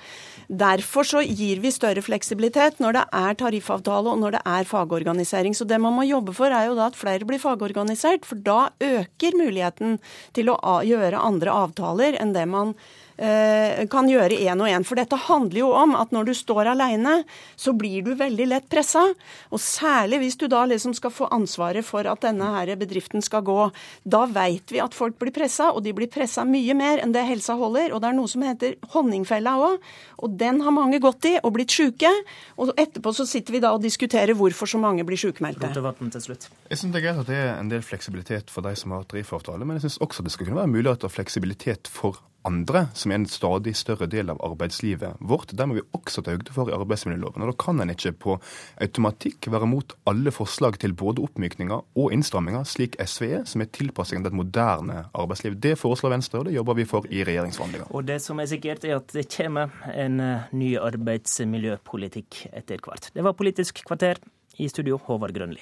[0.48, 5.56] Derfor så gir vi større fleksibilitet når det er tariffavtale og når det er fagorganisering.
[5.56, 8.28] Så det man må jobbe for, er jo da at flere blir fagorganisert.
[8.28, 9.98] For da øker muligheten
[10.38, 12.76] til å gjøre andre avtaler enn det man
[13.18, 14.86] kan gjøre én og én.
[14.86, 17.24] For dette handler jo om at når du står alene,
[17.58, 19.04] så blir du veldig lett pressa.
[19.50, 23.42] Og særlig hvis du da liksom skal få ansvaret for at denne her bedriften skal
[23.48, 23.58] gå.
[24.06, 27.26] Da veit vi at folk blir pressa, og de blir pressa mye mer enn det
[27.28, 27.94] helsa holder.
[27.96, 29.90] Og det er noe som heter honningfella òg,
[30.22, 32.12] og den har mange gått i og blitt sjuke.
[32.58, 35.74] Og etterpå så sitter vi da og diskuterer hvorfor så mange blir sjukmeldte.
[35.74, 39.06] Jeg syns det er greit at det er en del fleksibilitet for de som har
[39.10, 43.12] tariffavtale, men jeg syns også det skal kunne være mulighet for fleksibilitet for andre, som
[43.12, 45.54] er en stadig større del av arbeidslivet vårt.
[45.58, 47.44] Der må vi også ta høyde for i arbeidsmiljøloven.
[47.44, 48.38] Og Da kan en ikke på
[48.82, 53.72] automatikk være mot alle forslag til både oppmykninger og innstramminger, slik SV er, som er
[53.72, 55.60] tilpassingen til et moderne arbeidsliv.
[55.60, 57.92] Det foreslår Venstre, og det jobber vi for i regjeringsforhandlinger.
[57.92, 63.12] Og det som er sikkert, er at det kommer en eh, ny arbeidsmiljøpolitikk etter hvert.
[63.14, 64.18] Det var Politisk kvarter.
[64.58, 65.62] I studio, Håvard Grønli.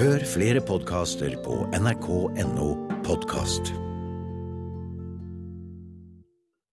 [0.00, 2.72] Hør flere podkaster på nrk.no
[3.04, 3.72] podkast.